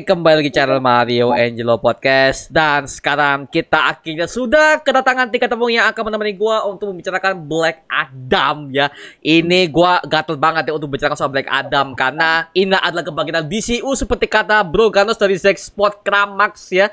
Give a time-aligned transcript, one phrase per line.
[0.00, 5.84] Kembali lagi channel Mario Angelo Podcast dan sekarang kita akhirnya sudah kedatangan tiga tamu yang
[5.92, 8.88] akan menemani gua untuk membicarakan Black Adam ya.
[9.20, 13.92] Ini gua gatel banget ya untuk bicara soal Black Adam karena ini adalah kebagian DCU
[13.92, 16.88] seperti kata Bro Ganos dari Zack Spot Kramax ya.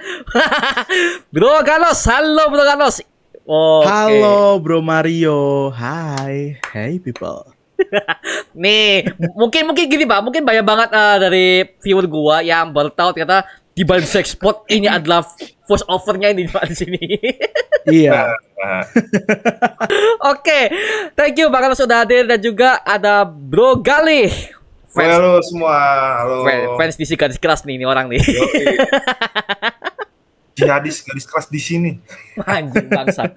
[1.34, 3.00] Bro Ganos, halo Bro Ganos.
[3.48, 3.88] Oke.
[3.88, 5.72] Halo Bro Mario.
[5.72, 6.60] Hai.
[6.76, 7.59] Hey people.
[8.64, 13.16] Nih, mungkin mungkin gini Pak, mungkin banyak banget uh, dari viewer gua yang baru tahu
[13.16, 15.24] ternyata di balik sex spot ini adalah
[15.64, 17.00] voice overnya ini di sini.
[18.04, 18.28] iya.
[18.60, 20.64] Oke, okay.
[21.16, 24.28] thank you Bang sudah hadir dan juga ada Bro Gali.
[24.90, 25.78] Fans, halo semua,
[26.26, 26.38] halo.
[26.44, 28.20] Fans, fans DC gadis keras nih ini orang nih.
[30.60, 31.92] Jihadis gadis keras di sini.
[32.44, 33.32] Anjing bangsat.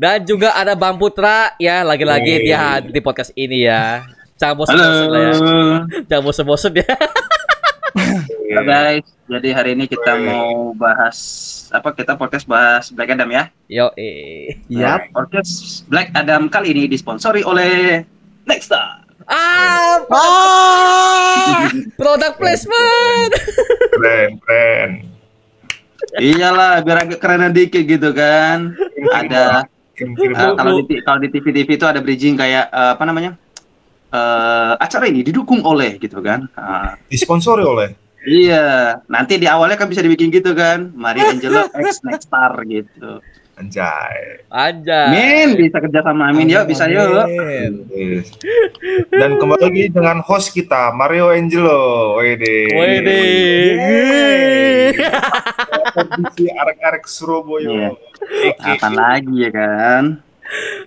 [0.00, 4.08] Dan juga ada Bang Putra ya lagi-lagi dia di podcast ini ya.
[4.40, 5.32] Jangan bosan-bosan lah ya.
[6.08, 6.88] Jangan bosan-bosan ya.
[8.48, 11.18] Halo guys, jadi hari ini kita mau bahas
[11.68, 11.92] apa?
[11.92, 13.52] Kita podcast bahas Black Adam ya.
[13.68, 14.64] Yo, eh.
[14.72, 18.00] Ya, podcast Black Adam kali ini disponsori oleh
[18.48, 19.04] Nexta.
[19.28, 21.68] Ah, ah!
[22.00, 23.36] produk placement.
[23.92, 24.90] Keren, keren.
[26.16, 28.72] Iyalah, biar agak keren dikit gitu kan.
[29.12, 29.68] Ada
[30.00, 33.36] Uh, kalau di kalau di TV TV itu ada bridging kayak uh, apa namanya?
[34.10, 36.50] Uh, acara ini didukung oleh gitu kan.
[36.58, 37.94] Uh, Disponsori oleh.
[38.20, 40.92] Iya, nanti di awalnya kan bisa dibikin gitu kan.
[40.92, 43.24] Mari Angelo X Next Star gitu.
[43.60, 44.40] Anjay.
[44.48, 45.12] Anjay.
[45.12, 47.28] Min bisa kerja sama Amin yuk, bisa yuk.
[49.12, 52.16] Dan kembali lagi dengan host kita Mario Angelo.
[52.24, 52.72] Wede.
[52.72, 53.20] Wede.
[55.92, 57.92] Kondisi arek-arek Surabaya.
[57.92, 58.80] Yeah.
[58.80, 60.24] Apa lagi ya kan?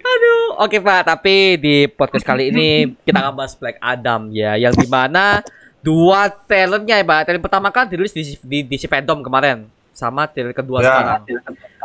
[0.01, 1.01] Aduh, oke Pak.
[1.13, 5.45] Tapi di podcast kali ini kita akan bahas Black Adam ya, yang di mana
[5.85, 7.21] dua trailernya ya Pak.
[7.29, 10.89] Trailer pertama kan dirilis di, di, di Fandom kemarin, sama trailer kedua ya.
[10.89, 11.21] sekarang.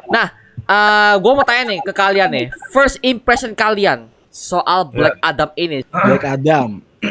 [0.09, 5.29] Nah, uh, gue mau tanya nih ke kalian nih, first impression kalian soal Black yeah.
[5.33, 5.79] Adam ini.
[5.89, 6.69] Black Adam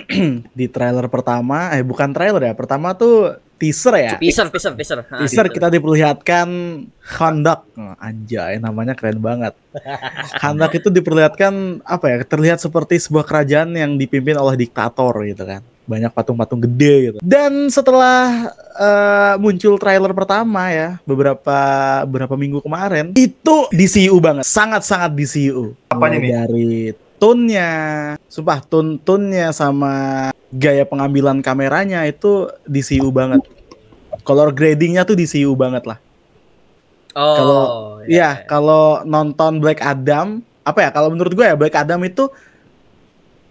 [0.60, 4.14] di trailer pertama, eh bukan trailer ya, pertama tuh teaser ya.
[4.22, 5.00] Teaser, teaser, teaser.
[5.02, 6.48] Ha, teaser kita diperlihatkan
[7.18, 9.58] Handak, oh, anjay namanya keren banget.
[10.44, 12.16] Handak itu diperlihatkan apa ya?
[12.22, 17.18] Terlihat seperti sebuah kerajaan yang dipimpin oleh diktator gitu kan banyak patung-patung gede gitu.
[17.24, 21.60] Dan setelah uh, muncul trailer pertama ya, beberapa
[22.04, 25.72] beberapa minggu kemarin, itu DCU banget, sangat-sangat DCU.
[25.88, 26.32] Apanya nih?
[26.36, 26.72] Dari
[27.18, 27.72] tone-nya,
[28.28, 33.42] sumpah tone-tone-nya sama gaya pengambilan kameranya itu DCU banget.
[34.28, 36.04] Color gradingnya tuh DCU banget lah.
[37.18, 37.64] Oh, kalau
[38.06, 40.90] ya, ya kalau nonton Black Adam, apa ya?
[40.92, 42.30] Kalau menurut gue ya Black Adam itu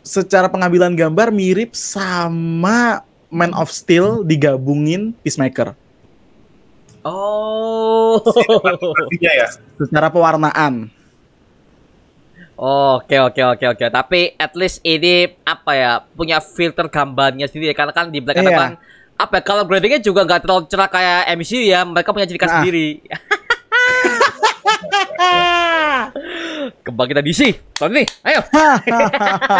[0.06, 5.75] secara pengambilan gambar mirip sama Man of Steel digabungin Peacemaker.
[7.03, 8.22] Oh.
[9.19, 9.50] ya.
[9.75, 10.94] Secara pewarnaan.
[12.56, 13.87] Oke oke oke oke.
[13.91, 18.56] Tapi at least ini apa ya punya filter gambarnya sendiri karena kan di belakang yeah.
[18.56, 18.73] kan
[19.17, 22.53] apa ya, kalau gradingnya juga nggak terlalu cerah kayak MCU ya mereka punya ciri khas
[22.53, 22.62] nah.
[22.62, 23.03] sendiri.
[26.82, 27.43] Kembali kita DC.
[27.77, 28.41] Tony, ayo.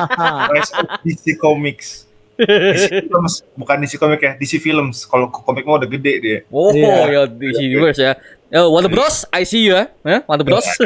[1.05, 2.07] DC Comics.
[2.37, 5.09] DC Films, bukan DC Comics ya, DC Films.
[5.09, 6.39] Kalau komik mau udah gede dia.
[6.53, 7.09] Oh, yeah.
[7.09, 8.13] ya DC Universe ya.
[8.61, 9.89] Oh, Warner Bros, I see you ya.
[10.05, 10.67] Eh, Warner Bros.
[10.77, 10.85] Oke,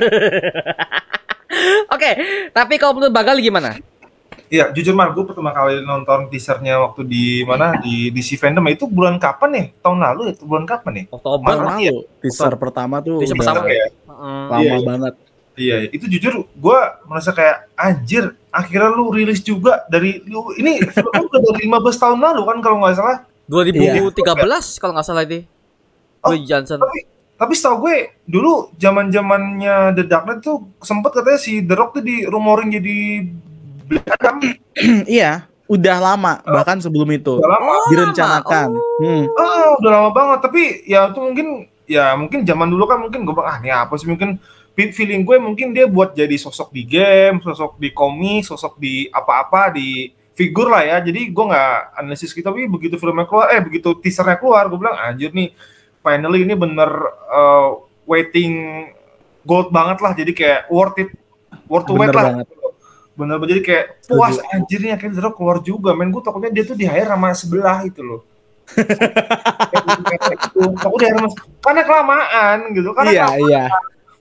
[1.91, 2.15] okay,
[2.55, 3.75] tapi kalau menurut Bagal gimana?
[4.51, 8.87] Iya, jujur mah gue pertama kali nonton teasernya waktu di mana di DC fandom itu
[8.91, 9.67] bulan kapan nih?
[9.79, 11.05] Tahun lalu itu bulan kapan nih?
[11.15, 11.87] Oktober lalu.
[11.87, 11.95] Ya?
[12.19, 13.87] Teaser pertama tuh teaser pertama ya.
[14.11, 15.15] Lama iya, banget.
[15.59, 21.11] Iya, itu jujur gue merasa kayak anjir, akhirnya lu rilis juga dari lu ini film
[21.11, 23.19] udah dari 15 tahun lalu kan kalau nggak salah.
[23.51, 24.63] 2013 iya.
[24.79, 25.45] kalau nggak salah ini.
[26.23, 26.79] Oh, Johnson.
[26.79, 26.99] Tapi,
[27.41, 27.97] tapi setahu gue
[28.29, 32.71] dulu zaman zamannya The Dark Knight tuh sempet katanya si The Rock tuh di rumorin
[32.71, 33.27] jadi
[33.91, 34.37] Black Adam.
[35.09, 36.55] iya, udah lama oh.
[36.61, 37.75] bahkan sebelum itu udah lama.
[37.91, 38.69] direncanakan.
[38.77, 39.03] Oh.
[39.03, 39.25] Hmm.
[39.35, 40.39] oh, udah lama banget.
[40.47, 41.47] Tapi ya itu mungkin
[41.91, 44.39] ya mungkin zaman dulu kan mungkin gue bilang ah ini apa sih mungkin
[44.89, 49.77] feeling gue mungkin dia buat jadi sosok di game, sosok di komik, sosok di apa-apa
[49.77, 50.97] di figur lah ya.
[51.05, 54.97] Jadi gue nggak analisis kita, tapi begitu filmnya keluar, eh begitu teasernya keluar, gue bilang
[54.97, 55.53] anjir nih,
[56.01, 56.89] finally ini bener
[57.29, 58.89] uh, waiting
[59.45, 60.13] gold banget lah.
[60.17, 61.11] Jadi kayak worth it,
[61.69, 62.41] worth to wait lah.
[63.19, 65.93] Bener bener jadi kayak puas anjir nih akhirnya Zero keluar juga.
[65.93, 68.25] Men gue takutnya dia tuh di hire sama sebelah itu loh.
[70.89, 71.29] Aku di hire
[71.61, 72.97] karena kelamaan gitu.
[72.97, 73.45] Karena iya, kelamaan.
[73.45, 73.65] iya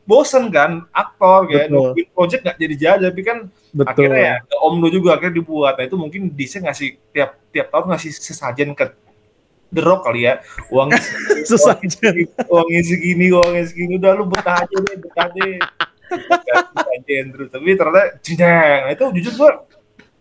[0.10, 3.38] bosen kan aktor kayak nungguin project nggak jadi jadi tapi kan
[3.70, 3.90] Betul.
[3.94, 4.36] akhirnya ya
[4.66, 8.74] om lu juga akhirnya dibuat nah itu mungkin DC ngasih tiap tiap tahun ngasih sesajen
[8.74, 8.90] ke
[9.70, 10.42] The Rock kali ya.
[10.74, 11.78] Segini, Susah
[12.50, 14.02] uangnya segini, uangnya segini.
[14.02, 15.62] Udah lu betah aja deh, betah deh.
[16.74, 17.54] Aja terus.
[17.54, 18.42] Tapi ternyata jeng.
[18.90, 19.52] Nah, itu jujur gua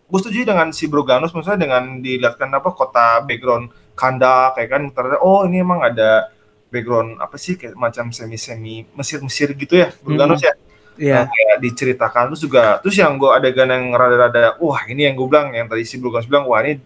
[0.09, 5.21] gue setuju dengan si Broganus maksudnya dengan dilihatkan apa kota background kanda kayak kan ternyata
[5.21, 6.33] oh ini emang ada
[6.69, 10.53] background apa sih kayak macam semi semi Mesir Mesir gitu ya Broganus ya?
[10.99, 11.15] Iya.
[11.23, 15.27] Nah, kayak diceritakan terus juga terus yang gue adegan yang rada-rada wah ini yang gue
[15.27, 16.79] bilang yang tadi si Broganus bilang wah ini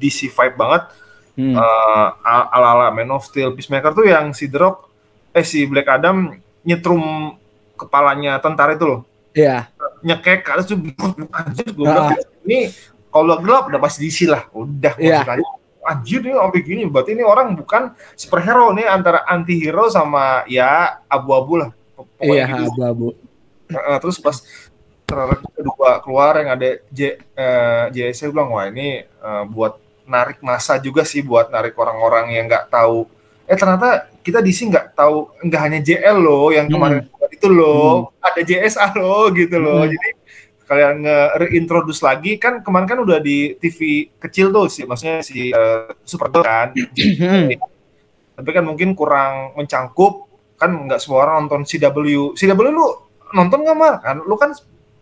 [0.00, 0.84] DC vibe banget.
[1.40, 1.56] Hmm.
[1.56, 4.92] eh, ala-ala Man of Steel Peacemaker tuh yang si The Rock
[5.32, 6.36] eh si Black Adam
[6.66, 7.32] nyetrum
[7.78, 9.00] kepalanya tentara itu loh.
[9.30, 9.70] Iya.
[10.00, 10.80] nyekek ke atas tuh
[11.38, 12.72] anjir gue bilang ini
[13.10, 14.46] kalau gelap udah pasti diisi lah.
[14.50, 15.44] Udah maksudnya
[15.82, 21.00] anjir nih sampai gini berarti ini orang bukan superhero nih antara anti hero sama ya
[21.04, 22.70] abu-abu lah Pokoknya Iya, gitu.
[22.72, 23.08] abu-abu.
[23.66, 24.36] Heeh, terus pas
[25.04, 30.76] trailer kedua keluar yang ada J eh, JSC bilang wah ini eh, buat narik masa
[30.76, 33.06] juga sih buat narik orang-orang yang nggak tahu
[33.44, 38.10] eh ternyata kita di sini nggak tahu nggak hanya JL loh yang kemarin itu loh
[38.18, 39.90] ada JSA loh gitu loh Hmm.
[39.90, 40.08] jadi
[40.70, 45.90] kalian nge-reintroduce lagi kan kemarin kan udah di TV kecil tuh sih maksudnya si eh,
[46.06, 46.70] Supergirl kan.
[46.70, 47.50] Hmm.
[48.38, 52.86] tapi kan mungkin kurang mencangkup kan nggak semua orang nonton CW CW lu
[53.34, 53.94] nonton nggak mar?
[53.98, 54.52] Kan lu kan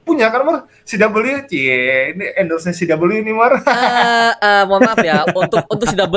[0.07, 0.65] punya kan mar?
[0.89, 3.61] CW cie ini endorse CW ini mar.
[3.61, 6.15] Eh, eh, mohon maaf ya untuk untuk CW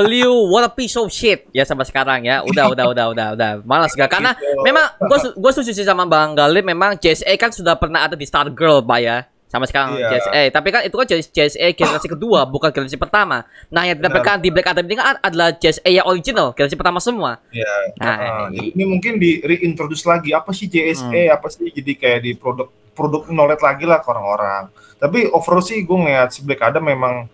[0.48, 1.44] what a piece of shit.
[1.52, 2.40] Ya sampai sekarang ya.
[2.40, 3.50] Udah udah udah udah udah.
[3.68, 4.08] Malas gak?
[4.08, 4.62] Karena Gitu.
[4.64, 8.48] memang gue gue setuju sama bang Galip memang JSA kan sudah pernah ada di Star
[8.48, 9.18] Girl pak ya
[9.52, 10.08] sama sekarang Iya.
[10.16, 13.44] JSA tapi kan itu kan JSA generasi kedua bukan generasi pertama.
[13.68, 17.36] Nah yang didapatkan di Black Adam ini kan adalah JSA yang original generasi pertama semua.
[17.52, 17.68] Ya
[18.00, 21.68] nah Nah, ini mungkin di reintroduce lagi apa sih JSA apa sih?
[21.68, 24.72] Jadi kayak di produk produk knowledge lagi lah ke orang-orang.
[24.96, 27.28] Tapi overall sih gue ngeliat si Black Adam memang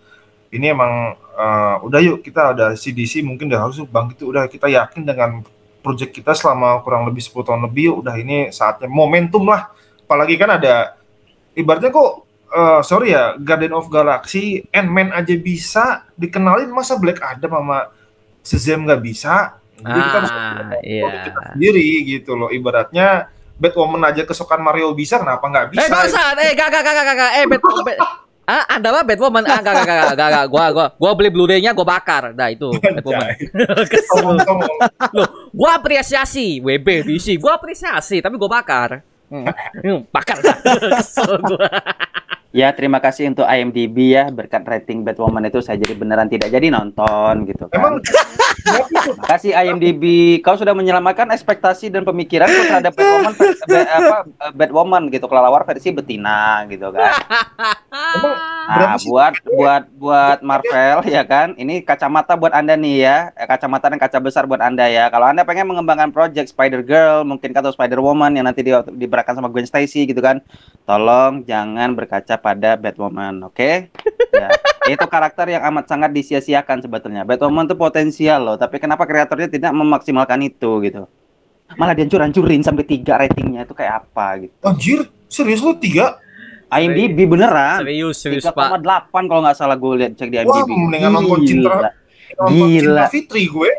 [0.51, 5.07] ini emang eh, udah yuk kita ada CDC mungkin udah harus bangkit udah kita yakin
[5.07, 5.39] dengan
[5.79, 9.71] project kita selama kurang lebih 10 tahun lebih udah ini saatnya momentum lah.
[10.03, 10.98] Apalagi kan ada
[11.57, 12.11] ibaratnya kok
[12.49, 15.85] eh, sorry ya Guardian of Galaxy Ant-Man aja bisa
[16.17, 17.79] dikenalin masa Black Adam sama
[18.43, 19.59] Shazam nggak bisa?
[19.79, 22.49] Jadi kita harus ah produk iya kita sendiri gitu loh.
[22.51, 25.83] Ibaratnya Batwoman aja kesukaan Mario bisa kenapa nggak bisa?
[25.83, 27.97] Eh bangsat, eh gak gak gak gak gak, eh Bat, Bat
[28.49, 30.45] Ah, Anda mah Batwoman, ah gak gak gak gak gak, gak.
[30.49, 32.33] gua gua gua beli Blu-ray-nya gua bakar.
[32.33, 33.29] Nah, itu Batwoman.
[35.15, 36.57] Loh, gua apresiasi.
[36.57, 39.05] WB DC, gua apresiasi tapi gua bakar.
[39.85, 40.57] Hmm, bakar dah.
[40.99, 41.69] Kesel gua.
[42.49, 46.73] Ya, terima kasih untuk IMDb ya berkat rating Batwoman itu saya jadi beneran tidak jadi
[46.73, 47.77] nonton gitu kan.
[47.77, 47.93] emang
[49.19, 50.03] Makasih IMDb,
[50.39, 54.17] kau sudah menyelamatkan ekspektasi dan pemikiranku terhadap Batwoman, ba- apa,
[54.53, 57.11] Batwoman gitu, kelelawar versi betina gitu kan.
[58.69, 63.89] Nah, buat buat buat Marvel ya kan, ini kacamata buat anda nih ya, Eh, kacamata
[63.89, 65.09] dan kaca besar buat anda ya.
[65.09, 69.35] Kalau anda pengen mengembangkan project Spider Girl, mungkin atau Spider Woman yang nanti di, diberakan
[69.35, 70.39] sama Gwen Stacy gitu kan,
[70.87, 73.91] tolong jangan berkaca pada Batwoman, oke?
[74.31, 74.49] Ya,
[74.89, 77.21] itu karakter yang amat sangat disia-siakan sebetulnya.
[77.21, 81.05] Batwoman tuh potensial loh, tapi kenapa kreatornya tidak memaksimalkan itu gitu?
[81.71, 84.53] Malah dihancur-hancurin sampai tiga ratingnya itu kayak apa gitu.
[84.63, 86.17] anjir serius lu tiga
[86.67, 87.81] IMDb beneran.
[87.81, 88.77] Serius, serius, Pak.
[88.77, 90.69] 3,8 kalau nggak salah gue lihat cek di Wah, IMDb.
[90.71, 91.93] mendingan nonton Cinta-
[92.45, 92.77] Gila.
[92.79, 93.69] Cinta Fitri gue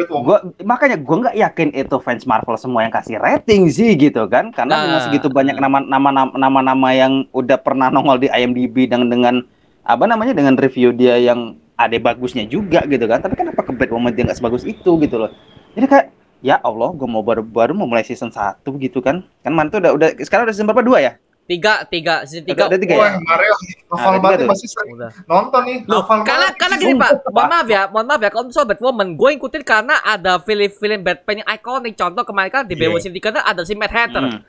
[0.00, 4.48] Gua makanya gue nggak yakin itu fans Marvel semua yang kasih rating sih gitu kan,
[4.48, 4.82] karena Nah.
[4.82, 9.44] dengan segitu banyak nama-nama nama-nama yang udah pernah nongol di IMDb dan dengan
[9.82, 14.12] apa namanya dengan review dia yang ada bagusnya juga gitu kan, tapi kenapa ke Batwoman
[14.12, 15.32] dia nggak sebagus itu gitu loh.
[15.72, 16.06] Jadi kayak
[16.40, 19.80] ya Allah, gue mau baru baru mau mulai season 1 gitu kan, kan man tuh
[19.80, 21.12] udah udah sekarang udah season berapa dua ya?
[21.44, 22.64] Tiga, tiga, season Udah, tiga.
[22.70, 23.18] udah tiga Wah, ya?
[23.18, 23.54] Mario
[23.90, 25.10] hafal tiga banget masih sering Udah.
[25.26, 26.60] nonton nih Loh, hafal karena banget.
[26.62, 29.94] karena gini Pak, mohon maaf ya, mohon maaf ya, kalau soal Batwoman, gue ngikutin karena
[29.98, 31.94] ada film-film Batman yang ikonik.
[31.98, 32.86] Contoh kemarin kan di Iya.
[32.86, 34.22] Batman Syndicate kan ada si Mad Hatter.
[34.30, 34.40] Hmm.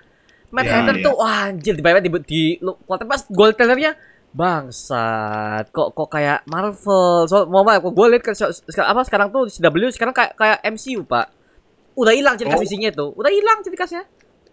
[0.53, 1.05] Mad Iya, Hatter iya.
[1.07, 3.91] tuh wah anjir di di, di lu kuatnya pas gold trailernya
[4.31, 7.27] bangsat kok kok kayak Marvel?
[7.27, 8.35] So mau maaf gue lihat kan
[8.81, 11.27] apa sekarang tuh CW sekarang kayak kayak MCU pak.
[11.91, 12.65] Udah hilang ciri khas Oh.
[12.65, 14.03] isinya itu udah hilang ciri khasnya.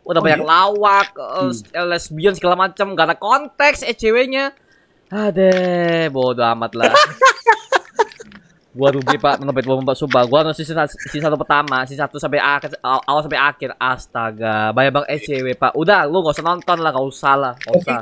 [0.02, 0.48] Udah Oh, banyak iya?
[0.48, 4.50] lawak eh, lesbian segala macam gak ada konteks ECW-nya
[5.08, 5.52] Ade,
[6.08, 6.92] bodo amat lah.
[8.78, 10.22] gua rugi pak nonton Batwoman pak sumpah.
[10.24, 10.76] Gua nonton season,
[11.08, 13.70] season satu pertama season satu sampai akhir aw- awal sampai akhir.
[13.74, 15.72] Astaga banyak banget ECW pak.
[15.74, 18.00] Udah lu gak usah nonton lah gak usah lah gak usah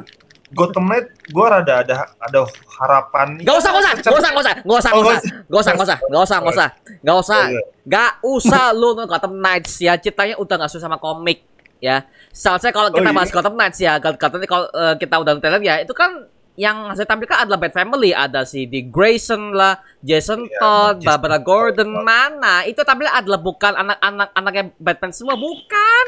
[0.52, 2.40] Gotham Knight gue rada ada ada
[2.78, 5.58] harapan gak usah gak usah gak usah gak usah gak usah Oh, gak usah gak
[5.58, 6.68] usah gak usah gak usah gak usah
[7.02, 7.62] gak usah Iya.
[7.82, 11.42] gak usah lu Gotham Knights ya ceritanya udah gak sesuai sama komik
[11.78, 13.16] ya Soalnya kalau kita Oh, iya?
[13.16, 17.04] bahas Gotham Knights ya, katanya kalau eh, kita udah nonton ya, itu kan yang saya
[17.04, 21.40] tampilkan adalah Bat Family, ada si Dick Grayson lah, Jason Iya, Todd, Barbara.
[21.40, 22.64] Gordon, mana?
[22.64, 26.04] Itu tampil adalah bukan anak-anak anaknya Batman semua, bukan.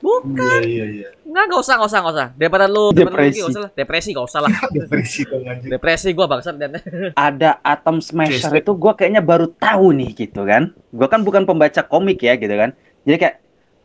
[0.00, 0.60] Bukan.
[0.64, 1.08] Iya iya iya.
[1.28, 2.28] Nggak, nggak usah, nggak usah, nggak usah.
[2.40, 3.38] Daripada lu daripada lu Depresi.
[3.40, 3.70] nggak usah lah.
[3.76, 4.50] Depresi nggak usah lah.
[4.80, 5.70] Depresi dong anjing.
[5.70, 6.70] Depresi gua bangsat dan
[7.28, 10.72] ada Atom Smasher itu gue kayaknya baru tahu nih gitu kan.
[10.90, 12.72] Gue kan bukan pembaca komik ya gitu kan.
[13.04, 13.36] Jadi kayak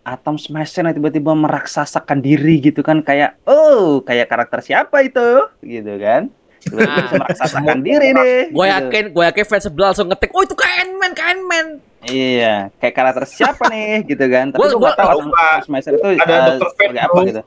[0.05, 5.93] Atom Smasher yang tiba-tiba meraksasakan diri gitu kan kayak oh kayak karakter siapa itu gitu
[5.99, 6.31] kan.
[6.63, 7.11] Tiba-tiba Nah.
[7.21, 8.37] meraksasakan diri nih.
[8.49, 8.73] Gue gitu.
[8.73, 11.67] yakin, gue yakin fans sebelah langsung ngetik, oh itu kayak Ant-Man, kayak Ant-Man.
[12.05, 14.45] Iya, kayak karakter siapa nih gitu kan.
[14.49, 15.57] Tapi Gua- gue gak tahu Pak.
[15.65, 16.69] Smasher itu Ada eh, Dr.
[16.71, 17.41] Fate apa gitu.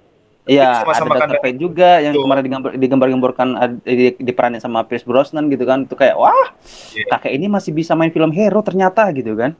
[0.48, 1.40] Iya, ada kan Dr.
[1.40, 5.84] Fate juga yang kemarin digambar digambar-gambarkan ad- di, diperanin sama Pierce Brosnan gitu kan.
[5.84, 6.56] Itu kayak wah,
[6.90, 7.04] Iya.
[7.12, 9.52] kakek ini masih bisa main film hero ternyata gitu kan.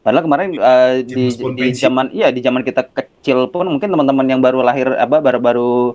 [0.00, 4.40] Padahal kemarin eh, di, di zaman iya di zaman kita kecil pun mungkin teman-teman yang
[4.40, 5.92] baru lahir apa baru-baru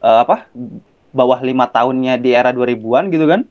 [0.00, 0.50] eh, apa
[1.14, 3.46] bawah lima tahunnya di era 2000-an gitu kan.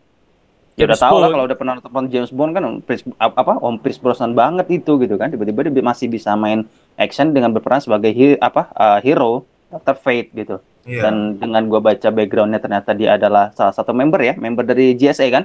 [0.74, 4.02] Ya udah tahu lah kalau udah pernah nonton James Bond kan Pierce, apa Om Pierce
[4.02, 5.30] Brosnan banget itu gitu kan.
[5.30, 6.66] Tiba-tiba dia masih bisa main
[6.98, 9.94] action dengan berperan sebagai hi- apa eh, hero Dr.
[9.96, 10.58] Fate gitu.
[10.84, 11.08] Iya.
[11.08, 15.30] Dan dengan gua baca backgroundnya ternyata dia adalah salah satu member ya, member dari GSA
[15.30, 15.44] kan?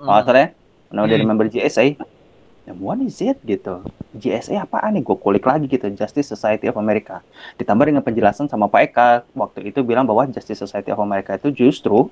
[0.00, 0.08] Hmm.
[0.08, 0.48] Oh, salah ya?
[0.90, 1.30] Nama dari Hmm.
[1.30, 1.94] member GSA.
[2.64, 3.84] Ya, what is it gitu?
[4.12, 5.02] GSA apaan nih?
[5.02, 7.20] Gue kulik lagi gitu, Justice Society of America.
[7.56, 11.48] Ditambah dengan penjelasan sama Pak Eka, waktu itu bilang bahwa Justice Society of America itu
[11.50, 12.08] justru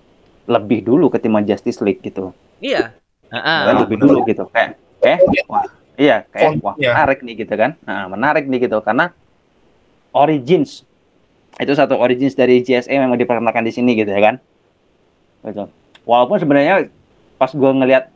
[0.49, 2.33] lebih dulu ketimbang Justice League gitu.
[2.65, 2.97] Iya.
[3.29, 3.61] Heeh.
[3.69, 4.49] Kan lebih dulu gitu.
[4.49, 5.69] Kayak, kayak, wah,
[6.01, 6.97] iya, kayak, wah, Fontnya.
[6.97, 7.71] menarik nih gitu kan.
[7.85, 9.13] Nah, menarik nih gitu, karena
[10.17, 10.89] Origins,
[11.61, 14.35] itu satu Origins dari GSA memang diperkenalkan di sini gitu ya kan.
[15.45, 15.69] Gitu.
[16.09, 16.89] Walaupun sebenarnya
[17.37, 18.09] pas gue ngelihat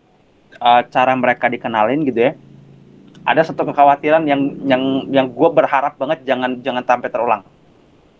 [0.58, 2.32] uh, cara mereka dikenalin gitu ya,
[3.22, 7.42] ada satu kekhawatiran yang yang yang gue berharap banget jangan jangan sampai terulang.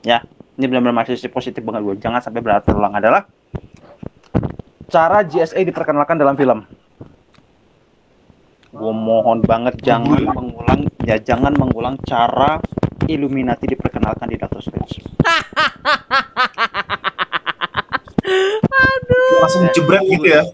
[0.04, 0.20] Ya,
[0.60, 1.94] ini benar-benar masih positif banget gue.
[2.04, 3.24] Jangan sampai berharap terulang adalah
[4.92, 6.68] cara GSA diperkenalkan dalam film.
[8.72, 12.60] Gue mohon banget jangan mengulang ya jangan mengulang cara
[13.08, 15.00] Illuminati diperkenalkan di Doctor Strange.
[19.42, 20.44] Langsung jebret gitu ya.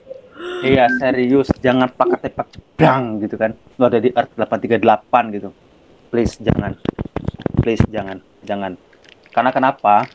[0.59, 3.55] Iya serius, jangan pakai tepak jebrang gitu kan.
[3.79, 5.49] Lo ada di Earth 838 gitu.
[6.09, 6.73] Please jangan.
[7.63, 8.75] Please jangan, jangan.
[9.31, 10.09] Karena kenapa?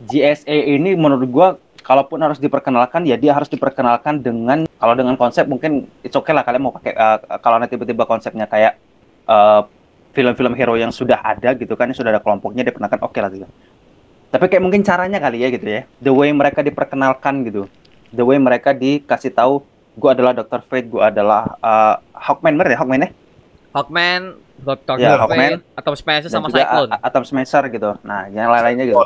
[0.00, 1.48] GSA ini menurut gua
[1.90, 6.46] kalaupun harus diperkenalkan ya dia harus diperkenalkan dengan kalau dengan konsep mungkin it's okay lah
[6.46, 8.78] kalian mau pakai eh, kalau nanti tiba-tiba konsepnya kayak
[9.26, 9.62] eh,
[10.14, 13.50] film-film hero yang sudah ada gitu kan yang sudah ada kelompoknya diperkenalkan oke lah gitu.
[14.30, 15.82] Tapi kayak mungkin caranya kali ya gitu ya.
[15.98, 17.66] The way mereka diperkenalkan gitu
[18.14, 19.62] the way mereka dikasih tahu
[19.98, 20.62] gue adalah Dr.
[20.66, 23.10] Fate, gue adalah uh, Hawkman, bener ya Hawkman ya?
[23.74, 25.52] Hawkman, Doctor Ya, Fate, Hawkman.
[25.78, 26.90] atau Smasher Dan sama juga Cyclone.
[27.02, 27.90] Atom Smasher gitu.
[28.02, 28.98] Nah, yang lain-lainnya gitu.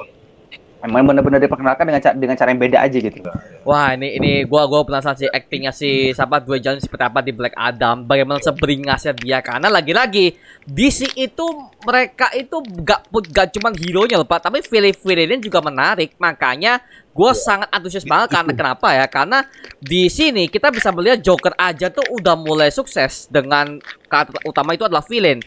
[0.85, 3.25] Emang benar-benar diperkenalkan dengan ca- dengan cara yang beda aja gitu.
[3.65, 7.33] Wah, ini ini gua gua penasaran sih actingnya si siapa Dwayne Johnson seperti apa di
[7.33, 8.05] Black Adam.
[8.05, 10.37] Bagaimana seberingasnya dia karena lagi-lagi
[10.69, 11.47] DC itu
[11.89, 16.21] mereka itu gak gak cuma hero-nya loh, Pak, tapi villain-villainnya juga menarik.
[16.21, 16.85] Makanya
[17.17, 19.09] gua sangat antusias banget karena kenapa ya?
[19.09, 19.41] Karena
[19.81, 24.85] di sini kita bisa melihat Joker aja tuh udah mulai sukses dengan karakter utama itu
[24.85, 25.41] adalah villain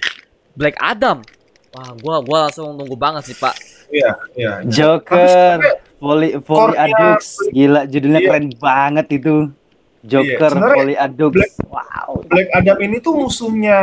[0.58, 1.22] Black Adam.
[1.78, 3.77] Wah, gua gua langsung nunggu banget sih, Pak.
[3.88, 4.52] Iya, iya.
[4.64, 5.58] Joker,
[5.98, 8.28] Volley Volley core-nya- Adux, gila judulnya Iya.
[8.30, 9.36] keren banget itu.
[10.04, 11.32] Joker, Sebenarnya Volley Adux.
[11.34, 12.10] Black- Wow.
[12.26, 13.80] Black Adam ini tuh musuhnya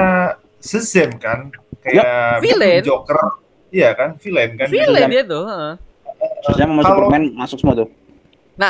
[0.59, 1.53] Shazam kan?
[1.81, 2.81] Kayak villain.
[2.81, 3.17] Joker.
[3.69, 4.67] Iya kan, villain kan?
[4.69, 5.73] Villain dia tuh, heeh.
[6.47, 7.89] Sama Kalau- Superman masuk semua tuh.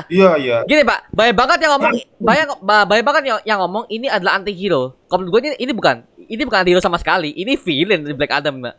[0.09, 0.57] Iya, iya.
[0.65, 4.41] Gini pak, banyak banget yang ngomong, banyak, ba- banyak banget yang, yang ngomong ini adalah
[4.41, 4.97] anti hero.
[5.07, 7.31] Kalau menurut gue ini, ini bukan, ini bukan anti hero sama sekali.
[7.31, 8.75] Ini villain dari Black Adam, mbak.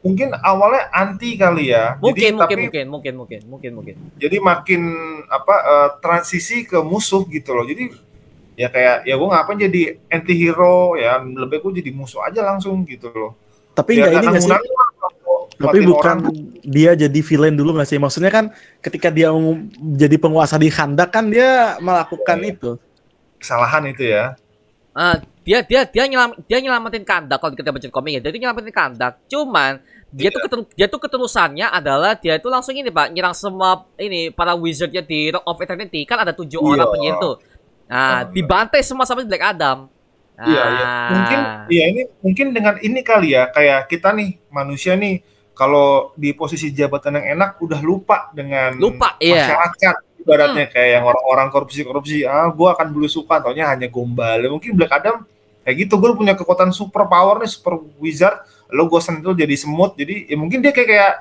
[0.00, 1.98] Mungkin awalnya anti kali ya.
[1.98, 3.94] Mungkin, jadi, mungkin, tapi mungkin, mungkin, mungkin, mungkin, mungkin.
[4.16, 4.82] jadi makin
[5.26, 7.66] apa eh, transisi ke musuh gitu loh.
[7.66, 7.90] Jadi
[8.56, 12.86] ya kayak ya gue ngapain jadi anti hero ya lebih gue jadi musuh aja langsung
[12.86, 13.34] gitu loh.
[13.74, 14.52] Tapi Ya, nggak ini nggak sih?
[15.56, 16.36] Tapi bukan orang.
[16.62, 17.96] dia jadi villain dulu nggak sih?
[17.96, 19.32] Maksudnya kan ketika dia
[19.96, 22.52] jadi penguasa di Khandak kan dia melakukan Iya.
[22.52, 22.70] itu.
[23.36, 24.32] kesalahan itu ya.
[24.92, 28.20] Ah, dia, dia, dia nyelam, dia nyelamatin kandak kalau kita baca komiknya.
[28.26, 29.12] Dia tuh nyelamatin kandak.
[29.30, 29.78] Cuman
[30.10, 34.34] dia tuh ketelu, dia tuh keterusannya adalah dia tuh langsung ini pak nyerang semua ini
[34.34, 36.70] para wizardnya di Rock of Eternity kan ada tujuh Iya.
[36.82, 37.34] orang penyihir tuh.
[37.86, 38.32] Nah, Oh, iya.
[38.34, 39.86] dibantai semua sama Black Adam.
[40.36, 40.84] Iya, iya.
[40.84, 41.08] Ah.
[41.14, 45.22] Mungkin ya ini mungkin dengan ini kali ya kayak kita nih manusia nih
[45.56, 49.32] kalau di posisi jabatan yang enak udah lupa dengan Lupa, iya.
[49.32, 49.56] Hmm.
[49.56, 54.76] masyarakat ibaratnya kayak yang orang-orang korupsi-korupsi ah gua akan belusukan taunya hanya gombal Ya, mungkin
[54.76, 55.24] Black Adam
[55.66, 59.92] kayak gitu gue punya kekuatan super power nih super wizard lo gue sentil jadi semut
[59.92, 61.12] jadi ya mungkin dia kayak kayak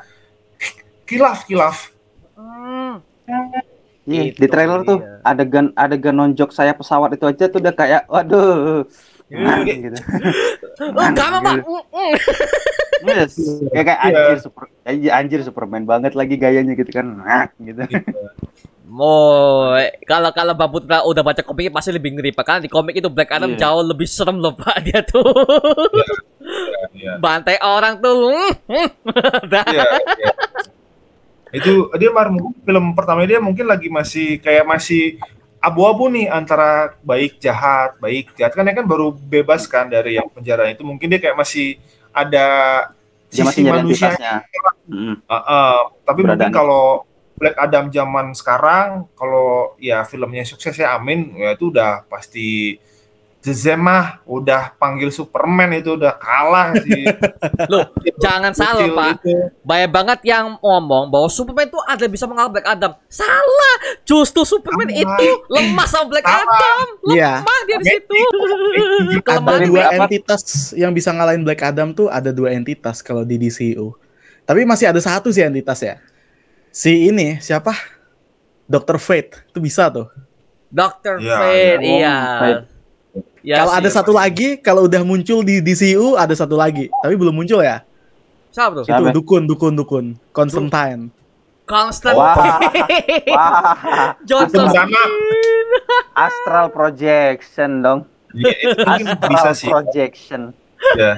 [1.04, 1.90] kilaf kilaf
[2.36, 3.00] Hmm.
[4.06, 5.18] Iya, Itu di trailer tuh dia.
[5.24, 8.84] adegan adegan nonjok saya pesawat itu aja tuh udah kayak waduh.
[9.26, 9.98] Nah, gitu.
[10.76, 11.64] Mm.
[13.08, 13.34] Yes.
[13.72, 14.14] Kayak kayak Iya.
[14.14, 17.08] anjir super anjir, anjir Superman banget lagi gayanya gitu kan.
[17.18, 17.82] Nah, gitu.
[18.86, 19.74] Mo,
[20.06, 22.44] kalau kalau Bang Putra udah baca komiknya pasti lebih ngeri Pak.
[22.46, 23.66] Karena di komik itu Black Adam Iya.
[23.66, 25.26] jauh lebih serem loh Pak dia tuh.
[26.94, 27.18] Iya.
[27.18, 28.38] Bantai orang tuh.
[28.70, 29.84] Iya,
[30.22, 30.34] iya.
[31.50, 32.30] Itu dia mar
[32.62, 35.18] film pertama dia mungkin lagi masih kayak masih
[35.58, 40.30] abu-abu nih antara baik jahat, baik jahat kan dia kan baru bebas kan dari yang
[40.30, 41.82] penjara itu mungkin dia kayak masih
[42.14, 42.46] ada
[43.34, 44.14] Dia sisi manusia.
[44.14, 44.34] identitasnya.
[44.86, 45.16] Mm.
[45.26, 46.54] Uh, uh, tapi mungkin Keberadaannya.
[46.54, 46.86] kalau
[47.36, 52.80] Black Adam zaman sekarang kalau ya filmnya sukses ya amin ya itu udah pasti
[53.46, 57.06] Shazam mah udah panggil Superman itu udah kalah sih.
[57.72, 59.22] Loh, jangan salah Pak.
[59.22, 59.38] itu.
[59.62, 62.92] Banyak banget yang ngomong bahwa Superman itu ada bisa mengalahkan Black Adam.
[63.06, 63.76] Salah.
[64.02, 65.06] Justru Superman Salah.
[65.06, 66.42] itu lemah sama Black Salah.
[66.42, 66.86] Adam.
[67.14, 67.34] Iya.
[67.46, 68.18] Lemah dia di situ.
[69.30, 69.96] Ada dua apa?
[70.10, 70.42] entitas
[70.74, 73.94] yang bisa ngalahin Black Adam tuh ada dua entitas kalau di DCU.
[74.42, 76.02] Tapi masih ada satu sih entitas ya.
[76.76, 77.72] Si ini siapa?
[78.68, 79.00] Dr.
[79.00, 80.12] Fate itu bisa tuh.
[80.68, 81.24] Dr.
[81.24, 81.88] Iya, Fate, iya.
[81.88, 82.16] iya.
[83.46, 83.80] Ya kalau sih.
[83.80, 86.92] ada satu lagi, kalau udah muncul di DCU ada satu lagi.
[87.00, 87.86] Tapi belum muncul ya.
[88.52, 88.84] Siapa tuh?
[88.84, 89.16] Itu Siapa?
[89.16, 90.06] dukun, dukun, dukun.
[90.36, 91.14] Constantine.
[91.64, 92.18] Constant.
[92.20, 92.36] Wah.
[93.32, 94.68] Wah, Johnson.
[94.68, 95.04] Sama.
[96.12, 98.00] astral projection dong.
[98.36, 99.70] Ya, itu mungkin Astral bisa sih.
[99.72, 100.42] projection.
[101.00, 101.14] Ya.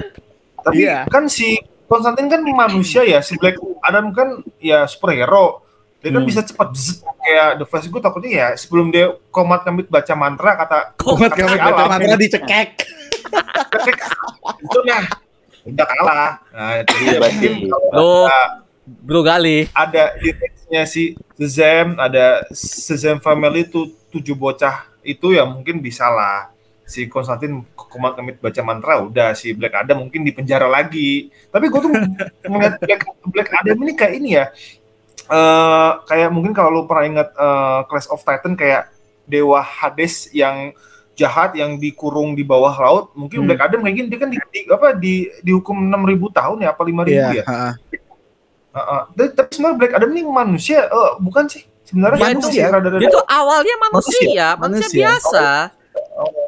[0.62, 0.98] Tapi Iya.
[1.10, 1.58] kan si
[1.88, 5.64] Konstantin kan manusia ya, si Black Adam kan ya superhero.
[5.98, 6.30] Dia kan Hmm.
[6.30, 10.54] bisa cepat zzz, kayak The Flash gue takutnya ya sebelum dia komat kambit baca mantra
[10.54, 12.68] kata Komat si Alam, mantra dicekek.
[13.68, 13.98] ketik,
[14.62, 15.02] itu ya
[15.66, 16.32] udah kalah.
[16.54, 17.28] Nah, kalau
[17.92, 18.24] Loh.
[18.30, 19.66] ada, Bro Gali.
[19.74, 26.48] ada unitnya si Shazam, ada Shazam Family itu tujuh bocah itu ya mungkin bisa lah
[26.88, 31.28] si Konstantin komat kambit baca mantra udah si Black Adam mungkin di penjara lagi.
[31.46, 31.90] Tapi gue tuh
[32.48, 34.48] ngeliat Black, Black Adam ini kayak ini ya.
[35.28, 38.88] eh kayak mungkin kalau lu pernah ingat eh, Clash of Titan kayak
[39.22, 40.72] dewa Hades yang
[41.12, 43.46] jahat yang dikurung di bawah laut, mungkin Hmm.
[43.46, 46.80] Black Adam kayak gini dia kan di, di- apa di dihukum 6000 tahun ya apa
[46.80, 47.44] 5000 Iya, ya?
[47.44, 47.70] ha-ha.
[48.70, 49.00] Heeh.
[49.10, 51.66] Tapi, tapi sebenarnya Black Adam ini manusia, eh, bukan sih?
[51.84, 53.00] Sebenarnya Dia manusia, tuh- rada-rada.
[53.00, 54.96] Dia tuh awalnya manusia, manusia, Manusia.
[54.96, 55.46] biasa.
[56.16, 56.47] Oh.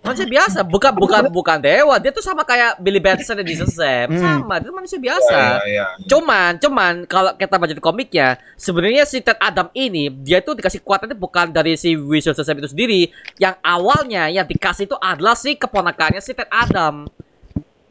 [0.00, 1.96] Manusia biasa, bukan bukan bukan dewa.
[2.00, 4.08] Dia tuh sama kayak Billy Batson di Shazam.
[4.08, 4.20] Hmm.
[4.20, 5.36] Sama, dia tuh manusia biasa.
[5.36, 5.86] Ya, ya, ya.
[6.08, 10.80] Cuman, cuman kalau kita baca di komiknya, sebenarnya si Ted Adam ini dia tuh dikasih
[10.80, 13.12] kekuatannya bukan dari si Visual Shazam itu sendiri.
[13.36, 17.04] Yang awalnya yang dikasih itu adalah si keponakannya si Ted Adam.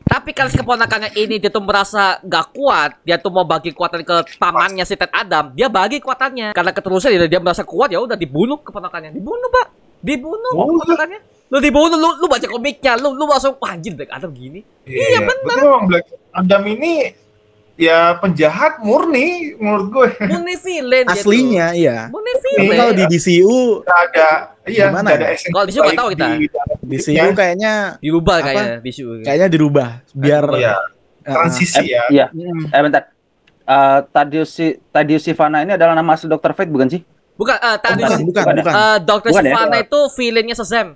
[0.04, 4.04] Tapi kalau si keponakannya ini dia tuh merasa gak kuat, dia tuh mau bagi kekuatan
[4.04, 6.52] ke pamannya si Ted Adam, dia bagi kekuatannya.
[6.52, 9.16] Karena keterusan dia, dia merasa kuat ya udah dibunuh keponakannya.
[9.16, 9.68] Dibunuh, Pak.
[10.04, 10.76] Dibunuh Oh, iya.
[10.76, 11.20] keponakannya.
[11.54, 14.66] Lu dibunuh, lu, lu baca komiknya, lu lu langsung wah anjir Black Adam gini.
[14.84, 15.58] Iya, benar.
[15.62, 17.14] memang Black Adam ini
[17.74, 20.08] ya penjahat murni menurut gue.
[20.24, 21.06] Murni villain.
[21.06, 22.10] Aslinya iya.
[22.10, 22.74] Murni Tapi villain.
[22.76, 24.30] kalau di DCU, Nggak ada,
[24.66, 25.30] iya, Gimana nggak ada ya?
[25.32, 26.26] esensi Kalau di nggak baik tahu kita.
[26.28, 26.50] di-
[26.90, 28.44] DCU kayaknya dirubah Apa?
[28.44, 29.04] kayaknya bisu.
[29.22, 32.04] kayaknya dirubah biar Iya, uh, transisi ya.
[32.10, 32.26] Iya.
[32.30, 33.04] mm, Eh bentar.
[33.64, 36.52] Eh Tadius Si- Tadius Sivana ini adalah nama asli Dr.
[36.52, 37.06] Fate bukan sih?
[37.34, 38.58] Bukan, eh tadi bukan, si- bukan, bukan ya?
[38.60, 38.74] bukan.
[38.76, 39.30] eh, Dr.
[39.30, 39.50] Bukan ya?
[39.50, 40.88] Sivana itu villainnya Shazam.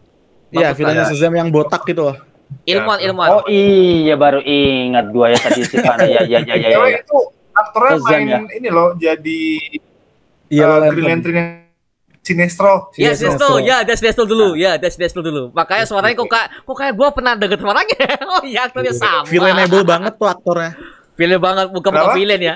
[0.52, 1.04] Iya, filmnya.
[1.08, 2.16] Shazam yang botak gitu loh.
[2.64, 3.12] Ilmuwan, Ya.
[3.12, 3.30] ilmuwan.
[3.36, 6.08] Oh iya baru ingat gua ya Tadius Sivana.
[6.08, 6.56] Ya ya ya ya.
[6.56, 7.00] ya, Cewek ya.
[7.04, 7.18] itu
[7.52, 8.40] aktornya Shazam, main ya?
[8.56, 9.42] ini loh, jadi
[10.48, 10.88] Iya, uh.
[10.96, 11.50] Green Lantern yang
[12.24, 12.92] Sinestro.
[13.00, 13.52] Ya, Destro, Destro.
[13.64, 15.48] ya, Des Destro dulu, ya, Des Destro dulu.
[15.56, 17.98] Makanya suaranya kok kayak, kok kayak gua pernah denger suaranya.
[18.36, 19.24] oh iya, aktornya sama.
[19.28, 20.72] Villainable banget tuh aktornya.
[21.18, 22.56] Villain banget, bukan bukan villain ya.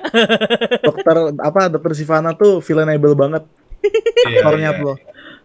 [0.85, 3.43] Dokter apa Dokter Sivana tuh villainable banget
[3.81, 4.79] Iya, aktornya iya.
[4.83, 4.95] tuh.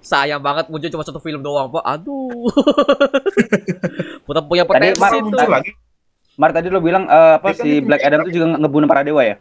[0.06, 1.82] Sayang banget muncul cuma satu film doang, Pak.
[1.82, 2.46] Aduh.
[4.26, 5.34] Punya punya Tadi, potensi Mar, itu.
[5.50, 5.70] Lagi.
[6.36, 8.04] Mar tadi lo bilang eh, apa kan si Black.
[8.04, 9.36] Adam itu juga nge- ngebunuh para dewa ya?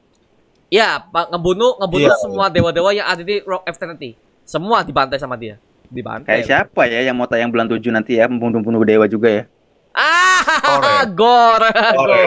[0.68, 2.18] Ya, Pak, ngebunuh ngebunuh Iya.
[2.18, 4.18] semua dewa-dewa yang ada di Rock Eternity.
[4.42, 5.62] Semua dibantai sama dia.
[5.86, 6.42] Dibantai.
[6.42, 9.44] Kayak siapa ya yang mau tayang bulan 7 nanti ya membunuh-bunuh dewa juga ya?
[9.92, 11.62] Ah, gor.
[11.94, 12.24] Gore.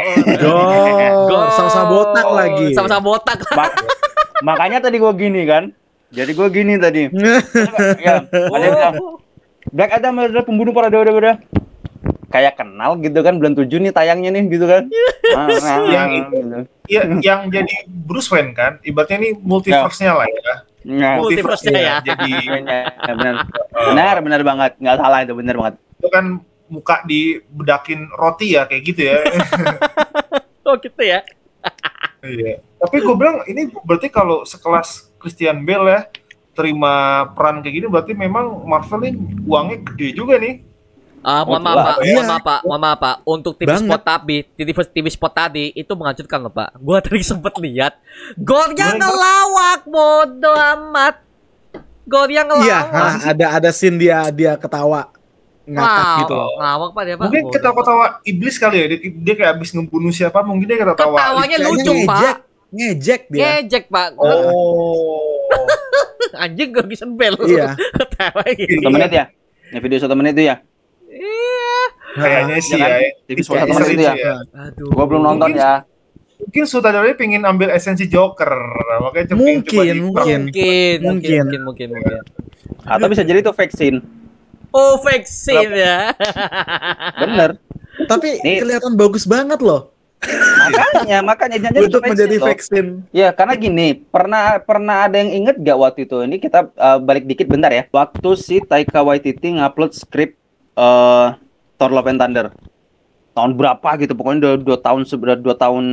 [1.27, 2.67] Gor, sama-sama botak lagi.
[2.73, 3.39] Sama-sama botak.
[3.53, 3.75] Ma-
[4.47, 5.75] makanya tadi gua gini kan.
[6.09, 7.13] Jadi gua gini tadi.
[8.05, 8.97] ya, ada yang bilang,
[9.69, 11.37] Black Adam adalah pembunuh para dewa-dewa.
[12.29, 14.85] Kayak kenal gitu kan bulan 7 nih tayangnya nih gitu kan.
[15.33, 16.37] Ah, ah, Yang gitu.
[16.89, 20.55] Iya, yang jadi Bruce Wayne kan, ibaratnya ini multiverse-nya lah ya.
[20.89, 21.95] Nah, Multiverse-nya ya.
[22.05, 22.33] Jadi
[22.69, 23.35] ya, benar.
[23.73, 24.73] Benar, benar banget.
[24.81, 25.75] Nggak salah itu benar banget.
[25.99, 26.25] itu kan
[26.69, 29.17] muka dibedakin roti ya kayak gitu ya.
[30.69, 31.25] Oh gitu ya.
[32.21, 32.61] Iya.
[32.77, 36.01] Tapi gue bilang ini berarti kalau sekelas Christian Bale ya,
[36.53, 36.93] terima
[37.33, 39.11] peran kayak gini berarti memang Marvel ini
[39.43, 40.67] uangnya gede juga nih.
[41.19, 41.97] Ah, mohon Oh, maaf, Pak.
[42.01, 42.23] Iya.
[42.23, 42.61] maaf, Pak.
[42.63, 43.17] Maaf, Pak.
[43.25, 43.91] Untuk TV Banget.
[43.91, 46.79] spot tadi, TV, TV spot tadi itu menghancurkan loh, Pak.
[46.79, 47.99] Gua tadi sempet lihat
[48.39, 49.03] Gornya Gimana?
[49.03, 51.15] ngelawak, bodoh amat.
[52.07, 52.65] Gornya ngelawak.
[52.65, 55.11] Iya, nah, ada ada scene dia dia ketawa
[55.69, 56.51] ngakak Wow, gitu loh.
[56.57, 57.25] Ngelawak, Pak dia, Pak.
[57.29, 58.87] Mungkin ketawa-ketawa iblis kali ya.
[58.89, 60.97] Dia, dia kayak habis ngebunuh siapa, mungkin dia ketawa.
[61.19, 62.48] Ketawanya lucu, Pak.
[62.69, 63.65] Ngejek dia.
[63.65, 64.17] Ngejek, Pak.
[64.21, 65.41] Oh.
[66.45, 67.35] Anjing gak bisa bel.
[67.41, 67.73] Iya.
[67.75, 68.85] Ketawa gitu.
[68.85, 69.25] Satu menit ya?
[69.69, 70.57] Ini video satu menit itu ya?
[71.09, 71.81] Iya.
[72.19, 72.89] Kayaknya sih kan?
[72.89, 72.99] ya.
[73.25, 74.15] Kayak satu menit itu ya?
[74.15, 74.35] ya.
[74.69, 74.89] Aduh.
[74.93, 75.75] Gua belum nonton Mungkin- ya.
[76.39, 78.47] Mungkin sutradaranya pengen ambil esensi Joker.
[79.03, 79.97] Makanya Mungkin, coba mungkin.
[79.99, 80.99] Mungkin, mungkin, Mungkin.
[81.03, 82.19] mungkin, mungkin, mungkin.
[82.87, 83.95] Atau bisa jadi itu vaksin.
[84.71, 86.15] Oh, vaksin ya.
[87.19, 87.59] Bener.
[88.07, 89.91] Tapi kelihatan bagus banget loh
[90.69, 92.87] makanya, makanya jangan untuk menjadi vaksin.
[93.15, 96.19] Ya, karena gini, pernah pernah ada yang inget gak waktu itu?
[96.27, 97.87] Ini kita uh, balik dikit bentar ya.
[97.95, 100.35] Waktu si Taika Waititi ngupload skrip
[100.75, 101.39] uh,
[101.79, 102.47] Thor Love and Thunder.
[103.33, 105.87] Tahun berapa gitu, pokoknya udah dua tahun sudah dua tahun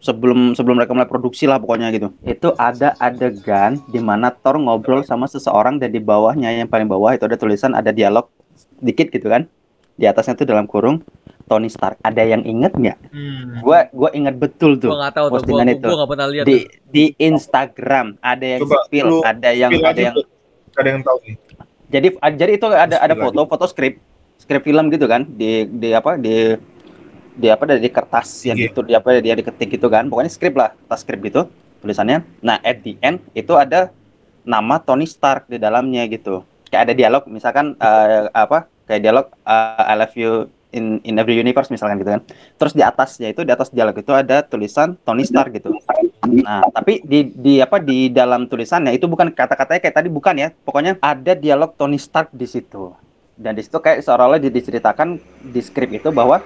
[0.00, 2.08] sebelum sebelum mereka mulai produksi lah pokoknya gitu.
[2.24, 7.12] Itu ada adegan di mana Thor ngobrol sama seseorang dan di bawahnya yang paling bawah
[7.12, 8.26] itu ada tulisan ada dialog
[8.80, 9.44] dikit gitu kan.
[10.00, 11.04] Di atasnya itu dalam kurung
[11.52, 12.00] Tony Stark.
[12.00, 12.98] Ada yang inget nggak?
[13.12, 13.60] Hmm.
[13.60, 16.10] Gua gua inget betul tuh Gua gak tahu tuh, gua, postingan gua, itu gua gak
[16.16, 16.44] pernah lihat.
[16.48, 16.56] di
[16.88, 20.26] di Instagram ada yang Coba spill, lu ada yang Spill ada yang tuh.
[20.72, 21.36] Ada yang tahu nih.
[21.92, 24.00] jadi jadi itu ada ada foto foto skrip
[24.40, 26.56] skrip film gitu kan di di apa di
[27.32, 28.72] di apa dari kertas yang Iya.
[28.72, 32.56] itu di apa dia diketik gitu kan pokoknya skrip lah kertas skrip gitu tulisannya nah
[32.60, 33.92] at the end itu ada
[34.42, 39.82] nama Tony Stark di dalamnya gitu kayak ada dialog misalkan eh, apa kayak dialog eh,
[39.84, 42.22] I love you in in every universe misalkan gitu kan
[42.56, 45.72] terus di atasnya itu di atas dialog itu ada tulisan Tony Stark gitu
[46.22, 50.48] Nah, tapi di di apa di dalam tulisannya itu bukan kata-katanya kayak tadi bukan ya.
[50.64, 52.94] Pokoknya ada dialog Tony Stark di situ.
[53.34, 56.38] Dan di situ kayak seolah-olah di- diceritakan di skrip itu bahwa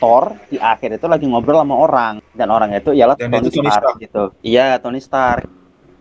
[0.00, 3.60] Thor di akhir itu lagi ngobrol sama orang dan orang itu ialah Dan Tony, itu
[3.60, 3.96] Tony Stark, Stark.
[4.00, 4.22] gitu.
[4.40, 5.44] Iya, Tony Stark.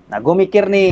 [0.10, 0.90] Nah, gue mikir nih,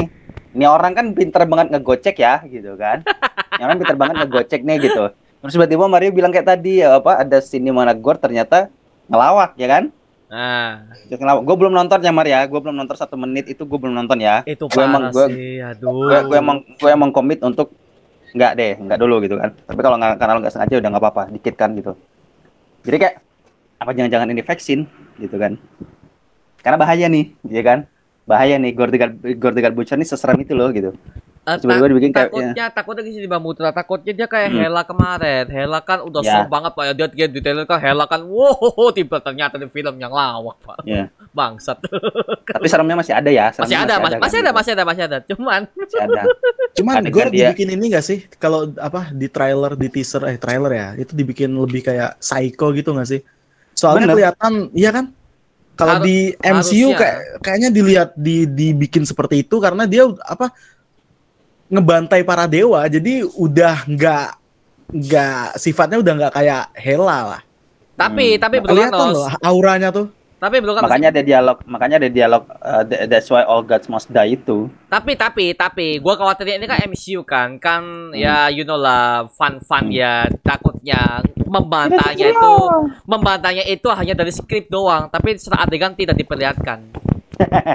[0.51, 3.07] ini orang kan pinter banget ngegocek ya, gitu kan.
[3.55, 5.05] Ini orang pinter banget ngegocek nih gitu.
[5.41, 8.71] Terus tiba-tiba Mario bilang kayak tadi ya apa ada di mana Gore ternyata
[9.05, 9.83] ngelawak ya kan?
[10.27, 10.83] Nah,
[11.47, 14.43] Gue belum nonton ya Maria, gue belum nonton satu menit itu gue belum nonton ya.
[14.43, 15.07] itu Gua emang-.
[15.15, 16.11] Aduh.
[16.11, 17.71] Gue gue emang gue emang komit untuk
[18.35, 19.55] nggak deh, nggak dulu gitu kan.
[19.55, 21.95] Tapi kalau nggak karena nggak sengaja udah nggak apa-apa, dikit kan gitu.
[22.83, 23.15] Jadi kayak
[23.77, 24.79] apa jangan-jangan ini vaksin
[25.21, 25.55] gitu kan?
[26.59, 27.79] Karena bahaya nih, ya kan?
[28.27, 30.91] Bahaya nih, Gordegal Gordegal Butcher nih seseram itu loh gitu.
[31.47, 32.27] Eh, Terus tiba-tiba dibikin kayak ya.
[32.27, 34.59] takutnya takutnya di sini Bang Mutra takutnya dia kayak Hmm.
[34.59, 36.31] Hela kemarin Hela kan udah Ya.
[36.35, 38.59] sok banget pak ya dia, dia di trailer kan Hela kan wow
[38.91, 41.07] tiba ternyata di film yang lawak pak Ya.
[41.37, 41.79] bangsat
[42.49, 43.47] Tapi seremnya masih ada ya.
[43.49, 44.57] masih seremnya ada mas, kan, masih ada gitu.
[44.57, 46.21] masih ada masih ada cuman Masih ada.
[46.73, 48.19] Cuman gue dia- dibikin ini gak sih?
[48.33, 52.91] Kalau apa di trailer, di teaser, eh trailer ya, itu dibikin lebih kayak psycho gitu
[52.91, 53.23] gak sih?
[53.71, 54.13] Soalnya Bener.
[54.13, 55.09] kelihatan, iya kan?
[55.73, 56.97] Kalau di MCU harusnya.
[56.97, 60.49] kayak kayaknya dilihat di dibikin seperti itu karena dia apa
[61.67, 64.27] ngebantai para dewa, jadi udah nggak
[64.89, 67.41] nggak sifatnya udah nggak kayak Hela lah.
[67.93, 68.39] tapi Hmm.
[68.39, 70.07] tapi betul Kelihatan kan loh Nos auranya tuh.
[70.37, 70.87] tapi betul kan Nos?
[70.87, 74.69] Makanya ada dialog, makanya ada dialog uh, th- that's why all gods must die itu.
[74.85, 79.57] tapi tapi tapi gua khawatirnya ini kan MCU kan kan ya you know lah fun
[79.59, 79.91] fun Hmm.
[79.91, 82.53] ya takutnya membantahnya itu
[83.03, 86.85] membantahnya itu hanya dari skrip doang tapi setelah adegan tidak diperlihatkan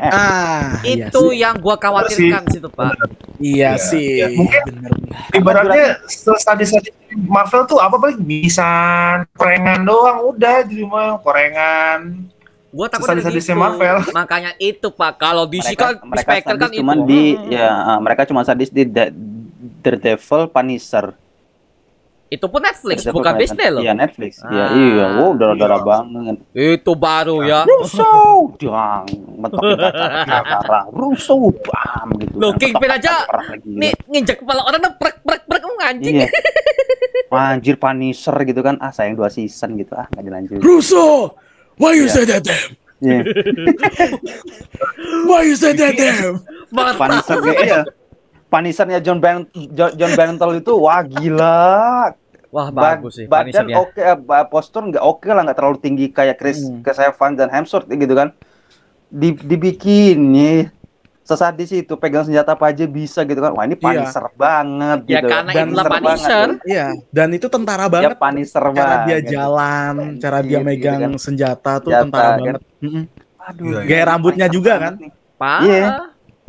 [0.05, 1.39] Ah, iya itu sih.
[1.39, 2.93] yang gua khawatirkan situ pak
[3.39, 4.09] Iya Iya, sih.
[4.17, 4.27] iya.
[4.31, 4.93] Mungkin- bener.
[5.33, 6.71] Ibaratnya sadis-sadis
[7.19, 8.69] Marvel tuh apa paling bisa
[9.33, 12.27] korengan doang udah di rumah korengan.
[12.69, 13.63] Gua takutnya Sesadis-sadisnya gitu.
[13.63, 13.97] Marvel.
[14.17, 15.13] Makanya itu Pak.
[15.17, 17.07] Kalau DC kan mereka Spectre sadis kan cuman itu.
[17.07, 17.51] di Hmm.
[17.51, 19.13] ya uh, mereka cuma sadis di Da-
[19.83, 21.13] Daredevil Punisher.
[22.33, 23.37] Itu pun Netflix, bukan.
[23.37, 23.85] Disney loh.
[23.85, 24.41] Iya Netflix.
[24.41, 24.73] Iya Ah.
[24.73, 25.07] iya.
[25.21, 25.89] Wow darah-darah Iya.
[25.93, 26.37] banget.
[26.57, 27.69] Itu baru ya.
[27.69, 28.09] Russo,
[28.57, 29.05] dang,
[29.37, 32.35] mentokin kaca kaca, Russo, bam gitu.
[32.41, 32.61] Loh, kan.
[32.65, 33.15] Kingpin aja,
[33.53, 33.77] gitu.
[33.77, 36.15] Nih nginjek kepala orang dan prek prek prek anjing.
[36.23, 36.29] Iya.
[37.29, 38.79] Anjir Punisher gitu kan.
[38.79, 39.93] Ah sayang dua season gitu.
[39.93, 40.59] Ah nggak dilanjut.
[40.63, 41.37] Russo,
[41.77, 42.15] why you Iya.
[42.15, 42.73] say that damn?
[43.03, 43.19] Iya.
[45.27, 46.39] Why you say that damn?
[46.71, 47.81] Banget Punisher kayak iya.
[48.47, 49.43] Punishernya John Ben
[49.75, 52.15] John, John Bernthal itu wah gila.
[52.53, 56.07] Wah, Ba- bagus sih badan oke eh, ba- postur nggak oke lah nggak terlalu tinggi
[56.09, 56.85] kayak Chris Hmm.
[56.85, 58.37] Evans dan Hemsworth gitu kan
[59.09, 60.69] di dibikin nih
[61.23, 64.05] sesadis itu pegang senjata apa aja bisa gitu kan wah ini Iya.
[64.05, 66.29] Punisher banget Ya gitu karena Dan itulah Punisher.
[66.29, 66.59] banget.
[66.67, 68.11] Iya, dan itu tentara ya banget.
[68.19, 71.13] Punisher cara banget dia jalan, cara dia Gitu, megang kan.
[71.17, 72.37] senjata tuh Senjata, tentara kan.
[72.37, 72.63] banget.
[72.83, 73.05] Mm-mm.
[73.39, 74.93] Aduh, Iya, Gaya rambutnya juga kan?
[75.35, 75.59] Pak.
[75.63, 75.87] Iya.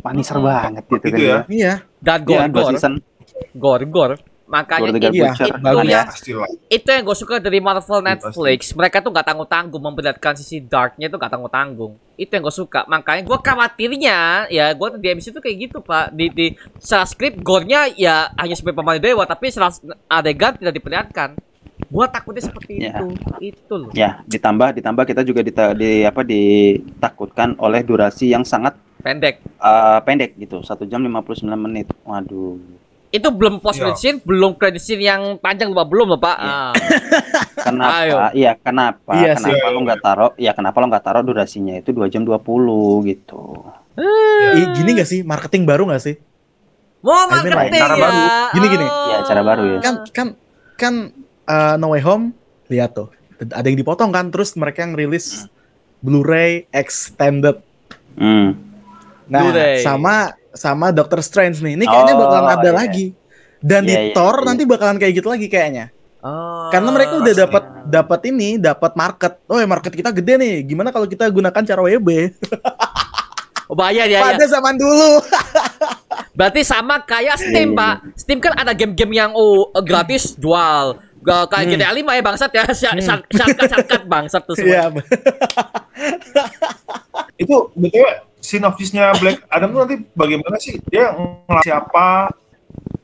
[0.04, 0.44] maniser Hmm.
[0.44, 1.38] banget gitu, Gitu kan ya.
[1.48, 2.44] Iya, Dan Iya,
[3.88, 6.02] gore, Makanya itu, Iya, itu, ya.
[6.68, 8.00] Itu yang gue suka dari Marvel.
[8.00, 8.70] Netflix.
[8.70, 11.96] Mereka tuh nggak tanggung-tanggung memperlihatkan sisi darknya tuh nggak tanggung-tanggung.
[12.14, 12.84] Itu yang gue suka.
[12.84, 16.12] Makanya gue khawatirnya ya gue di MC itu kayak gitu pak.
[16.12, 19.72] Di di secara skrip gore-nya ya hanya sebagai pemain dewa tapi secara
[20.06, 21.40] adegan tidak diperlihatkan.
[21.88, 22.94] Gue takutnya seperti Ya.
[22.94, 23.06] itu.
[23.40, 23.90] Itu loh.
[23.92, 29.40] Ya, ditambah ditambah kita juga dita- di apa ditakutkan oleh durasi yang sangat Pendek.
[29.40, 31.88] eh, pendek gitu, satu jam 59 menit.
[32.02, 32.56] Waduh.
[33.14, 33.94] Itu belum post Iya.
[33.94, 36.34] credit scene, belum credit scene yang panjang lupa belum loh pak.
[36.34, 36.50] Iya.
[36.50, 36.72] Ah.
[37.64, 37.94] Kenapa?
[38.02, 38.16] Ayo.
[38.34, 39.10] Iya, kenapa?
[39.14, 39.48] Iya sih.
[39.48, 40.30] kenapa lo nggak taruh?
[40.36, 42.42] Ya kenapa lo nggak taruh durasinya itu 2 jam 20
[43.08, 43.42] gitu.
[43.96, 46.18] Ih, gini gak sih marketing baru gak sih?
[47.00, 48.02] Mau I mean, marketing cara ya.
[48.02, 48.20] baru.
[48.52, 48.86] Gini, gini.
[48.90, 49.06] Oh.
[49.08, 49.78] Ya, cara baru ya.
[49.80, 50.28] Kan kan
[50.74, 50.94] kan
[51.46, 52.34] uh, No Way Home
[52.68, 53.08] lihat tuh.
[53.38, 55.46] Ada yang dipotong kan terus mereka yang rilis
[56.00, 57.64] Blu-ray extended.
[58.18, 58.60] Hmm.
[59.24, 59.80] Nah, Blu-ray.
[59.80, 61.74] sama sama Doctor Strange nih.
[61.76, 62.72] Ini kayaknya Oh, bakalan ada iya.
[62.72, 63.06] lagi.
[63.60, 64.46] Dan Iya, di iya, Thor iya.
[64.46, 65.92] nanti bakalan kayak gitu lagi kayaknya.
[66.24, 66.72] Oh.
[66.72, 69.36] Karena mereka udah dapat dapat ini, dapat market.
[69.44, 70.54] Oh, ya market kita gede nih.
[70.64, 72.08] Gimana kalau kita gunakan cara WB?
[73.64, 74.36] Oh, bayar ya, ya.
[74.36, 75.24] Pada zaman dulu.
[76.38, 77.94] Berarti sama kayak Steam, Iya, iya, Pak.
[78.12, 81.00] Steam kan ada game-game yang oh gratis jual.
[81.24, 81.80] Gak kayak Hmm.
[81.80, 82.64] GTA 5 ya bangsat ya.
[82.68, 84.68] Shortcut-shortcut bangsat tuh semua.
[84.68, 85.00] Iya.
[87.42, 88.04] Itu btw
[88.44, 90.76] sinopsisnya Black Adam tuh nanti bagaimana sih?
[90.84, 92.28] Dia ngelatih siapa?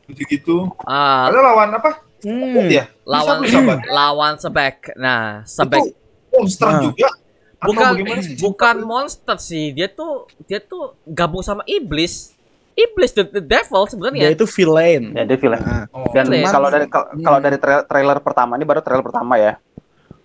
[0.07, 0.69] Gitu-gitu.
[0.83, 1.91] Ah, Ada lawan apa?
[2.21, 2.69] Hmm.
[2.69, 2.85] Dia.
[3.03, 4.93] lawan Bisa, bisa, lawan sebek.
[4.95, 5.97] Nah, sebek
[6.31, 6.83] monster Nah.
[6.85, 7.09] juga.
[7.57, 8.37] Atau bukan bagaimana sih?
[8.37, 9.67] bukan monster sih.
[9.71, 12.37] Dia tuh dia tuh gabung sama iblis.
[12.73, 14.29] Iblis the, the devil Dia sebenarnya.
[14.31, 15.13] itu villain.
[15.13, 15.61] Ya, dia villain.
[15.61, 16.09] Nah, Oh.
[16.11, 16.49] Dan Villain.
[16.49, 17.21] kalau dari kal- Hmm.
[17.21, 19.53] kalau dari tra- trailer pertama ini baru trailer pertama ya.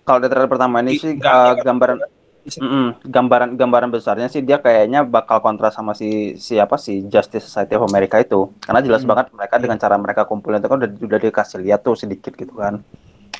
[0.02, 1.96] Kalau dari trailer pertama ini sih enggak, eh, gambaran
[2.46, 7.74] Mm-mm, gambaran gambaran besarnya sih dia kayaknya bakal kontra sama si siapa si Justice Society
[7.74, 8.54] of America itu.
[8.62, 9.10] Karena jelas Hmm.
[9.10, 12.54] banget mereka dengan cara mereka kumpulin itu kan udah, udah dikasih lihat tuh sedikit gitu
[12.54, 12.86] kan.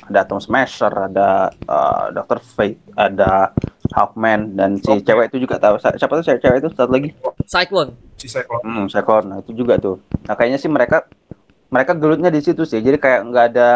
[0.07, 2.39] Ada Atom Smasher, ada eh, Dr.
[2.39, 3.55] Fate, ada
[3.91, 5.03] Hawkman dan si Oke.
[5.03, 7.09] cewek itu juga tahu siapa tuh cewek, cewek itu satu lagi.
[7.47, 7.91] Cyclone.
[8.19, 8.63] Si Cyclops.
[8.63, 9.23] Hmm, Sekor.
[9.23, 10.03] Nah, itu juga tuh.
[10.27, 11.07] Nah, kayaknya sih mereka
[11.67, 12.79] mereka gelutnya di situ sih.
[12.79, 13.67] Jadi kayak nggak ada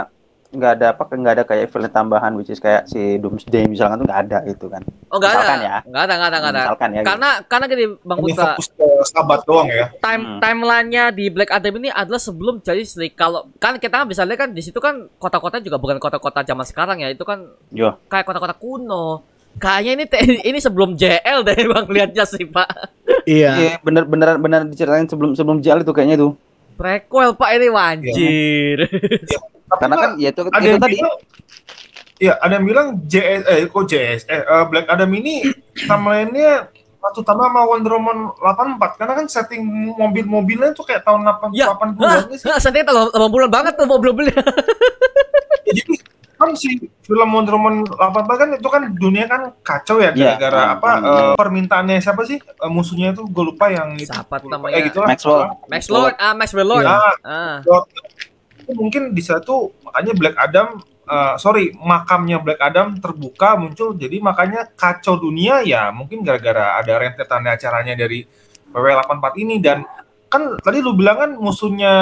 [0.51, 4.07] nggak ada apa nggak ada kayak villain tambahan which is kayak si Doomsday misalkan tuh
[4.11, 4.83] nggak ada gitu kan.
[5.07, 5.63] Oh, enggak Misalkan ada.
[5.63, 5.77] ya.
[5.87, 6.61] Enggak ada, enggak ada, enggak ada.
[6.61, 6.95] Misalkan ya.
[6.95, 7.07] gitu.
[7.07, 9.85] Karena karena gini Bang Hanya Putra, fokus ke sahabat doang ya.
[10.03, 10.39] time Hmm.
[10.43, 13.15] timelinenya di Black Adam ini adalah sebelum jadi League.
[13.15, 16.99] Kalau kan kita bisa lihat kan di situ kan kota-kota juga bukan kota-kota zaman sekarang
[16.99, 17.07] ya.
[17.07, 17.95] Itu kan Yo.
[18.11, 19.23] kayak kota-kota kuno.
[19.55, 20.05] Kayaknya ini
[20.47, 22.69] ini sebelum JL deh Bang lihatnya sih, Pak.
[23.23, 23.51] Iya.
[23.55, 26.35] Iya, bener bener bener diceritain sebelum sebelum jalan itu kayaknya tuh.
[26.81, 28.77] Prequel Pak ini wanjir.
[29.63, 30.95] Tapi Karena Pak, kan ya itu, ada itu yang tadi.
[30.97, 31.15] bilang
[32.17, 35.41] Iya, ada yang bilang JS eh kok JS eh eh, Black Adam ini
[35.79, 36.69] timeline-nya
[37.01, 41.73] satu tambah sama Wonder Woman 84 karena kan setting mobil-mobilnya tuh kayak tahun 8 Ya.
[41.73, 42.45] 80-an sih.
[42.45, 44.37] Hah, Saya tahu 80 banget tuh mobil-mobilnya.
[45.61, 45.93] Ya, jadi
[46.41, 46.69] kan si
[47.01, 50.35] film Wonder Woman 84 kan itu kan dunia kan kacau ya Iya.
[50.35, 54.09] gara-gara Hmm, apa hmm, eh, permintaannya siapa sih Eh, musuhnya itu gue lupa yang itu.
[54.09, 54.67] Siapa tuh Gua lupa.
[54.67, 54.75] namanya?
[54.75, 55.07] Eh, gitu lah.
[55.07, 55.41] Maxwell.
[55.65, 56.83] Max Lord, ah Max Lord.
[56.83, 56.97] Iya.
[57.21, 57.55] Ah,
[58.57, 60.67] itu mungkin di satu makanya Black Adam
[61.03, 66.93] eh, sorry makamnya Black Adam terbuka muncul jadi makanya kacau dunia ya mungkin gara-gara ada
[66.95, 68.23] rentetan acaranya dari
[68.71, 69.83] WW84 ini dan
[70.31, 71.93] kan tadi lu bilang kan musuhnya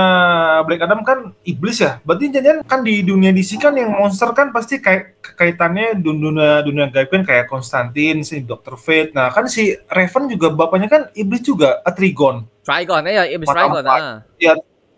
[0.69, 4.53] Black Adam kan iblis ya berarti jangan kan di dunia DC kan yang monster kan
[4.53, 8.77] pasti kayak kaitannya dun- dunia dunia gaib kan kayak Konstantin si Dr.
[8.77, 13.85] Fate nah kan si Raven juga bapaknya kan iblis juga Atrigon Trigon ya, Iblis Trigon.
[13.89, 14.21] Ah.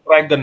[0.04, 0.42] Dragon.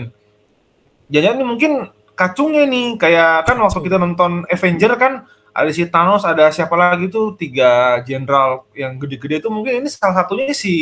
[1.13, 1.71] Jangan ini mungkin
[2.17, 7.09] kacungnya nih kayak kan waktu kita nonton Avenger kan ada si Thanos, ada siapa lagi
[7.09, 10.73] tuh tiga jenderal yang gede-gede itu mungkin ini salah satunya si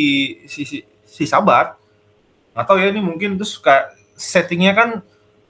[0.48, 1.76] si si, si Sabat.
[2.58, 4.90] Atau ya ini mungkin terus kayak settingnya kan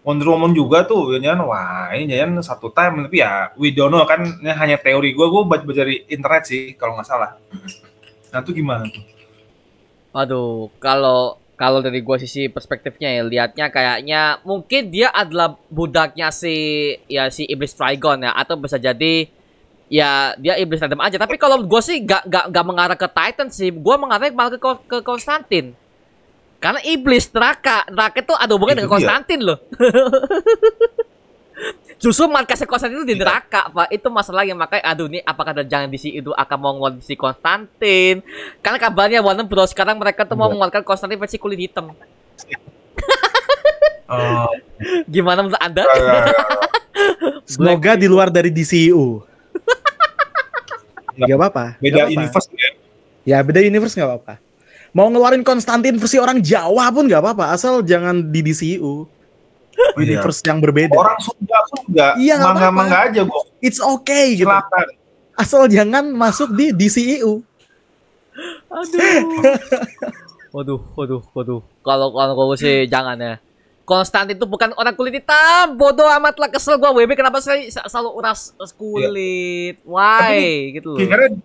[0.04, 3.88] Wonder Woman juga tuh ya jangan wah ini jangan satu time tapi ya we don't
[3.88, 7.40] know kan ini hanya teori gue gue baca dari internet sih kalau nggak salah.
[8.28, 9.04] Nah itu gimana tuh?
[10.16, 16.94] Aduh, kalau kalau dari gua sisi perspektifnya ya lihatnya kayaknya mungkin dia adalah budaknya si
[17.10, 19.26] ya si iblis Trigon ya atau bisa jadi
[19.90, 21.18] ya dia iblis Adam aja.
[21.18, 24.70] Tapi kalau gua sih gak, gak, gak mengarah ke Titan sih, gua mengarah malah ke
[24.86, 25.74] ke Konstantin.
[26.58, 28.98] Karena iblis neraka, neraka itu ada hubungannya dengan.
[28.98, 29.62] Konstantin loh.
[31.98, 33.22] Justru markasnya Konstantin itu di Iya.
[33.26, 33.86] neraka, Pak.
[33.90, 38.22] Itu masalahnya makanya aduh nih apakah ada jangan di itu akan mau ngeluarin si Konstantin.
[38.58, 40.54] Karena kabarnya Warner Bros sekarang mereka tuh mau Iya.
[40.54, 41.90] mengeluarkan Konstantin versi kulit hitam.
[44.08, 44.46] Eh,
[45.10, 45.82] Gimana menurut Anda?
[47.50, 49.22] Semoga di luar dari DCU.
[51.18, 51.74] Gak apa-apa.
[51.82, 52.14] beda gak apa-apa.
[52.14, 52.70] universe ya
[53.26, 54.34] Ya beda universe nggak apa-apa.
[54.98, 58.82] Mau ngeluarin Konstantin versi orang Jawa pun nggak apa-apa, asal jangan di DCU.
[58.82, 60.18] Oh, iya.
[60.18, 60.90] Universe yang berbeda.
[60.90, 63.46] Orang Sunda pun juga Iya, nggak mangga-mangga aja gua.
[63.62, 64.50] It's okay gitu.
[64.50, 64.86] Silakan.
[65.38, 67.46] Asal jangan masuk di DCU.
[68.66, 69.22] Aduh.
[70.48, 71.60] Waduh, waduh, waduh.
[71.84, 73.36] Kalau kalau gue sih jangan ya.
[73.84, 75.76] Konstantin itu bukan orang kulit hitam.
[75.76, 79.76] Bodoh amat lah kesel gua WB kenapa saya sa- selalu uras uras kulit.
[79.84, 80.98] Why gitu loh.
[80.98, 81.36] Kira-kira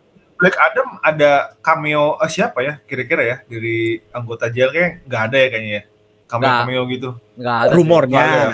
[0.44, 5.38] Black Adam ada cameo eh, siapa ya kira-kira ya dari anggota JL kayak nggak ada
[5.40, 5.84] ya kayaknya ya.
[6.24, 6.60] Cameo Nggak.
[6.60, 7.10] cameo gitu.
[7.38, 7.72] Enggak ada.
[7.72, 8.20] Rumornya.
[8.20, 8.48] Iya.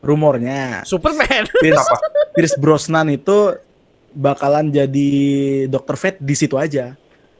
[0.00, 0.60] Rumornya.
[0.84, 1.42] Superman.
[1.58, 1.96] Pierce, Apa?
[2.32, 3.56] Pierce Brosnan itu
[4.12, 5.10] bakalan jadi
[5.66, 5.96] Dr.
[5.96, 6.94] Fate di situ aja.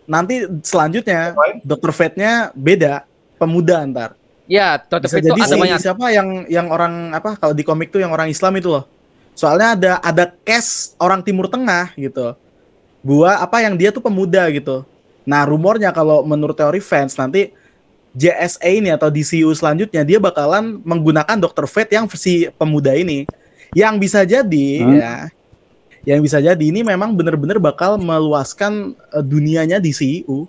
[0.04, 1.32] Nanti selanjutnya?
[1.62, 1.92] Dr.
[1.92, 4.10] Fate-nya beda, pemuda ntar.
[4.44, 5.00] ya, Dr.
[5.00, 5.78] Bisa Fate itu jadi ada si banyak.
[5.80, 8.84] siapa yang yang orang apa kalau di komik tuh yang orang Islam itu loh.
[9.32, 12.34] Soalnya ada ada cast orang Timur Tengah gitu.
[13.04, 14.80] Gua apa yang dia tuh pemuda gitu.
[15.28, 17.52] Nah, rumornya kalau menurut teori fans nanti
[18.16, 21.68] JSA ini atau DCU selanjutnya dia bakalan menggunakan Dr.
[21.68, 23.28] Fate yang versi pemuda ini.
[23.76, 24.96] Yang bisa jadi Hmm.
[24.96, 25.12] ya
[26.04, 30.48] yang bisa jadi ini memang bener-bener bakal meluaskan eh, dunianya DCU.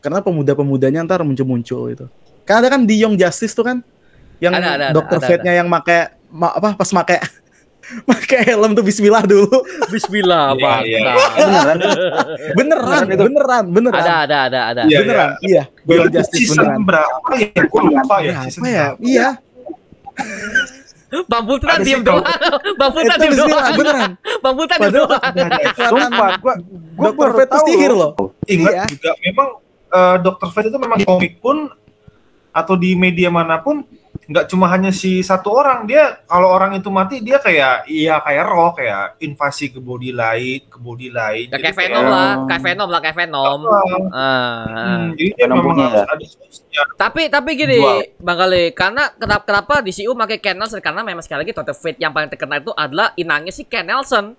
[0.00, 2.06] Karena pemuda-pemudanya ntar muncul-muncul itu.
[2.46, 3.82] Kan ada kan di Young Justice tuh kan
[4.38, 5.18] yang Ada, ada, ada, Dr.
[5.18, 7.16] Fate-nya yang make ma- apa pas make
[8.02, 9.62] make helm tuh bismillah dulu.
[9.88, 10.82] Bismillah, Iya, Bang.
[10.82, 10.98] iya.
[10.98, 11.76] Beneran?
[11.76, 11.76] Beneran,
[12.56, 13.22] Beneran itu?
[13.24, 14.00] beneran, beneran.
[14.00, 14.82] Ada, ada, ada, ada.
[14.84, 15.30] Iya, beneran.
[15.40, 16.80] Iya, Belum Young Justice season beneran.
[16.82, 17.60] berapa ya?
[17.64, 18.26] Gua lupa ya.
[18.26, 18.86] Ya, apa ya?
[18.90, 18.98] berapa.
[19.00, 19.28] Iya.
[21.26, 22.26] Bang Putra diem doang.
[22.74, 23.64] Bang Putra Itu diem doang.
[23.78, 24.10] beneran.
[24.42, 25.22] Bang Putra diem doang.
[25.86, 26.54] Sumpah, gua
[26.92, 28.10] gua baru tahu sihir loh.
[28.44, 28.84] Ingat Iya.
[28.90, 29.48] juga memang
[29.86, 30.48] eh, Dr.
[30.50, 31.70] Fate itu memang komik pun
[32.50, 33.86] atau di media mana pun
[34.26, 38.44] nggak cuma hanya si satu orang dia kalau orang itu mati dia kayak iya kayak
[38.44, 42.88] roh kayak invasi ke body lain ke body lain Ya, kayak Venom lah, kayak Venom
[42.90, 43.58] lah, kayak Venom.
[43.64, 44.64] Ah, Ah.
[44.66, 46.06] hmm, jadi dia memang punya harus ya?
[46.10, 46.82] ada solusinya.
[46.98, 47.78] Tapi tapi gini.
[48.18, 51.72] Bang Kali, karena kenapa kenapa di CU pakai Ken Nelson karena memang sekali lagi Dr.
[51.72, 54.34] Fate yang paling terkenal itu adalah inangnya si Ken Nelson.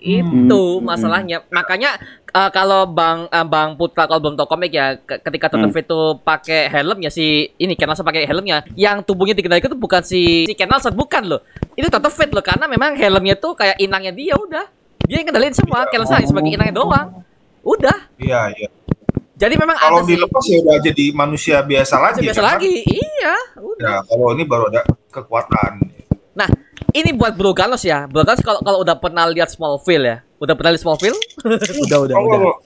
[0.00, 0.82] Itu Hmm.
[0.82, 1.44] masalahnya.
[1.46, 5.68] Makanya eh, kalau Bang eh, Bang Putra kalau belum tahu komik ya, ke- ketika Dr.
[5.68, 5.76] Hmm.
[5.76, 10.44] Itu pakai helmnya si ini Ken Nelson pakai helmnya, yang tubuhnya dikendalikan itu bukan si
[10.44, 11.40] si Ken Nelson, bukan loh.
[11.72, 12.08] Itu Dr.
[12.08, 14.64] Fate loh karena memang helmnya tuh kayak inangnya dia udah.
[15.02, 17.08] Dia yang kendalin semua, Ken Nelson hanya sebagai inangnya doang.
[17.60, 18.08] Udah.
[18.16, 18.68] iya iya
[19.36, 20.12] Jadi memang kalau ada sih.
[20.14, 22.48] dilepas ya udah jadi manusia biasa lagi Biasa kan?
[22.56, 22.74] lagi.
[22.84, 23.88] Iya, udah.
[23.88, 25.80] ya kalau ini baru ada kekuatan
[26.92, 28.06] ini buat Bro Galos ya.
[28.06, 30.16] Bro Galos kalau kalau udah pernah lihat Smallville ya.
[30.38, 31.18] Udah pernah lihat Smallville?
[31.86, 32.56] Udah, udah, kalau udah.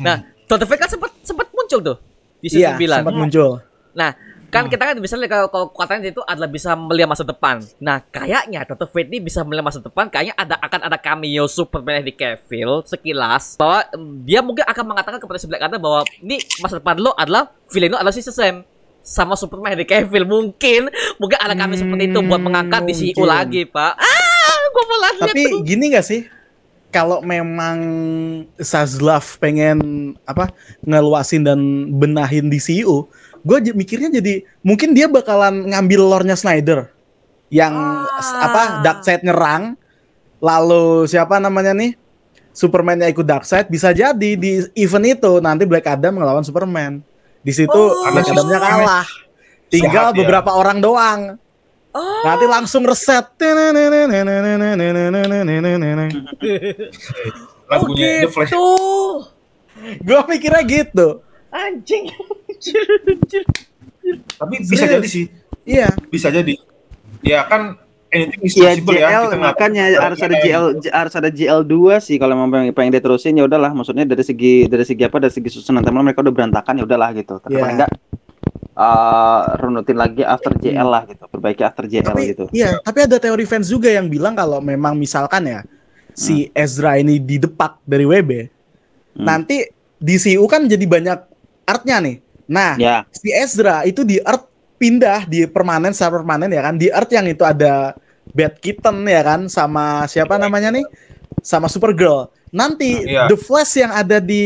[0.00, 0.16] Nah,
[0.50, 0.66] Dr.
[0.66, 1.96] Fate kan sempat sempat muncul tuh
[2.42, 3.00] di Iya, season 9.
[3.00, 3.50] sempat muncul.
[3.94, 4.10] Nah,
[4.50, 7.62] kan kita kan bisa lihat kalau, kalau kekuatannya itu adalah bisa melihat masa depan.
[7.78, 8.86] Nah, kayaknya Dr.
[8.90, 10.10] Fate ini bisa melihat masa depan.
[10.10, 15.18] Kayaknya ada akan ada cameo Superman di Cavill sekilas bahwa em, dia mungkin akan mengatakan
[15.22, 18.66] kepada si Black Adam bahwa ini masa depan lo adalah villain lo adalah si Shazam
[19.04, 20.88] sama Superman di Cavill mungkin
[21.20, 23.28] mungkin ada cameo seperti itu buat mengangkat di CU mungkin.
[23.28, 23.92] lagi, Pak.
[23.94, 25.60] Ah, gua mau lihat Tapi tuh.
[25.62, 26.22] gini gak sih?
[26.88, 27.78] Kalau memang
[28.56, 29.78] Sazlav pengen
[30.24, 30.48] apa
[30.80, 31.58] ngeluasin dan
[31.90, 33.10] benahin DCU,
[33.42, 36.88] gue mikirnya jadi mungkin dia bakalan ngambil lore-nya Snyder
[37.50, 38.46] yang Ah.
[38.46, 39.74] apa Darkseid nyerang,
[40.38, 41.98] lalu siapa namanya nih
[42.54, 47.02] Superman-nya ikut Darkseid bisa jadi di event itu nanti Black Adam ngelawan Superman.
[47.44, 48.08] Di situ Oh.
[48.08, 49.06] Black Adam-nya kalah.
[49.68, 50.20] Tinggal Sehat ya.
[50.24, 51.20] beberapa orang doang.
[51.94, 52.22] Oh.
[52.26, 53.28] Nanti langsung reset.
[57.64, 59.30] lagunya The Flash Tuh.
[60.00, 61.20] Gue mikirnya gitu.
[61.50, 62.10] Anjing.
[64.36, 65.32] tapi bisa jadi sih
[65.64, 65.88] Iya.
[66.12, 66.60] bisa jadi
[67.24, 67.80] ya kan
[68.14, 70.02] anything is Ya possible ya, JL kita makanya tahu.
[70.02, 73.70] harus ada JL harus ada JL 2 sih kalau memang pengen, pengen diterusin ya udahlah.
[73.70, 77.10] Maksudnya dari segi dari segi apa dari segi susunan teman mereka udah berantakan ya udahlah
[77.12, 77.36] gitu.
[77.36, 77.60] Tapi Iya.
[77.60, 77.90] paling enggak
[78.74, 81.22] eh runutin lagi after JL lah gitu.
[81.24, 82.44] Perbaiki after JL Tapi gitu.
[82.50, 85.60] iya, tapi ada teori fans juga yang bilang kalau memang misalkan ya
[86.10, 88.30] si Ezra ini didepak dari WB,
[89.14, 89.22] Hmm.
[89.24, 89.62] nanti
[89.96, 91.18] DCU kan jadi banyak
[91.64, 92.16] artnya nih.
[92.44, 93.06] Nah, ya.
[93.08, 96.74] si Ezra itu di art pindah di permanen secara permanen ya kan.
[96.74, 97.94] Di art yang itu ada
[98.32, 100.86] Bad Kitten ya kan sama siapa namanya nih
[101.44, 103.26] sama Supergirl nanti Iya.
[103.26, 104.42] The Flash yang ada di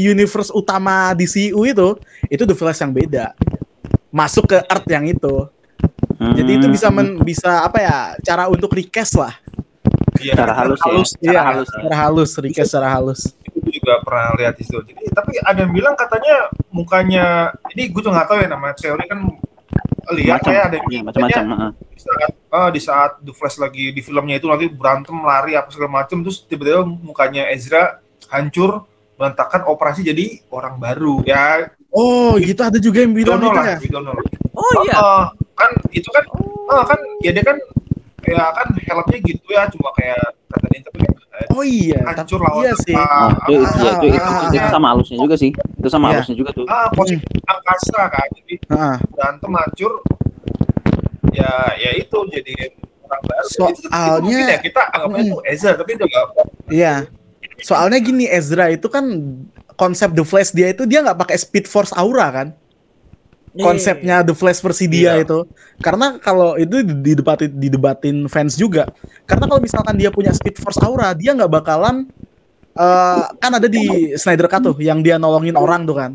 [0.00, 1.88] universe utama DCU itu
[2.26, 3.34] itu The Flash yang beda
[4.08, 5.44] masuk ke art yang itu
[6.18, 9.34] jadi itu bisa men, bisa apa ya cara untuk request lah
[10.18, 10.90] Iya, Secara halus ya.
[11.06, 11.74] Secara Iya, halus ya.
[11.78, 13.20] secara halus request secara halus
[13.54, 14.78] Gue juga pernah lihat di situ.
[14.82, 17.24] Jadi tapi ada yang bilang katanya mukanya
[17.70, 19.18] ini gue tuh nggak tahu ya namanya teori kan
[20.08, 21.70] lihat macam kayak ada iya, macam-macam heeh.
[21.76, 25.68] di saat ah, di saat The Flash lagi di filmnya itu nanti berantem lari apa
[25.68, 28.00] segala macam terus tiba-tiba mukanya Ezra
[28.32, 28.88] hancur
[29.20, 33.78] berantakan operasi jadi orang baru ya Oh, gitu ada juga yang bilang gitu lah, ya.
[34.52, 34.96] Oh iya.
[35.00, 35.24] Oh,
[35.56, 36.24] kan itu kan,
[36.68, 37.56] oh, kan ya dia kan
[38.20, 42.50] kayak kan helmnya gitu ya, cuma kayak kata dia tapi eh, Oh iya, hancur tapi
[42.50, 42.94] lawan iya sih.
[42.94, 45.50] Nah, itu, itu, itu, itu, itu, Ah, itu sama halusnya juga sih.
[45.54, 46.12] Itu sama Iya.
[46.18, 46.66] halusnya juga tuh.
[46.66, 48.96] ah posisi angkasa kan, jadi Heeh.
[49.08, 49.92] berantem hancur,
[51.32, 52.54] ya ya itu jadi
[53.04, 53.46] orang baru.
[53.46, 55.28] itu, itu Soalnya- mungkin ya kita anggapnya Hmm.
[55.30, 56.24] itu Ezra, tapi itu nggak
[56.68, 56.94] Iya.
[57.58, 59.04] Soalnya gini Ezra itu kan
[59.74, 62.48] konsep The Flash dia itu dia nggak pakai Speed Force Aura kan?
[63.58, 65.26] Konsepnya The Flash versi dia Iya.
[65.26, 65.38] itu.
[65.82, 68.86] Karena kalau itu didebatin didebatin fans juga.
[69.26, 72.06] Karena kalau misalkan dia punya Speed Force Aura, dia nggak bakalan
[72.78, 76.14] eh, kan ada di Snyder Cut tuh yang dia nolongin orang tuh kan.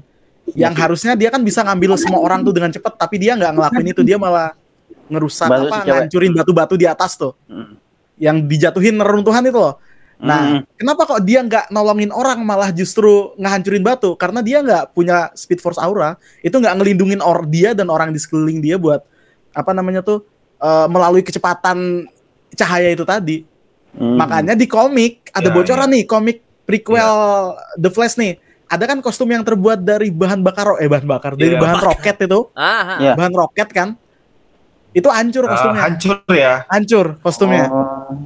[0.55, 3.87] Yang harusnya dia kan bisa ngambil semua orang tuh dengan cepat, tapi dia nggak ngelakuin
[3.95, 4.51] itu, dia malah
[5.07, 7.35] ngerusak Batu apa si ngancurin batu-batu di atas tuh.
[7.47, 7.75] Mm.
[8.19, 9.79] Yang dijatuhin neruntuhan itu loh.
[10.23, 10.79] Nah, Mm.
[10.79, 14.15] kenapa kok dia nggak nolongin orang malah justru ngehancurin batu?
[14.15, 18.17] Karena dia nggak punya Speed Force Aura, itu nggak ngelindungin or dia dan orang di
[18.17, 19.03] sekeliling dia buat
[19.51, 20.23] apa namanya tuh
[20.57, 22.07] eh, melalui kecepatan
[22.55, 23.43] cahaya itu tadi.
[23.93, 24.15] Mm.
[24.15, 27.11] Makanya di komik ada Ya, bocoran nih komik prequel
[27.75, 28.39] The Flash nih.
[28.65, 31.59] Ada kan kostum yang terbuat dari bahan bakar eh bahan bakar dari Iya.
[31.59, 32.97] bahan roket itu, Ah, ah.
[32.97, 33.13] Iya.
[33.13, 33.99] bahan roket kan?
[34.89, 36.53] Itu hancur Ah, kostumnya, hancur ya.
[36.65, 37.65] hancur kostumnya.
[37.67, 38.17] Oh,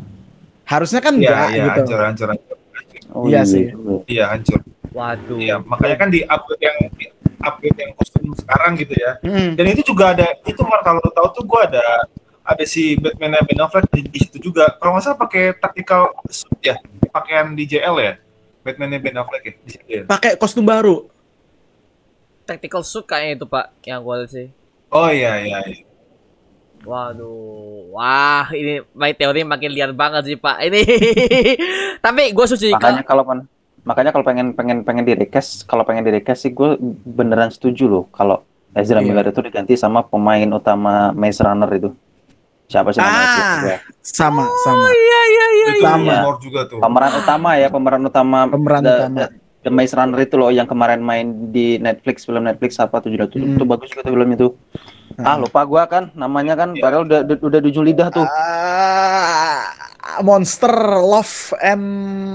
[0.68, 1.72] Harusnya kan Iya, enggak iya, gitu.
[1.80, 2.56] hancur, hancur, hancur.
[3.16, 3.64] oh Iya sih.
[3.72, 4.04] juga.
[4.12, 4.60] Iya, hancur.
[4.92, 5.40] Waduh.
[5.40, 7.06] Iya, makanya kan di upgrade yang di
[7.40, 9.12] upgrade yang kostum sekarang gitu ya.
[9.24, 9.56] Mm.
[9.56, 11.86] Dan itu juga ada itu Mar kalau lu tahu tuh gua ada
[12.44, 14.76] ada si Batman Ben Affleck di, di situ juga.
[14.76, 16.76] Kalau nggak salah pakai tactical suit ya,
[17.14, 18.14] pakaian di JL ya.
[18.66, 20.04] Batman Ben Affleck ya di situ ya.
[20.04, 21.08] Pakai kostum baru.
[22.44, 24.48] Tactical suit kayaknya itu Pak yang gue lihat sih.
[24.92, 25.60] Oh iya iya.
[25.68, 25.87] iya.
[26.80, 30.58] Waduh, wah ini my teori makin liar banget sih Pak.
[30.62, 30.82] Ini,
[32.06, 33.48] tapi gue setuju Makanya kalau pen-
[33.82, 37.88] makanya kalau pengen pengen pengen di request, kalau pengen di request sih gue beneran setuju
[37.88, 39.08] loh kalau Ezra Iya.
[39.08, 41.90] Miller itu diganti sama pemain utama Maze Runner itu.
[42.68, 43.16] Siapa sih namanya?
[43.18, 43.32] Ah.
[43.32, 43.70] sih?
[43.70, 43.78] Ya.
[44.02, 44.88] Sama, sama.
[44.88, 45.68] Iya iya iya.
[45.70, 46.14] Itu Sama.
[46.14, 46.78] rumor juga tuh.
[46.78, 49.18] Pemeran utama ya, pemeran utama Pemeran The- utama.
[49.18, 49.26] The,
[49.60, 53.26] The Maze Runner itu loh yang kemarin main di Netflix film Netflix apa tuh judul
[53.26, 53.56] itu, Hmm.
[53.56, 54.48] itu bagus juga tuh film itu.
[55.16, 56.82] Ah lupa gua kan namanya kan Iya.
[56.82, 58.28] padahal udah udah, ujung lidah tuh.
[58.28, 59.64] Ah,
[60.20, 61.84] monster Love and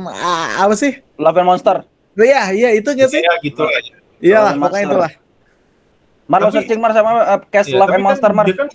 [0.06, 0.98] ah, apa sih?
[1.14, 1.76] Love and Monster.
[2.14, 3.20] Iya, iya itu nggak sih?
[3.20, 3.72] Ya gitu lah.
[4.18, 4.90] Iya lah, Love and pokoknya Monster.
[4.90, 5.12] itulah.
[6.22, 8.44] Mar lo Tapi- searching Mar sama uh, cast Iya, Love tapi and Monster kan Mar.
[8.46, 8.68] Dia kan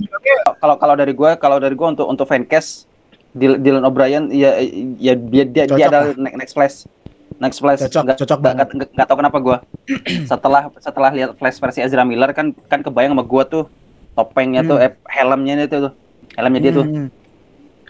[0.57, 2.85] Kalau kalau dari gua kalau dari gua untuk untuk fan cast
[3.31, 4.57] Dil- Dylan O'Brien ya
[4.97, 6.75] ya dia dia, dia adalah next, next flash.
[7.37, 8.67] Next flash Cocok, Nggak- cocok nggak- banget.
[8.71, 9.57] nggak- nggak tahu kenapa gua
[10.31, 13.69] setelah setelah lihat flash versi Ezra Miller kan kan kebayang sama gua tuh
[14.17, 14.85] topengnya tuh Hmm.
[14.87, 15.93] eh, helmnya itu tuh
[16.33, 17.07] helmnya dia tuh Hmm.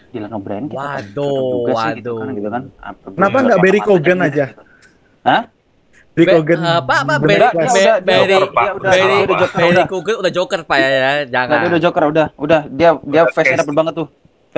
[0.08, 2.16] Dylan O'Brien kita Waduh, cocok juga sih gitu waduh.
[2.18, 4.26] kan gitu kan Apa Kenapa nggak Barry Cogan gitu.
[4.26, 4.44] aja?
[5.20, 5.42] Hah?
[6.10, 6.58] Barry Be- Cogan.
[6.58, 9.86] eh, Pak, Pak, Barry- udah- Barry- udah- udah- Barry, udah Joker, Barry udah.
[9.86, 11.10] Cougar udah Joker Pak ya, ya.
[11.26, 11.56] Jangan.
[11.58, 13.60] dia udah Joker udah udah dia dia Udah face-nya case.
[13.62, 14.08] dapet banget tuh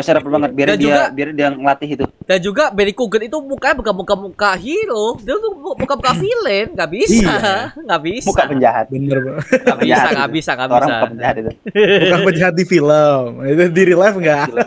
[0.01, 3.21] face-nya dapet banget biar Dan dia juga- biar dia ngelatih itu Dan juga Barry Cougar
[3.21, 7.55] itu mukanya bukan muka-muka hero, dia tuh muka-muka villain, nggak bisa, Iya.
[7.87, 9.45] nggak bisa, muka penjahat Bener banget.
[9.61, 10.95] nggak bisa, nggak bisa, nggak orang bisa.
[10.95, 11.53] muka penjahat itu
[12.01, 13.21] Bukan penjahat di film.
[13.45, 14.47] Itu di real life enggak?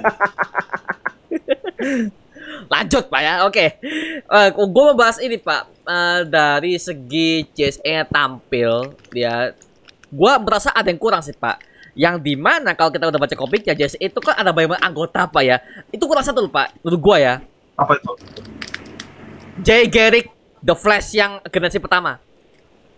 [2.65, 3.65] Lanjut Pak ya, oke.
[4.23, 8.71] Eh, gue mau bahas ini Pak Eh, dari segi JSE tampil
[9.11, 9.51] dia,
[10.07, 11.59] gue merasa ada yang kurang sih Pak.
[11.94, 15.44] Yang di mana kalau kita udah baca komiknya JSE itu kan ada banyak anggota Pak
[15.46, 15.62] ya.
[15.94, 17.36] Itu kurang satu loh Pak, menurut gue ya.
[17.74, 18.12] apa itu?
[19.66, 20.30] Jay Garrick,
[20.62, 22.22] The Flash yang generasi pertama.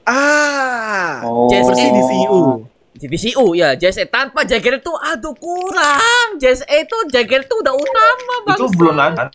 [0.06, 1.26] Ah.
[1.26, 2.42] oh di CU.
[2.96, 6.40] Di DCU ya, JSE tanpa Jay Garrick tuh aduh kurang.
[6.40, 8.56] JSE itu Jay Garrick tuh udah utama Bang.
[8.56, 9.28] Itu belum ada.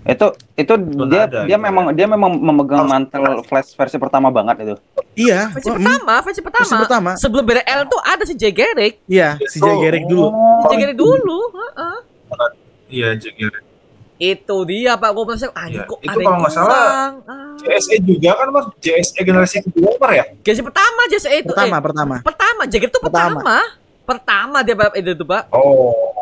[0.00, 0.26] Itu
[0.56, 4.32] itu Belum dia ada dia gitu memang dia memang memegang Harus- mantel flash versi pertama
[4.32, 4.76] banget itu
[5.18, 5.50] Iya.
[5.50, 5.84] Versi oh, hmm.
[5.84, 6.62] pertama, versi pertama.
[6.62, 7.10] Versi pertama.
[7.18, 9.02] Sebelum BDL tuh ada si Jay Garrick.
[9.10, 10.30] Iya, si Jay Garrick dulu.
[10.70, 11.38] Jay Garrick dulu.
[11.50, 11.96] heeh.
[12.90, 13.52] Iya, Jagger.
[14.20, 17.16] Itu dia Pak, gue merasa ah, Iya, kok itu kalau nggak salah.
[17.24, 17.56] Ah.
[17.56, 20.24] JSE juga kan Mas, JSE generasi kedua Mar ya?
[20.44, 21.52] Generasi pertama JSE itu.
[21.56, 22.14] Pertama, eh, pertama.
[22.20, 23.40] pertama, Jay Garrick tuh Pertama.
[23.40, 23.58] pertama.
[24.04, 25.42] Pertama dia Pak itu tuh Pak.
[25.54, 26.19] Oh.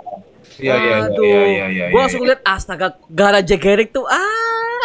[0.58, 1.84] Iya, iya, iya, iya, iya, iya.
[1.94, 4.82] gue langsung lihat astaga gara Jay Garrick tuh ah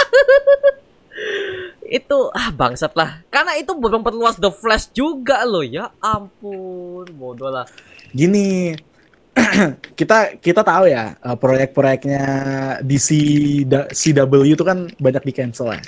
[1.98, 7.50] itu ah bangsat lah karena itu belum memperluas The Flash juga loh ya ampun bodoh
[7.50, 7.66] lah
[8.14, 8.70] Gini,
[10.00, 12.24] kita kita tahu ya eh, proyek-proyeknya
[12.86, 13.10] DC
[13.90, 15.82] CW itu kan banyak di cancel ya.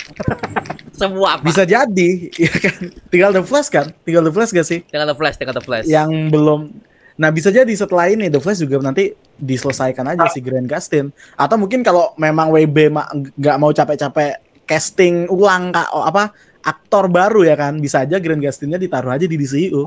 [0.99, 1.45] semua Pak.
[1.45, 2.09] Bisa jadi,
[2.49, 2.89] ya kan?
[3.13, 3.93] Tinggal The Flash kan?
[4.01, 4.81] Tinggal The Flash gak sih?
[4.89, 6.61] dengan The Flash dengan The Flash Yang belum
[7.15, 11.55] Nah bisa jadi setelah ini The Flash juga nanti diselesaikan aja si Grant Gustin atau
[11.55, 17.45] mungkin kalau memang WB ma- nggak mau capek-capek casting ulang kak oh, apa aktor baru
[17.45, 19.85] ya kan, bisa aja Grant Gustin-nya ditaruh aja di DCU.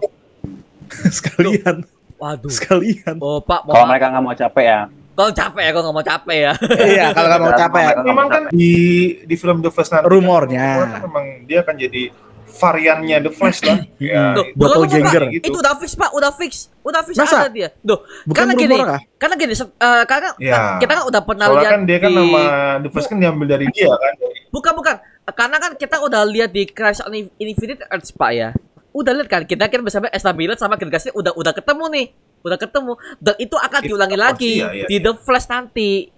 [1.10, 1.82] sekalian,
[2.16, 2.48] Waduh.
[2.48, 3.18] sekalian.
[3.18, 4.80] Oh, Pak, Kalau mereka nggak mau capek ya.
[5.12, 6.52] kalau capek ya, kalau nggak mau capek ya.
[6.94, 7.92] iya, kalau nggak mau capek ya.
[8.06, 8.72] Memang kan di
[9.20, 10.66] di film The Flash nanti Rumornya.
[10.70, 12.02] rumor kan memang dia akan jadi
[12.48, 13.78] variannya The Flash lah.
[14.00, 15.22] Ya, itu Botol Ganger.
[15.34, 15.44] gitu.
[15.52, 16.52] Itu udah fix, Pak, udah fix.
[16.80, 17.44] Udah fix Masa?
[17.44, 17.68] ada dia.
[17.82, 19.00] Duh, Bukan karena gini, rumor kah?
[19.18, 20.78] karena gini, eh, karena Ya.
[20.78, 22.40] kita kan udah pernah Soalnya lihat kan dia kan di nama
[22.80, 24.14] The Flash kan diambil dari dia kan.
[24.48, 24.96] Bukan bukan.
[25.28, 28.48] Karena kan kita udah lihat di Crash on Infinite Earths Pak ya.
[28.90, 32.06] Udah lihat kan kita kan bersama Miller sama Gustin udah udah ketemu nih.
[32.38, 36.08] Udah ketemu dan itu akan diulangi lagi ya, ya, di The Flash nanti.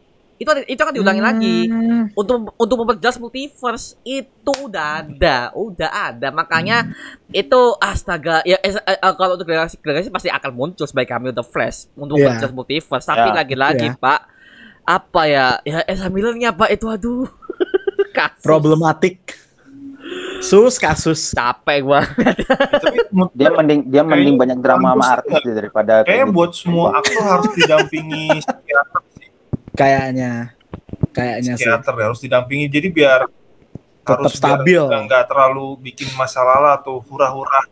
[0.41, 1.57] Itu itu akan diulangi lagi
[2.17, 6.33] untuk untuk memperjelas multiverse itu udah ada, udah ada.
[6.33, 6.89] Makanya
[7.29, 11.31] itu astaga ya eh, eh, eh, kalau untuk generasi generasi pasti akan muncul sebagai kami
[11.31, 12.33] The Flash untuk Iya.
[12.33, 13.05] memperjelas multiverse.
[13.05, 14.01] Tapi Ya, lagi-lagi iya.
[14.01, 14.21] Pak
[14.81, 17.29] apa ya ya Ezra Millernya Pak itu aduh
[18.17, 18.41] kasus.
[18.41, 19.37] Problematik.
[20.41, 21.31] Sus kasus.
[21.31, 22.01] capek gua
[23.37, 26.35] Dia mending dia mending banyak drama sama artis deh daripada kayaknya kayak gitu.
[26.35, 29.01] buat semua aktor harus didampingi psikiater,
[29.73, 30.55] Kayaknya.
[31.11, 31.67] Kayaknya sih.
[31.67, 32.67] psikiater ya, harus didampingi.
[32.67, 34.79] Jadi biar Tetap harus stabil.
[34.79, 37.63] biar nggak- nggak terlalu bikin masalah lah atau hura-hura.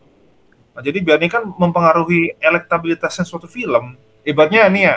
[0.74, 3.94] Nah, jadi biar ini kan mempengaruhi elektabilitasnya suatu film.
[4.22, 4.96] Ibaratnya nih ya,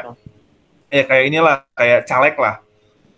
[0.90, 2.56] ya kayak inilah, kayak caleg lah.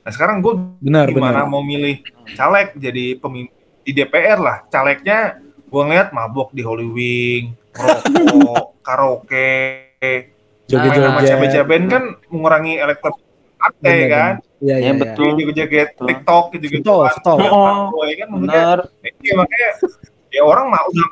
[0.03, 1.49] Nah sekarang gue Benar, gimana benar.
[1.49, 2.03] mau milih
[2.34, 4.57] caleg jadi pemimpin di DPR lah.
[4.67, 9.51] Calegnya gue ngeliat mabok di Holy Wing, rokok, karaoke,
[10.67, 11.07] Joget-joget.
[11.07, 13.31] sama cabe-caben kan mengurangi elektabilitas
[13.64, 14.34] partai Benar, kan.
[14.34, 14.93] Iya, Iya, iya, iya.
[14.97, 15.30] betul.
[15.34, 16.07] Joget-joget Betul.
[16.09, 17.14] TikTok gitu-gitu Betul, kan.
[17.16, 17.38] betul.
[17.38, 17.89] Ya, Oh.
[18.14, 18.78] kan Bener.
[19.20, 19.70] Iya makanya
[20.30, 21.07] ya orang mah udah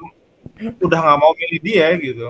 [0.80, 2.28] udah nggak mau milih dia gitu.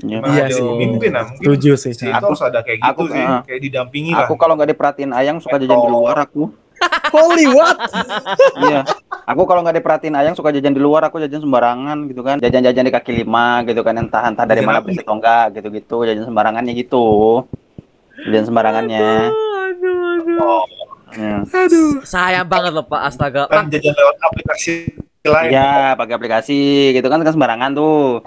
[0.00, 0.16] Iya.
[0.18, 0.64] Nah, Iya ada sih.
[0.64, 1.92] pemimpin lah mungkin Setuju sih.
[1.92, 4.24] sih, itu Aku- harus ada kayak gitu aku- sih, uh, kayak didampingi lah.
[4.24, 6.48] Aku kalau nggak diperhatiin Ayang suka jajan di luar aku.
[7.12, 7.76] Holy what?
[8.58, 8.80] Iya.
[9.28, 12.40] Aku kalau nggak diperhatiin Ayang suka jajan di luar, aku jajan sembarangan gitu kan.
[12.40, 16.24] Jajan-jajan di kaki lima gitu kan, entah entah dari mana bersih atau enggak gitu-gitu, jajan
[16.24, 17.44] sembarangannya gitu.
[18.22, 19.30] Jajan sembarangannya.
[19.30, 20.64] aduh aduh Oh,
[21.10, 21.42] Ya.
[21.42, 22.00] Aduh.
[22.02, 25.50] sayang banget loh pak astaga kan jajan lewat aplikasi lain.
[25.50, 26.58] Iya, pakai aplikasi
[26.92, 28.22] gitu kan kan sembarangan tuh.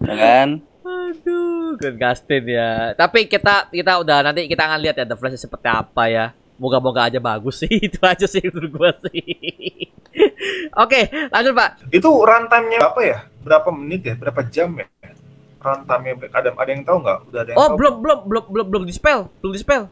[0.00, 0.48] Ya kan?
[0.80, 5.36] aduh Grant Gustin ya tapi kita kita udah nanti kita akan lihat ya The Flash
[5.36, 9.20] seperti apa ya moga-moga aja bagus sih itu aja sih menurut gua sih
[10.82, 13.18] oke lanjut pak Itu runtime-nya berapa ya?
[13.38, 14.14] Berapa menit ya?
[14.16, 14.86] Berapa jam ya?
[15.58, 17.18] Runtime-nya Black Adam ada yang tahu nggak?
[17.24, 17.76] Udah ada yang oh tahu?
[17.76, 19.82] belum belum belum belum belum dispel belum dispel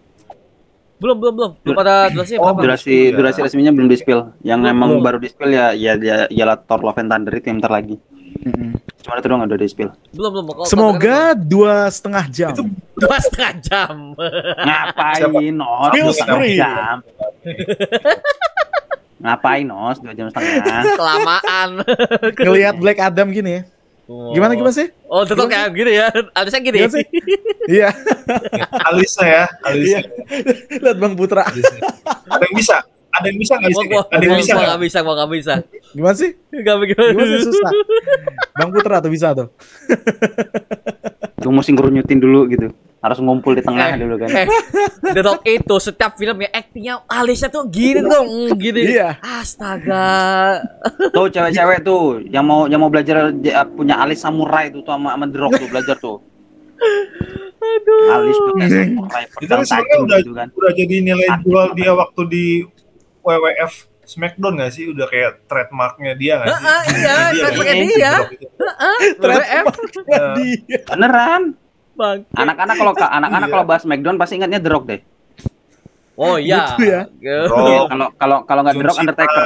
[0.97, 3.13] belum belum belum belum ada durasinya Oh, berapa Durasi Ya.
[3.13, 4.21] durasi resminya belum di-spill.
[4.41, 4.73] Yang Belum.
[4.73, 8.01] emang baru di-spill ya ya ya ialah Thor Love and Thunder itu yang bentar lagi.
[8.99, 9.91] Cuma itu doang udah di-spill.
[10.11, 12.51] belum belum Kalau- Semoga dua setengah jam.
[12.51, 12.65] Itu
[12.97, 13.93] dua setengah jam
[14.59, 15.91] Ngapain, Nos?
[15.93, 16.97] Dua setengah jam.
[19.17, 19.97] Ngapain, Nos?
[19.99, 20.81] Dua jam setengah.
[20.99, 21.69] kelamaan
[22.35, 23.63] Ngelihat Black Adam gini ya.
[24.07, 24.87] Gimana gimana sih?
[25.11, 27.05] oh tetap kayak gini ya harusnya gini Gimana sih?
[27.77, 27.91] Iya.
[28.87, 29.99] Alisa ya, Alisa.
[29.99, 30.01] Iya.
[30.79, 31.43] Lihat Bang Putra.
[31.43, 32.77] Ada yang bisa?
[33.11, 33.91] Ada yang bisa nggak di gua sini?
[33.91, 34.67] gua Ada yang gua bisa gua nggak?
[34.71, 35.55] nggak bisa gua nggak bisa
[35.91, 36.31] Gimana sih?
[36.55, 37.71] nggak begitu Gimana sih susah?
[38.55, 39.49] Bang Putra tuh bisa tuh.
[41.37, 42.67] Gue mesti ngerunyutin dulu gitu.
[43.07, 44.29] Harus ngumpul di tengah Eh, dulu kan.
[44.29, 44.47] Eh,
[45.07, 48.83] The Rock itu setiap filmnya actingnya alisnya tuh gini tuh, mm, gini.
[48.91, 49.15] Iya.
[49.23, 50.59] Astaga.
[51.15, 53.31] Tuh cewek-cewek tuh yang mau yang mau belajar
[53.69, 56.19] punya alis samurai tuh tuh sama, sama The Rock tuh belajar tuh.
[57.57, 58.11] Aduh.
[58.13, 60.49] Alis tuh kayak samurai Itu pedang kan sebenarnya tajam udah gitu kan.
[60.53, 62.47] udah jadi nilai jual dia waktu di
[63.23, 64.85] WWF Smackdown nggak sih?
[64.87, 66.59] Udah kayak trademarknya dia nggak sih?
[66.59, 67.87] Heeh, iya, Dia trademarknya kan?
[67.87, 68.13] dia.
[68.35, 68.47] Gitu.
[69.19, 69.67] WWF
[70.07, 70.27] Ya.
[70.35, 70.79] Dia.
[70.87, 71.43] Beneran.
[71.97, 72.19] Bang.
[72.33, 73.55] Anak-anak kalau anak-anak Iya.
[73.57, 75.01] kalau bahas Smackdown pasti ingatnya The Rock deh.
[76.15, 76.73] Oh iya.
[76.73, 77.01] Gitu ya.
[77.19, 79.45] Iya, Kalau kalau kalau nggak The Rock Undertaker.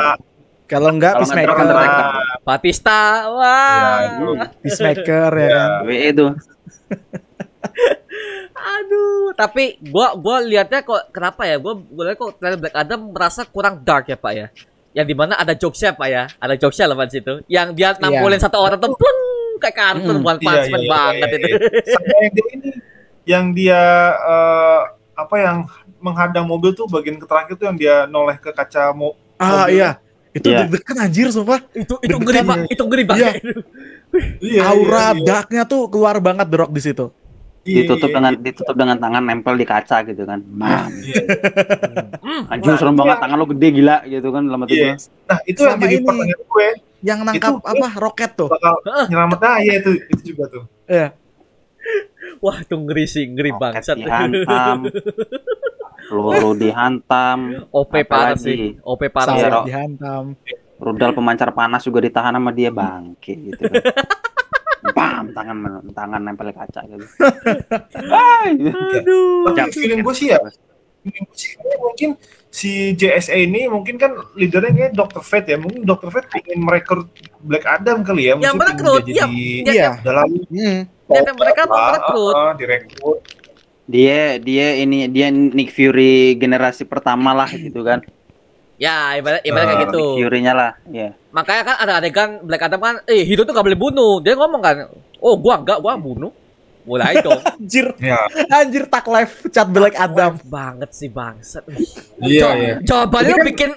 [0.66, 1.62] Kalau enggak Kalau nggak Peacemaker.
[1.66, 2.06] Undertaker.
[2.46, 2.98] Batista.
[3.26, 3.98] Wah.
[3.98, 5.50] Iya, Peacemaker ya Ya.
[5.50, 5.70] kan.
[5.82, 6.26] WWE itu.
[8.60, 11.56] Aduh, tapi gua gua lihatnya kok kenapa ya?
[11.56, 14.46] Gua gua lihat kok trailer Black Adam merasa kurang dark ya, Pak ya.
[14.90, 17.32] Yang di mana ada jokesnya Pak ya, ada jokesnya lah di situ.
[17.46, 18.92] Yang dia nampulin satu orang tuh
[19.60, 20.20] kayak kartun Mm.
[20.20, 21.48] bukan Iya, punchman iya, iya, banget iya, itu.
[21.86, 22.70] Sama yang dia ini,
[23.24, 23.82] yang dia
[24.18, 24.80] eh,
[25.14, 25.58] apa yang
[25.98, 29.76] menghadang mobil tuh bagian terakhir tuh yang dia noleh ke kaca mo Ah mobil.
[29.76, 29.90] iya.
[30.30, 30.62] Itu Iya.
[30.62, 31.60] deg-degan anjir sumpah.
[31.72, 33.32] itu itu ngeri banget, itu ngeri banget.
[34.40, 35.24] Iya, Aura iya, iya.
[35.24, 37.06] darknya tuh keluar banget The Rock di situ.
[37.60, 38.42] Iya, Ditutup iya, dengan iya.
[38.42, 40.40] ditutup dengan tangan nempel di kaca gitu kan.
[40.40, 40.88] Mam.
[40.96, 41.22] Iya.
[42.16, 42.42] Hmm.
[42.48, 44.92] Anjir Nah, serem banget yang- tangan lo gede gila gitu kan hati Iya.
[45.26, 46.06] Nah, itu yang Sama jadi ini.
[46.06, 46.68] pertanyaan gue
[47.00, 48.48] Yang nangkap Itu- apa roket tuh.
[48.48, 48.74] bakal
[49.06, 50.64] nyelamat nah iya itu itu juga tuh.
[50.84, 51.16] Iya.
[52.38, 53.96] Wah, itu ngeri sih, ngeri Roket bangsat.
[53.96, 54.78] dihantam.
[56.02, 57.38] Peluru dihantam.
[57.70, 58.76] OP parah sih.
[58.80, 59.64] OP parah Rock.
[59.66, 60.24] dihantam.
[60.76, 63.84] rudal pemancar panas juga ditahan sama dia bangke gitu kan.
[64.96, 65.56] Bam, tangan
[65.92, 67.04] tangan nempel kaca gitu.
[68.12, 68.56] Hai.
[68.56, 69.44] Aduh.
[69.68, 70.40] Feeling gue sih ya,
[71.04, 72.10] feeling gue sih mungkin
[72.50, 75.22] si JSA ini mungkin kan leadernya kayak Dr.
[75.22, 76.10] Fate ya, mungkin Dr.
[76.10, 77.06] Fate ingin merekrut
[77.40, 79.24] Black Adam kali ya, Yang merekrut, dia iya.
[79.24, 79.90] jadi Iya.
[80.02, 80.80] dalam Hmm.
[81.06, 82.34] Dan mereka mau merekrut.
[82.34, 83.18] Ah, direkrut.
[83.86, 88.02] Dia dia ini dia Nick Fury generasi pertama lah gitu kan.
[88.78, 89.98] Ya, ibarat ibarat kayak Ah, gitu.
[90.00, 91.12] Nick Fury-nya lah, ya.
[91.30, 94.24] Makanya kan ada adegan Black Adam kan, eh Hero tuh gak boleh bunuh.
[94.24, 94.76] Dia ngomong kan,
[95.20, 96.32] oh gua enggak, gua bunuh.
[96.88, 97.40] Mulai dong.
[97.60, 98.18] Anjir, Ya,
[98.48, 100.40] anjir tak live chat Black Adam.
[100.48, 101.62] banget sih bangsat.
[102.24, 102.74] iya iya.
[102.80, 103.70] Jawabannya lu bikin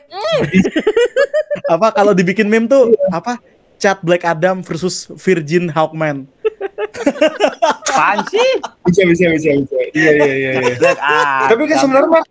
[1.73, 3.39] Apa kalau dibikin meme tuh apa?
[3.77, 6.23] Chat Black Adam versus Virgin Hawkman.
[7.91, 8.49] Apaan sih?
[8.87, 9.77] Bisa bisa bisa bisa.
[9.91, 10.51] Iya iya iya.
[10.63, 10.91] iya.
[11.51, 12.21] Tapi kan sebenarnya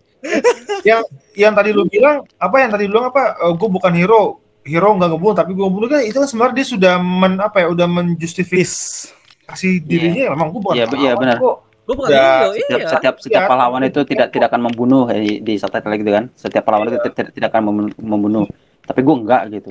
[0.86, 1.02] yang
[1.36, 3.36] yang tadi lu bilang apa yang tadi lu bilang apa?
[3.52, 6.94] gue bukan hero, hero nggak ngebunuh tapi gue ngebunuh kan itu kan sebenarnya dia sudah
[7.02, 9.10] men apa ya udah menjustifikasi
[9.46, 9.82] Peace.
[9.82, 11.36] dirinya emang gue bukan Iya, iya, benar.
[11.38, 11.56] kok.
[11.82, 12.88] Gua bukan Udah, hero, setiap iya.
[12.88, 16.24] setiap setiap Iya, pahlawan itu tidak tidak akan membunuh eh, di, di subtitle gitu kan.
[16.38, 17.62] Setiap pahlawan itu tidak, tidak akan
[17.98, 18.46] membunuh.
[18.86, 19.70] Tapi gue enggak gitu.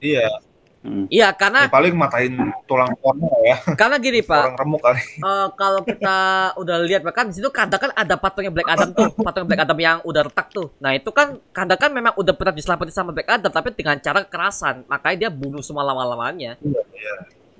[0.00, 0.26] Iya,
[0.82, 1.06] Hmm.
[1.06, 2.34] Iya, ya karena paling matain
[2.66, 4.98] tulang kornya ya, karena gini Pak, orang remuk kali.
[4.98, 6.18] eh, kalau kita
[6.58, 9.78] udah lihat kan di situ kadang kan ada patungnya Black Adam tuh, patung Black Adam
[9.78, 10.74] yang udah retak tuh.
[10.82, 14.26] Nah itu kan kadang kan memang udah pernah diselamatin sama Black Adam, tapi dengan cara
[14.26, 16.58] kekerasan, makanya dia bunuh semua lawan-lawannya.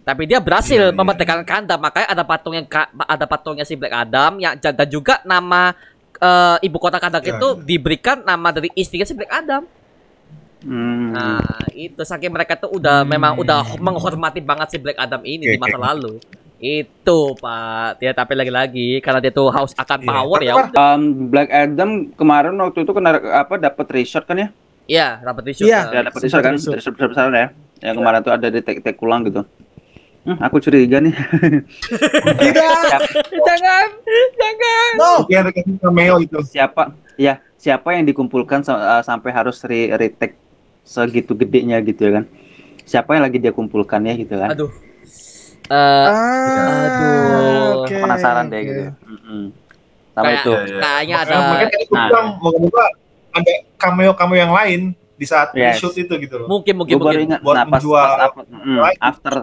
[0.02, 0.94] Tapi dia berhasil Iya, iya.
[0.94, 5.70] memerdekakan Kanda, makanya ada patungnya ka- ada patungnya si Black Adam yang dan juga nama
[6.18, 9.62] eh, ibu kota Kandak Iya, itu diberikan nama dari istrinya si Black Adam.
[10.62, 11.10] Hmm.
[11.10, 11.42] Nah,
[11.72, 13.10] itu saking mereka tuh udah Hmm.
[13.10, 15.82] memang udah menghormati banget si Black Adam ini Oke, di masa oke.
[15.84, 16.12] lalu.
[16.58, 17.98] Itu, Pak.
[17.98, 20.06] Ya, tapi lagi-lagi karena dia tuh haus akan Iya.
[20.08, 20.54] power ya.
[20.72, 24.48] Um, Black Adam kemarin waktu itu kena apa dapat reshot kan ya?
[24.84, 25.66] Iya, dapat reshoot.
[25.66, 25.80] Iya.
[25.80, 25.90] kan.
[25.92, 26.54] Ya dapat reshot kan?
[26.54, 26.74] reshoot.
[26.78, 27.48] Reshot besar ya.
[27.80, 29.42] Yang kemarin tuh ada di tek-tek ulang gitu.
[30.22, 31.10] Hmm, aku curiga nih.
[32.42, 32.62] Tidak.
[32.84, 33.86] siapa, Jangan,
[34.32, 34.90] jangan.
[34.94, 35.10] No.
[35.80, 36.38] Cameo itu.
[36.44, 36.82] siapa
[37.14, 40.38] ya siapa yang dikumpulkan uh, sampai harus re retake
[40.80, 42.24] segitu gedenya gitu ya kan?
[42.82, 44.50] Siapa yang lagi dia kumpulkan ya gitu kan?
[44.50, 44.70] Aduh.
[45.64, 47.82] Eh, Ah, Aduh.
[47.82, 48.66] oke, Penasaran deh oke.
[48.68, 48.82] gitu.
[49.02, 49.42] Mm-mm.
[50.12, 50.52] Sama Kayak- itu.
[50.52, 50.78] Iya, iya.
[50.78, 51.56] kayaknya ada gue
[51.88, 52.06] Nah.
[52.06, 52.84] bilang moga-moga
[53.32, 54.80] ada cameo-cameo yang lain
[55.14, 55.78] di saat Yes.
[55.78, 56.46] shoot itu gitu loh.
[56.48, 57.26] mungkin mungkin baru mungkin.
[57.26, 59.34] ingat, Buat nah pas, menjual pas up- mm, after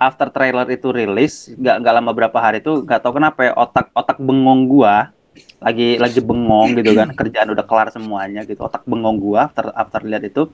[0.00, 3.92] after trailer itu rilis, nggak nggak lama berapa hari itu, nggak tahu kenapa ya, otak
[3.92, 5.12] otak bengong gua
[5.60, 10.00] lagi lagi bengong gitu kan, kerjaan udah kelar semuanya gitu, otak bengong gua after after
[10.08, 10.48] lihat itu,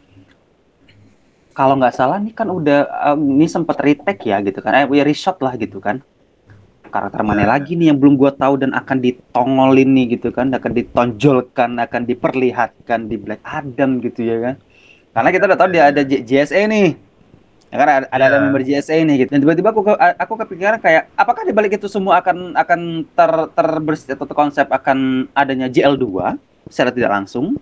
[1.55, 5.07] kalau nggak salah nih kan udah um, ini sempat retake ya gitu kan, eh ya
[5.07, 6.03] reshot lah gitu kan,
[6.90, 10.74] karakter mana lagi nih yang belum gua tahu dan akan ditongolin nih gitu kan, akan
[10.74, 14.55] ditonjolkan, akan diperlihatkan di Black Adam gitu ya kan.
[15.16, 17.05] Karena kita udah tahu dia ada JSA nih.
[17.66, 18.40] Ya kan ada, ada, ada Ya.
[18.40, 19.30] member JSA nih gitu.
[19.30, 23.30] Dan tiba-tiba aku ke- aku kepikiran kayak apakah di balik itu semua akan akan ter
[23.52, 24.98] terbersit atau konsep akan
[25.32, 27.58] adanya JL2 secara tidak langsung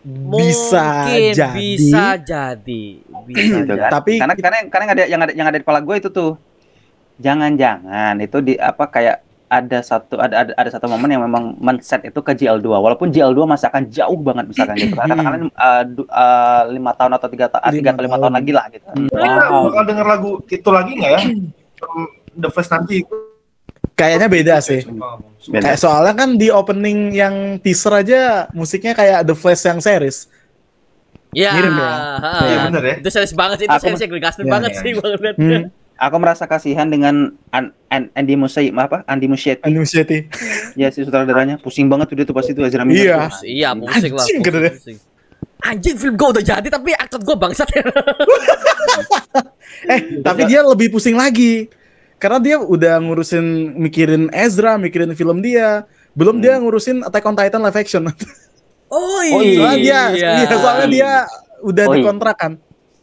[0.00, 1.58] Bisa Mungkin jadi.
[1.58, 2.84] bisa jadi.
[3.26, 3.80] Bisa gitu jadi.
[3.82, 3.90] kan.
[3.92, 6.38] Tapi- karena karena karena yang ada yang ada yang ada di kepala gue itu tuh
[7.18, 12.04] jangan-jangan itu di apa kayak ada satu ada ada, ada satu momen yang memang men-set
[12.04, 16.62] itu ke JL2 walaupun JL2 masih akan jauh banget misalkan gitu katakanlah uh, du- uh,
[16.68, 18.28] lima tahun atau tiga, ta- tiga atau lima tahun.
[18.28, 19.08] tahun lagi lah gitu Hmm.
[19.08, 21.20] Kita wow bakal denger lagu itu lagi nggak ya?
[22.34, 22.98] The Flash nanti.
[23.92, 24.80] Kayaknya beda sih.
[24.86, 25.18] Oh,
[25.50, 25.64] Beda.
[25.64, 28.20] Kayak soalnya kan di opening yang teaser aja
[28.52, 30.30] musiknya kayak The Flash yang series.
[31.28, 31.90] Ya, Mirip ya?
[32.16, 32.30] ha.
[32.40, 32.94] Iya bener ya.
[33.04, 34.80] Itu serius banget sih, itu seriusnya gue Ya, banget ya.
[34.80, 35.34] sih banget.
[35.36, 35.62] Hmm.
[35.98, 40.18] Aku merasa kasihan dengan An An Andy Muschietti apa Andy Muschietti Annunciati.
[40.74, 43.18] ya si sutradaranya pusing banget tuh dia tuh pas itu Ezra Miller Iya.
[43.28, 43.42] tuh.
[43.42, 44.24] Iya, musik lah.
[44.24, 44.72] Deh.
[44.72, 44.96] musik.
[45.58, 47.82] Anjing film gue udah jadi tapi aktor gue bangsat ya.
[49.84, 51.70] Eh, tapi dia lebih pusing lagi.
[52.16, 53.42] Karena dia udah ngurusin
[53.76, 55.86] mikirin Ezra, mikirin film dia.
[56.12, 56.42] Belum Hmm.
[56.42, 58.02] dia ngurusin Attack on Titan live action.
[58.88, 59.54] Oh Oh, iya.
[59.54, 60.00] soalnya dia,
[60.40, 61.10] iya, soalnya dia
[61.60, 61.96] udah Oh, iya.
[62.00, 62.52] dikontrak kan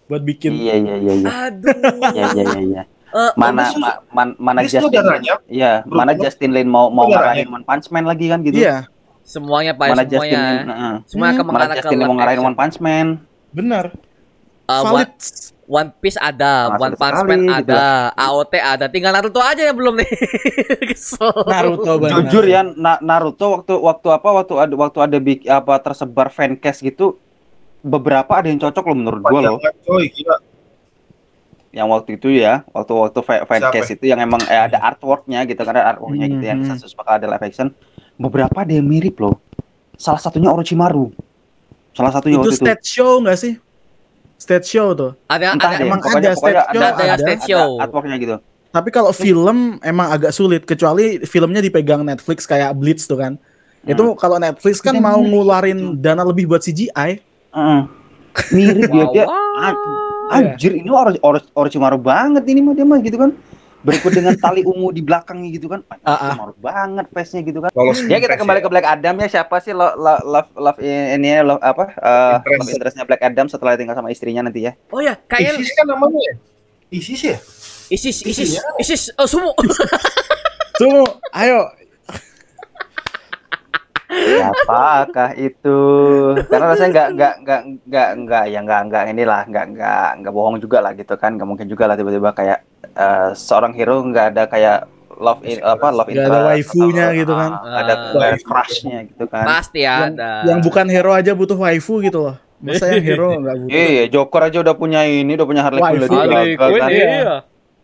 [0.06, 0.52] buat bikin.
[0.54, 1.76] iya iya iya iya Aduh.
[2.12, 5.40] iya iya iya iya Eh, mana ma- man- mana Justin saudaranya.
[5.48, 6.20] Iya, Bro, mana bro.
[6.20, 8.60] Justin Lin mau mau ngarahin One Punch Man lagi kan gitu.
[8.60, 8.92] Iya,
[9.24, 10.12] semuanya Pak, mana semuanya.
[10.12, 10.96] Justin Lin, heeh.
[11.08, 12.42] Semua akan Hmm, mana Justin Lin mau ngarahin.
[12.44, 13.08] One Punch Man.
[13.50, 13.86] benar.
[14.66, 15.08] Uh, Valid.
[15.08, 15.12] One,
[15.66, 17.56] One Piece ada, Masuk One Punch Man gitu.
[17.72, 17.84] ada,
[18.14, 20.10] AOT ada, tinggal Naruto aja yang belum nih.
[20.92, 21.32] Kesel.
[21.42, 22.20] Naruto benar.
[22.20, 26.84] Jujur ya Na- Naruto waktu waktu apa waktu ada waktu ada bik- apa tersebar fancast
[26.84, 27.16] gitu
[27.86, 29.58] beberapa ada yang cocok loh menurut gua loh.
[29.62, 30.38] Panjangan, coy, gila.
[31.70, 35.60] Yang waktu itu ya, waktu waktu fa- fancast itu yang emang eh, ada artworknya gitu
[35.60, 36.70] kan ada artworknya gitu yang Hmm.
[36.72, 37.68] kasus bakal ada live action.
[38.16, 39.36] Beberapa ada yang mirip loh.
[39.94, 41.12] Salah satunya Orochimaru.
[41.92, 42.64] Salah satunya Itu waktu itu.
[42.64, 43.54] stage show nggak sih?
[44.36, 45.12] stage show tuh.
[45.26, 47.24] Ada Entah ada deh, emang pokoknya, ada pokoknya stage show, ada ada.
[47.24, 47.68] stage show.
[47.78, 48.36] artworknya gitu.
[48.70, 53.40] Tapi kalau film emang agak sulit kecuali filmnya dipegang Netflix kayak Blitz tuh kan.
[53.82, 57.24] Itu kalau Netflix kan mau ngeluarin dana lebih buat CGI.
[57.56, 57.82] Heeh.
[58.52, 59.64] Mirip dia, Wow, dia wow.
[59.64, 59.74] ah,
[60.36, 63.32] anjir ini Oro Oro Orochimaru banget ini mah dia mah gitu kan.
[63.80, 65.80] Berikut dengan tali ungu di belakangnya gitu kan.
[66.04, 67.72] Orochimaru banget face-nya gitu kan.
[67.72, 68.64] Lolos Ya kita kembali ya.
[68.64, 72.36] ke Black Adam ya siapa sih lo, lo, love love ini ya, love apa eh,
[72.36, 72.60] Interest.
[72.60, 74.76] love interestnya Black Adam setelah tinggal sama istrinya nanti ya.
[74.90, 76.34] Oh ya, kayaknya Isis kan namanya ya?
[76.92, 77.38] Isis ya?
[77.88, 78.52] ISIS ISIS
[78.82, 79.54] ISIS oh sumo.
[80.76, 81.72] Tuh, ayo.
[84.16, 85.80] Siapakah itu?
[86.48, 90.58] Karena rasanya nggak nggak nggak nggak nggak ya nggak nggak inilah nggak nggak nggak bohong
[90.58, 92.60] juga lah gitu kan nggak mungkin juga lah tiba-tiba kayak
[92.96, 94.80] eh, seorang hero nggak ada kayak
[95.16, 97.52] love in, apa love Nggak ada waifunya atau, gitu kan.
[97.56, 99.46] ah, ada kayak crushnya gitu kan.
[99.48, 100.32] Pasti Yang, ada.
[100.44, 102.36] yang bukan hero aja butuh waifu gitu loh.
[102.60, 103.72] Masa yang hero nggak butuh?
[103.76, 106.90] Iya, Joker aja udah punya ini, udah punya Harley Quinn, Quinn, kan.
[106.92, 107.36] iya.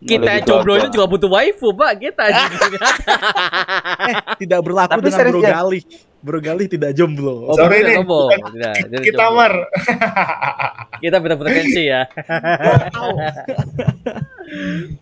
[0.02, 0.94] Kita jomblonya Gaga.
[0.94, 1.92] juga butuh waifu, Pak.
[1.96, 2.42] Kita eh,
[4.36, 5.50] tidak berlaku Tapi dengan Bro ya?
[5.56, 5.82] Galih.
[6.22, 7.50] Bro Galih tidak jomblo.
[7.50, 8.30] Oh, Sorry nih, jomblo.
[8.30, 9.38] Tidak, jadi Kita jomblo.
[9.38, 9.52] mar.
[11.02, 12.02] Kita beda frekuensi ya.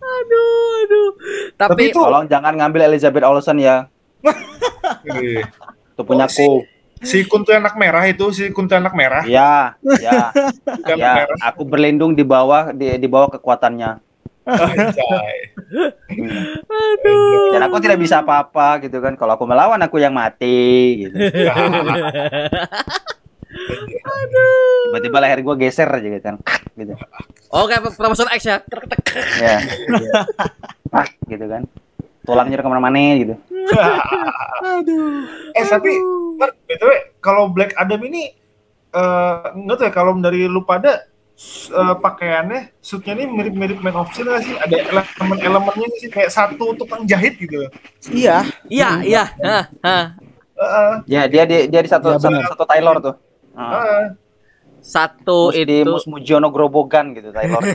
[0.01, 0.53] aduh,
[0.85, 1.09] aduh.
[1.57, 3.85] Tapi, Tapi itu- Tolong jangan ngambil Elizabeth Olsen ya.
[5.05, 5.45] Iya.
[5.93, 6.65] Itu punya Oh, si-.
[7.01, 9.25] Si kuntilanak merah itu, si kuntilanak merah.
[9.25, 10.29] Ya, ya,
[10.85, 11.11] ya.
[11.25, 11.33] merah.
[11.49, 13.97] Aku berlindung di bawah di, di bawah kekuatannya.
[16.67, 17.51] Aduh.
[17.55, 19.15] Dan aku tidak bisa apa-apa gitu kan.
[19.15, 21.15] Kalau aku melawan aku yang mati gitu.
[24.91, 26.35] Tiba-tiba leher gua geser aja gitu kan.
[26.75, 26.93] Gitu.
[27.51, 28.63] Oke, promotion X ya.
[29.39, 29.57] Ya.
[30.91, 31.67] Pak, gitu kan.
[32.21, 33.35] Tulangnya udah ke mana-mana gitu.
[35.57, 35.91] eh tapi
[36.67, 36.91] btw
[37.21, 38.33] kalau Black Adam ini
[38.91, 41.07] eh nggak tahu ya kalau dari lu pada
[41.71, 44.55] eh, pakaiannya suitnya ini mirip-mirip Man of Steel nggak sih?
[44.57, 47.67] Ada elemen-elemennya sih kayak satu tukang jahit gitu.
[48.13, 48.45] Iya.
[48.69, 49.23] Iya, iya.
[49.41, 50.05] Hah, hah.
[50.61, 50.93] Heeh.
[51.09, 53.15] Ya, dia dia, dia di satu Ya, satu, satu Taylor tuh.
[53.57, 53.73] Heeh.
[53.73, 54.05] heeh.
[54.81, 57.61] Satu Mus di itu Mus Mujono Grobogan gitu Taylor.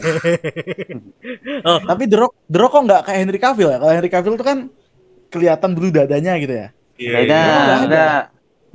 [1.90, 3.78] Tapi The Rock, The Rock kok nggak kayak Henry Cavill ya?
[3.78, 4.58] Kalau Henry Cavill tuh kan
[5.30, 6.68] kelihatan bulu dadanya gitu ya.
[6.98, 7.12] Iya.
[7.14, 7.38] Beda,
[7.86, 8.10] iya.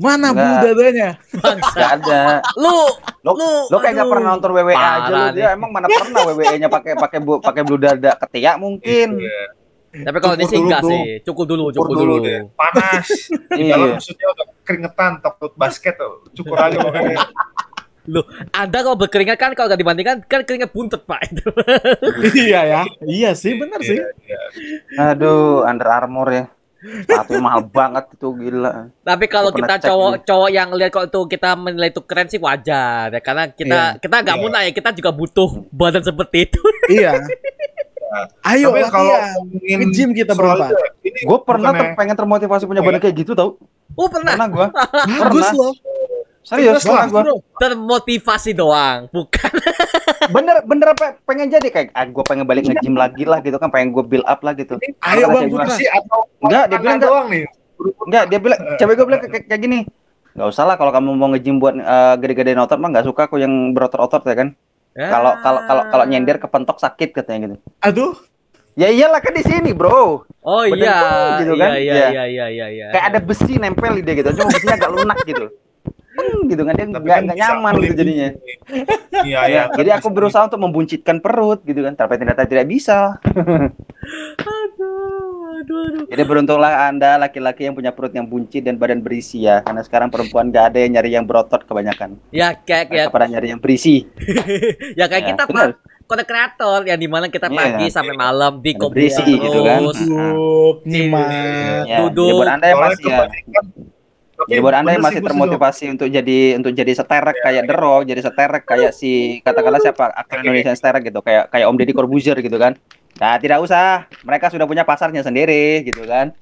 [0.02, 0.41] Mana Nggak.
[0.41, 1.10] bulu dadanya?
[1.72, 2.22] Gak ada.
[2.56, 2.74] lu
[3.22, 5.30] Lo, Lu, lo kayak gak pernah nonton WWE aja nih.
[5.32, 9.22] dia emang mana pernah WWE-nya pakai pakai bu, pakai blue dada ketiak mungkin.
[9.22, 9.41] Iya.
[10.02, 11.02] tapi kalau ini Cukur sih enggak sih.
[11.22, 12.24] Cukup dulu, cukup dulu dulu.
[12.24, 12.39] deh.
[12.54, 13.08] Panas.
[13.52, 13.76] Di Iya.
[13.76, 16.26] dalam maksudnya udah keringetan takut basket tuh.
[16.32, 17.18] Cukur aja makanya.
[18.56, 21.22] Anda kalau berkeringat kan kalau nggak dibandingkan kan keringat buntut, Pak.
[21.28, 21.45] Itu.
[22.41, 22.82] iya ya.
[22.99, 23.99] Iya sih, benar sih.
[23.99, 24.39] Iya.
[25.12, 26.45] Aduh, Under Armour ya.
[27.03, 28.89] Satu mahal banget itu gila.
[28.99, 33.07] Tapi kalau kita cek cowok-cowok yang lihat kalau itu kita menilai itu keren sih wajar
[33.07, 34.41] ya karena kita kita nggak Iya.
[34.41, 36.61] munah ya kita juga butuh badan seperti itu.
[36.97, 37.21] iya.
[38.43, 40.67] Ayo Tapi kalau ngomongin Nge-gym kita berempat.
[40.67, 40.75] itu,
[41.07, 43.55] ini Gue pernah ter- pengen termotivasi punya badan kayak gitu tau.
[43.93, 44.67] Oh pernah Pernah gue.
[45.15, 45.53] Bagus Pernah.
[45.55, 45.73] loh.
[46.41, 47.21] Serius, lah, gue.
[47.21, 47.38] bro.
[47.55, 49.45] termotivasi doang, bukan.
[50.30, 51.17] Bener, bener apa?
[51.26, 54.28] Pengen jadi kayak, ah, gue pengen balik nge-gym lagi lah gitu kan, pengen gue build
[54.30, 54.78] up lah gitu.
[55.01, 57.45] Ayo, Bang sih atau Enggak, dia bilang doang nih.
[58.05, 59.80] Enggak, dia bilang, cewek gue bilang kayak, kayak gini.
[60.32, 63.41] Gak usah lah kalau kamu mau nge-gym buat eh, gede-gedein otot mah gak suka aku
[63.41, 64.49] yang berotot-otot ya kan.
[64.91, 67.55] Kalau kalau kalau kalau nyender kepentok sakit katanya gitu.
[67.80, 68.13] Aduh.
[68.80, 70.24] Ya iyalah kan di sini, Bro.
[70.47, 70.99] Oh Badan iya,
[71.43, 71.69] gitu kan?
[71.76, 72.07] iya, iya, Iya.
[72.07, 72.86] iya, iya, iya, iya.
[72.95, 74.30] Kayak ada besi nempel di dia gitu.
[74.32, 75.45] Cuma besinya agak lunak gitu.
[76.12, 78.30] Hmm, gitu kan dia nggak kan nyaman gitu jadinya.
[79.18, 79.64] Iya, Ya, iya.
[79.80, 83.16] jadi aku berusaha untuk membuncitkan perut gitu kan, tapi ternyata tidak bisa.
[84.38, 86.03] Aduh, aduh, aduh.
[86.05, 90.09] Jadi beruntunglah Anda laki-laki yang punya perut yang buncit dan badan berisi ya, karena sekarang
[90.09, 92.20] perempuan nggak ada yang nyari yang berotot kebanyakan.
[92.30, 94.03] Ya kayak ya, Mereka pada nyari yang berisi.
[94.99, 95.70] ya kayak Ya, kita benar.
[95.74, 97.55] Pak, konten kreator yang di mana kita Iya.
[97.55, 99.80] pagi sampai malam di kopi berisi gitu kan.
[99.80, 99.99] terus.
[100.01, 101.88] Duduk, nyimak.
[101.88, 102.26] Ya, Duduk.
[102.26, 103.20] jadi buat Anda yang masih ya,
[104.42, 108.02] Tapi jadi buat Anda yang masih termotivasi untuk jadi untuk jadi seterek kayak The Rock,
[108.04, 112.34] jadi seterek kayak si katakanlah siapa aktor Indonesia seterek gitu, kayak kayak Om Deddy Corbuzier
[112.36, 112.74] gitu kan.
[113.16, 114.10] Nah, tidak usah.
[114.22, 116.34] Mereka sudah punya pasarnya sendiri gitu kan.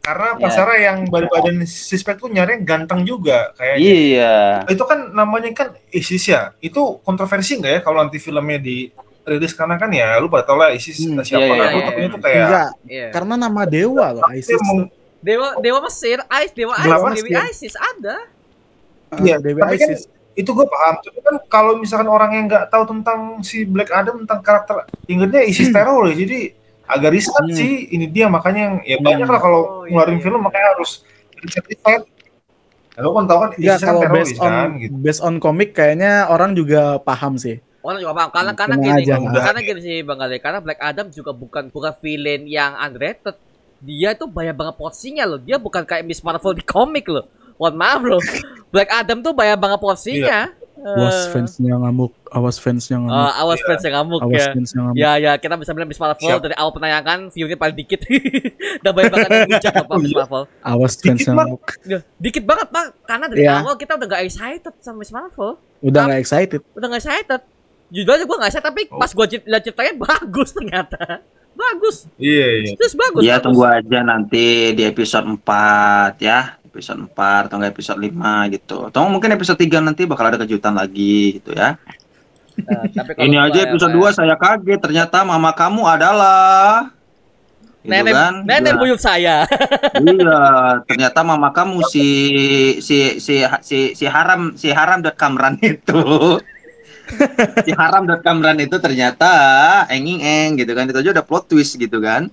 [0.00, 0.38] Karena Ya.
[0.38, 4.36] pasarnya yang badan suspek tuh nyari yang ganteng juga kayak Iya.
[4.66, 6.52] itu kan namanya kan ISIS ya.
[6.58, 8.92] Itu kontroversi nggak ya kalau nanti filmnya di
[9.22, 11.84] rilis karena kan ya lu pada tau lah ISIS Hmm, siapa iya, iya, lu iya.
[11.84, 13.08] takutnya tuh kayak Enggak, Iya.
[13.10, 14.60] karena nama dewa loh ISIS.
[14.62, 14.86] mau-
[15.26, 17.50] Dewa Dewa Mesir, Ais, Dewa Ais, Dewa Dewi Mesir.
[17.50, 18.16] ISIS ada.
[19.18, 20.06] Iya, Dewi tapi kan ISIS.
[20.32, 20.94] itu gue paham.
[21.00, 25.42] Tapi kan kalau misalkan orang yang nggak tahu tentang si Black Adam tentang karakter ingetnya
[25.42, 26.14] ISIS teror ya.
[26.14, 26.38] Jadi
[26.86, 27.56] agak riskan Hmm.
[27.56, 29.04] sih ini dia makanya yang ya Hmm.
[29.04, 30.90] banyak lah kalau Oh, iya, ngeluarin iya, film makanya harus
[31.36, 32.02] riset-riset.
[32.96, 34.92] Lo kan tau kan ISIS kan kalau teroris based on kan gitu.
[34.96, 37.58] based on komik kayaknya orang juga paham sih.
[37.80, 39.14] Orang juga paham karena karena gini, aja.
[39.20, 43.36] karena gini sih Bang Ale, karena Black Adam juga bukan bukan villain yang underrated.
[43.78, 45.38] Dia tuh banyak banget porsinya loh.
[45.38, 47.26] Dia bukan kayak Miss Marvel di komik loh.
[47.56, 48.22] Mohon maaf loh.
[48.68, 50.38] Black Adam tuh banyak banget porsinya.
[50.76, 54.52] Awas Eh, fansnya ngamuk, awas fansnya ngamuk, eh, awas fans yang ngamuk awas ya.
[54.52, 54.96] fansnya ngamuk.
[55.00, 56.44] Ya ya kita bisa bilang Miss Marvel Siap.
[56.44, 58.00] dari awal penayangan view-nya paling dikit.
[58.84, 60.18] Dan banyak banget yang Pak Oh, Miss iya.
[60.20, 60.42] Marvel.
[60.62, 61.38] Awas Dikit, fansnya Mak.
[61.42, 61.62] ngamuk.
[61.82, 62.86] Ya, dikit banget Pak.
[63.02, 63.52] Karena dari Iya.
[63.56, 65.50] awal kita udah gak excited sama Miss Marvel.
[65.80, 66.60] Udah nggak excited.
[66.72, 67.40] Udah gak excited.
[67.88, 69.00] Jujur aja gue gak excited tapi Oh.
[69.00, 71.00] pas gue lihat ceritanya bagus ternyata.
[71.66, 71.96] Bagus.
[72.16, 72.72] Iya iya.
[72.78, 73.22] Terus bagus.
[73.22, 73.44] Ya bagus.
[73.44, 76.38] tunggu aja nanti di episode 4 ya.
[76.62, 78.76] Episode 4 atau enggak episode 5 gitu.
[78.86, 81.74] Atau mungkin episode 3 nanti bakal ada kejutan lagi gitu ya.
[82.56, 86.88] Eh, tapi kalau Ini aja ya, episode Pak, 2 saya kaget ternyata mama kamu adalah
[87.86, 88.34] Gitu Nenek, kan?
[88.42, 88.80] nenek Iya.
[88.82, 89.36] buyut saya.
[90.02, 90.38] Iya,
[90.90, 92.06] ternyata mama kamu si
[92.82, 96.02] si si si si haram si haram dot kamran itu.
[97.62, 99.30] Si haram dot kamran itu ternyata
[99.88, 100.90] enging eng gitu kan.
[100.90, 102.28] Itu aja udah plot twist gitu kan.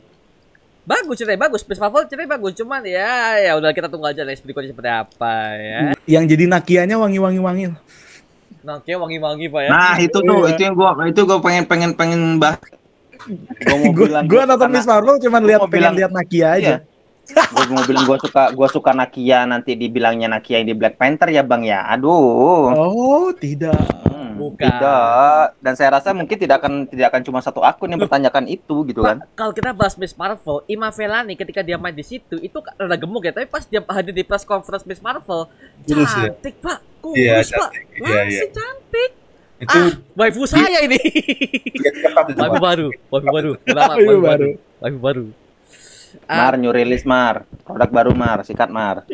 [0.84, 1.63] bagus ceritanya bagus.
[1.63, 2.51] Miss Marvel ceritanya bagus.
[2.59, 5.80] Cuman ya ya udah kita tunggu aja next berikutnya seperti apa ya.
[6.03, 7.65] Yang jadi nakianya wangi-wangi wangi.
[8.63, 9.69] Nah, kayak wangi-wangi Pak ya.
[9.71, 10.55] Nah, itu tuh Iya.
[10.55, 12.59] itu yang gua itu gua pengen pengen pengen bahas.
[13.63, 16.47] Gua mau Gue bilang gue gua nonton Miss Marvel cuman gua lihat pengen lihat Nakia
[16.59, 16.74] aja.
[16.84, 16.93] Iya.
[17.24, 21.28] Gue mau bilang gue suka gue suka Nakia nanti dibilangnya Nakia yang di Black Panther
[21.28, 21.88] ya bang ya.
[21.88, 22.67] Aduh.
[22.69, 23.80] Oh, tidak.
[24.03, 24.59] Hmm, Bukan.
[24.59, 25.45] Tidak.
[25.57, 28.99] Dan saya rasa mungkin tidak akan tidak akan cuma satu akun yang bertanyakan itu gitu
[28.99, 29.24] kan.
[29.34, 33.24] Kalau kita bahas Miss Marvel, Ima Velani ketika dia main di situ itu rada gemuk
[33.24, 35.47] ya, tapi pas dia hadir di press conference Miss Marvel,
[35.86, 36.03] ya?
[36.03, 37.84] cantik Pak, kurus Iya, Pak, cantik.
[37.95, 39.11] Iya, langsung cantik.
[39.55, 40.99] Itu Ah, waifu saya ini.
[42.36, 43.95] waifu baru, waifu baru, Kenapa?
[43.95, 44.49] Waifu baru.
[44.82, 45.24] waifu baru.
[46.24, 47.43] Ah, Mar new release Mar.
[47.61, 49.03] Produk baru Mar, sikat Mar.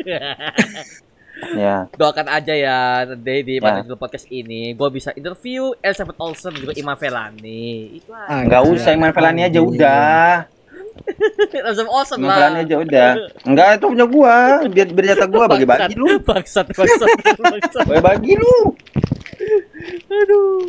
[1.50, 1.88] Ya.
[1.90, 3.64] doakan aja ya nanti di Ya.
[3.64, 8.44] pada judul podcast ini gue bisa interview Elizabeth Olsen juga Ima Velani itu aja Ah,
[8.44, 10.44] Enggak usah Iman Velani aja udah.
[11.88, 13.10] Olsen Iman lah Velani aja udah.
[13.42, 14.36] Enggak itu punya gua.
[14.68, 16.20] Biar biar jatah gua bagi-bagi lu.
[16.20, 17.08] bangsat bangsat
[17.40, 18.56] bangsat Bagi-bagi lu.
[20.12, 20.60] aduh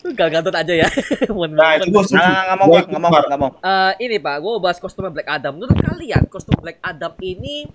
[0.00, 0.88] gak gantut aja ya
[1.28, 1.90] Mohon Nah, itu.
[2.10, 3.22] Nah, enggak mau enggak mau, Mar.
[3.26, 3.50] enggak mau.
[3.58, 7.66] Eh, ini pak gue bahas kostumnya Black Adam menurut kalian kostum Black Adam ini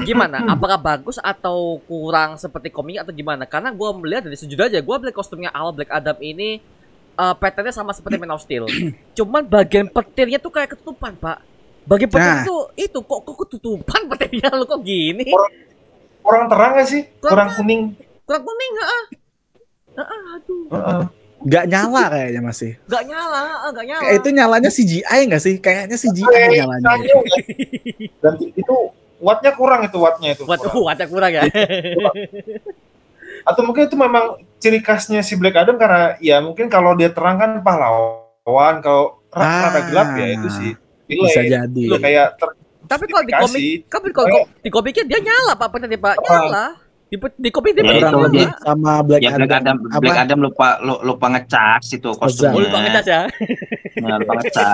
[0.00, 4.80] gimana apakah bagus atau kurang seperti komik atau gimana karena gue melihat dari sejujurnya aja
[4.80, 6.58] gue beli kostumnya awal Black Adam ini
[7.14, 8.66] eh patternnya sama seperti Man of Steel
[9.16, 11.42] cuman bagian petirnya tuh kayak ketutupan pak
[11.84, 12.42] bagian petir Nah.
[12.42, 15.26] itu itu kok kok ketutupan petirnya lo kok gini
[16.18, 17.02] Kurang terang gak sih?
[17.18, 17.96] Kurang kuning.
[18.22, 19.04] kurang kuning ah
[19.96, 21.02] ah aduh Heeh.
[21.38, 22.72] Nggak nyala kayaknya masih.
[22.84, 25.54] gak nyala gak nyala Kayak itu nyalanya CGI nggak sih?
[25.56, 26.88] Kayaknya CGI Eh, nyalanya.
[28.18, 28.76] Dan itu
[29.18, 30.42] wattnya kurang itu wattnya itu.
[30.42, 30.82] buat kurang.
[30.84, 31.42] wattnya kurang ya
[33.44, 34.24] Atau mungkin itu memang
[34.58, 39.68] ciri khasnya si Black Adam karena ya mungkin kalau dia terang kan pahlawan, kalau Ah.
[39.68, 40.72] rada gelap ya itu sih.
[41.06, 41.48] Bisa Delay.
[41.54, 41.84] jadi.
[41.84, 42.48] Itu kayak ter
[42.80, 46.66] tapi kalau di komik tapi kalau di komiknya dia nyala pak petirnya pak nyala
[47.08, 50.00] di, di dia Ya, Kurang lebih sama Black ya Black Adam Apa?
[50.04, 52.52] Black Adam lupa lu- lupa ngecas itu kostumnya.
[52.52, 53.22] Oh, lupa ngecas ya.
[54.04, 54.68] Nah, lupa ngecas.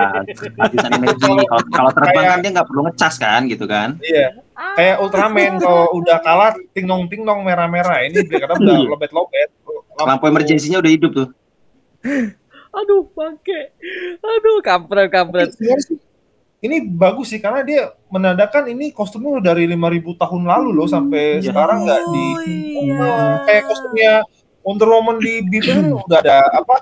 [0.59, 1.23] Habisan energi.
[1.23, 3.89] Kalau kalau terbang kan dia nggak perlu ngecas kan gitu kan.
[4.03, 4.35] iya.
[4.75, 8.03] Kayak Ultraman kalau udah kalah ting nong ting nong merah-merah.
[8.03, 9.49] Ini Black Adam udah lobet-lobet.
[9.95, 11.29] Lampu emergensinya udah hidup tuh.
[12.75, 13.71] Aduh, bangke.
[14.19, 15.55] Aduh, kampret, kampret.
[15.55, 15.97] Sebenarnya sih,
[16.65, 19.77] Ini bagus sih karena dia menandakan ini kostumnya udah dari 5000
[20.17, 21.53] tahun lalu loh sampai Iya.
[21.53, 22.41] sekarang nggak di Oh,
[22.81, 23.13] iya.
[23.45, 24.13] kayak kostumnya
[24.61, 25.77] Wonder Woman di Bible
[26.09, 26.77] udah ada apa?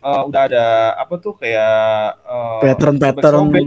[0.00, 1.72] Eh, udah ada apa tuh kayak
[2.22, 3.48] eh, Pattern-pattern.
[3.48, 3.64] sobek-sobek,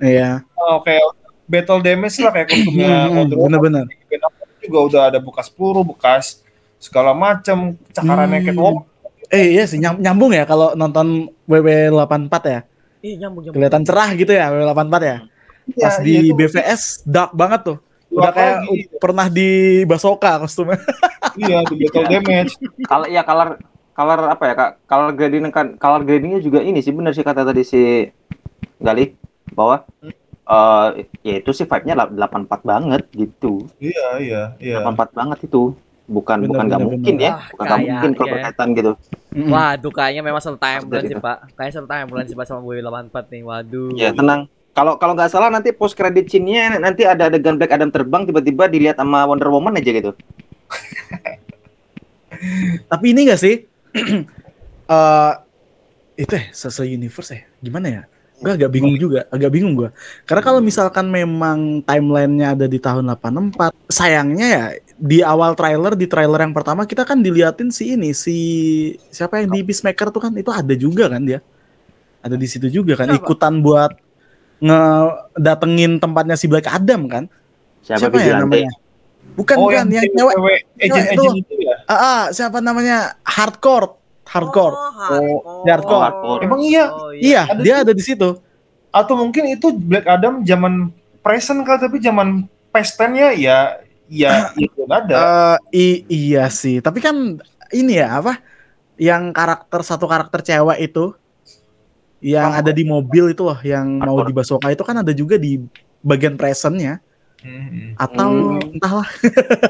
[0.00, 0.30] Iya.
[0.40, 1.04] eh, kayak
[1.44, 3.84] battle damage lah kayak kostumnya Wonder Woman Bener-bener.
[4.06, 6.40] Ben Affleck juga udah ada bekas peluru, bekas
[6.76, 8.48] segala macam cakarannya Hmm.
[8.48, 8.84] Catwoman.
[9.28, 12.60] Eh iya sih nyam- nyambung ya kalau nonton WW84 ya.
[13.00, 13.56] Ih, nyambung, nyambung.
[13.56, 15.16] Kelihatan cerah gitu ya WW84 ya.
[15.70, 17.78] Iya, Pas iya, di itu BVS dark banget tuh.
[18.10, 18.68] Udah kayak lagi?
[18.90, 19.48] u- pernah di
[19.86, 20.82] Basoka kostumnya.
[21.40, 22.52] iya di battle damage.
[22.84, 23.48] Kalau ya color
[23.94, 24.70] color apa ya kak?
[24.84, 28.10] Color grading kan color gradingnya juga ini sih benar sih kata tadi si
[28.80, 29.14] Gali
[29.54, 29.84] bahwa
[30.50, 33.70] eh ya itu sih vibe-nya la- 84 banget gitu.
[33.78, 34.82] Iya iya iya.
[34.82, 35.78] 84 banget itu.
[36.10, 37.30] Bukan Bener, bukan nggak mungkin bener.
[37.30, 37.32] ya.
[37.54, 38.92] Bukan nggak mungkin kalau berkaitan gitu.
[39.30, 41.22] Waduh, kayaknya memang satu timeline Jadi sih.
[41.22, 41.54] Pak.
[41.54, 43.42] Kayaknya satu timeline sih Pak sama gue 84 nih.
[43.46, 43.94] Waduh.
[43.94, 44.50] Ya tenang.
[44.74, 48.66] Kalau kalau nggak salah nanti post credit scene-nya nanti ada adegan Black Adam terbang tiba-tiba
[48.66, 50.10] dilihat sama Wonder Woman aja gitu.
[52.90, 53.64] Tapi ini gak sih?
[54.90, 55.32] Eh
[56.18, 57.46] itu ya, se universe ya?
[57.62, 58.02] Gimana ya?
[58.42, 59.94] Gue agak bingung juga, agak bingung gua.
[60.26, 64.64] Karena kalau misalkan memang timelinenya ada di tahun 84, sayangnya ya
[65.00, 68.36] di awal trailer, di trailer yang pertama kita kan diliatin si ini, si
[69.08, 71.40] siapa yang di Peacemaker tuh kan itu ada juga kan dia.
[72.20, 73.24] Ada di situ juga kan Siapa?
[73.24, 73.96] ikutan buat
[74.60, 77.24] ngedatengin tempatnya si Black Adam kan.
[77.80, 78.68] Siapa, Siapa, ya namanya?
[79.40, 80.36] Bukan bukan yang cewek.
[80.36, 81.74] cewek agent itu ya.
[81.88, 83.16] Ah, ah, siapa namanya?
[83.24, 83.96] Hardcore.
[84.28, 84.76] Hardcore.
[84.76, 85.96] Oh, Oh, hardcore.
[85.96, 86.40] Oh, hardcore.
[86.44, 86.84] Emang iya?
[86.92, 88.36] Oh, Iya, Ada dia ada di situ.
[88.92, 90.92] Atau mungkin itu Black Adam zaman
[91.24, 93.80] present kali tapi zaman past ya
[94.10, 95.14] ya itu nggak ada.
[95.14, 97.14] Eh, i- iya sih, tapi kan
[97.70, 98.42] ini ya apa?
[98.98, 101.14] Yang karakter satu karakter cewek itu
[102.20, 102.58] yang Oh.
[102.58, 104.26] ada di mobil itu loh, yang mau Hardcore.
[104.26, 105.56] di Basoka itu kan ada juga di
[106.02, 106.98] bagian presentnya
[107.40, 107.96] Hmm.
[107.96, 108.74] atau Hmm.
[108.76, 109.08] entahlah.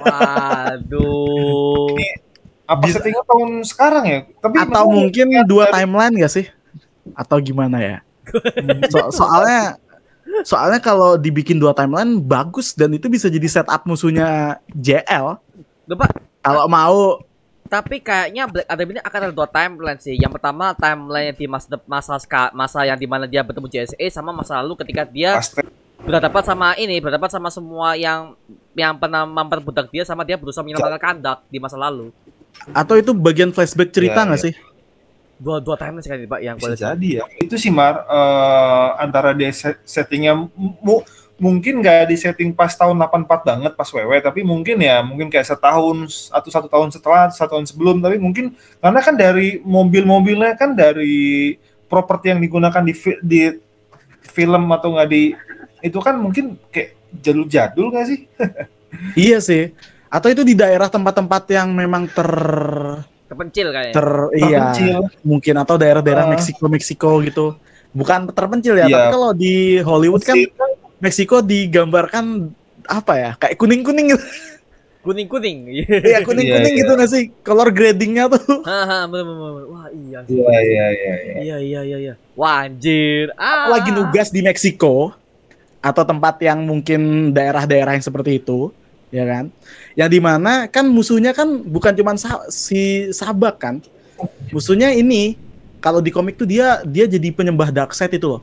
[0.00, 1.94] Waduh.
[2.64, 4.18] Apa Bisa- settingnya tahun sekarang ya?
[4.38, 6.46] Tapi Atau mungkin dua dari- timeline gak sih?
[7.12, 7.98] Atau gimana ya?
[8.88, 9.74] So- soalnya
[10.44, 15.36] soalnya kalau dibikin dua timeline bagus dan itu bisa jadi setup musuhnya JL.
[15.90, 16.10] Pak,
[16.40, 17.20] Kalau mau
[17.66, 20.18] tapi kayaknya Black Adam ini akan ada dua timeline sih.
[20.18, 22.18] Yang pertama timeline di masa masa
[22.50, 25.62] masa yang di mana dia bertemu JSA sama masa lalu ketika dia pasti
[26.02, 28.34] berhadapan sama ini, berhadapan sama semua yang
[28.74, 32.10] yang pernah memperbudak dia sama dia berusaha menyelamatkan kandak di masa lalu.
[32.74, 34.44] atau itu bagian flashback cerita Ya, nggak ya.
[34.50, 34.54] sih?
[35.40, 36.78] Dua dua timeline sekali Pak yang bisa boleh.
[36.78, 37.24] jadi ya.
[37.40, 41.00] Itu sih Mar eh, antara dia set- settingnya mu-
[41.40, 45.48] mungkin nggak di setting pas tahun 84 banget pas WW tapi mungkin ya mungkin kayak
[45.48, 50.76] setahun atau satu tahun setelah satu tahun sebelum tapi mungkin karena kan dari mobil-mobilnya kan
[50.76, 51.56] dari
[51.88, 53.56] properti yang digunakan di fi- di
[54.20, 55.32] film atau nggak di
[55.80, 56.92] itu kan mungkin kayak
[57.24, 58.20] jadul-jadul nggak sih?
[59.16, 59.70] Iya sih.
[60.10, 62.28] Atau itu di daerah tempat-tempat yang memang ter
[63.30, 63.94] Terpencil kayaknya.
[63.94, 64.98] ter iya Terpencil.
[65.22, 66.30] mungkin atau daerah-daerah Ah.
[66.34, 67.46] Meksiko Meksiko gitu.
[67.90, 68.90] Bukan terpencil ya, Iya.
[68.92, 70.34] tapi kalau di Hollywood kan
[70.98, 72.50] Meksiko digambarkan
[72.84, 73.30] apa ya?
[73.34, 74.26] Kayak kuning-kuning gitu.
[75.00, 75.58] Kuning-kuning.
[75.88, 77.32] Iya, kuning-kuning Iya, gitu nggak sih?
[77.40, 78.60] Color gradingnya tuh.
[78.60, 79.64] Haha, bener, bener.
[79.66, 80.18] Wah, iya.
[80.22, 80.86] Iya iya iya.
[81.16, 81.34] iya.
[81.40, 82.14] Iya, iya, iya, iya.
[82.36, 83.32] Wah, anjir.
[83.34, 83.70] Ah.
[83.70, 85.16] Lagi nugas di Meksiko
[85.80, 87.00] atau tempat yang mungkin
[87.32, 88.68] daerah-daerah yang seperti itu,
[89.10, 89.44] ya kan?
[89.98, 93.74] Yang di mana kan musuhnya kan bukan cuman sa- si Sabak kan,
[94.50, 95.34] musuhnya ini
[95.78, 98.42] kalau di komik tuh dia dia jadi penyembah Darkseid itu loh.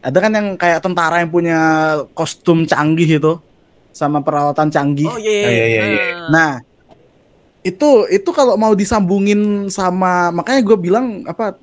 [0.00, 1.58] Ada kan yang kayak tentara yang punya
[2.14, 3.32] kostum canggih itu
[3.90, 5.08] sama peralatan canggih.
[5.08, 6.02] Oh, iya, iya, Iya, iya, iya.
[6.04, 6.28] Ah.
[6.30, 6.52] Nah,
[7.66, 11.58] itu itu kalau mau disambungin sama makanya gue bilang apa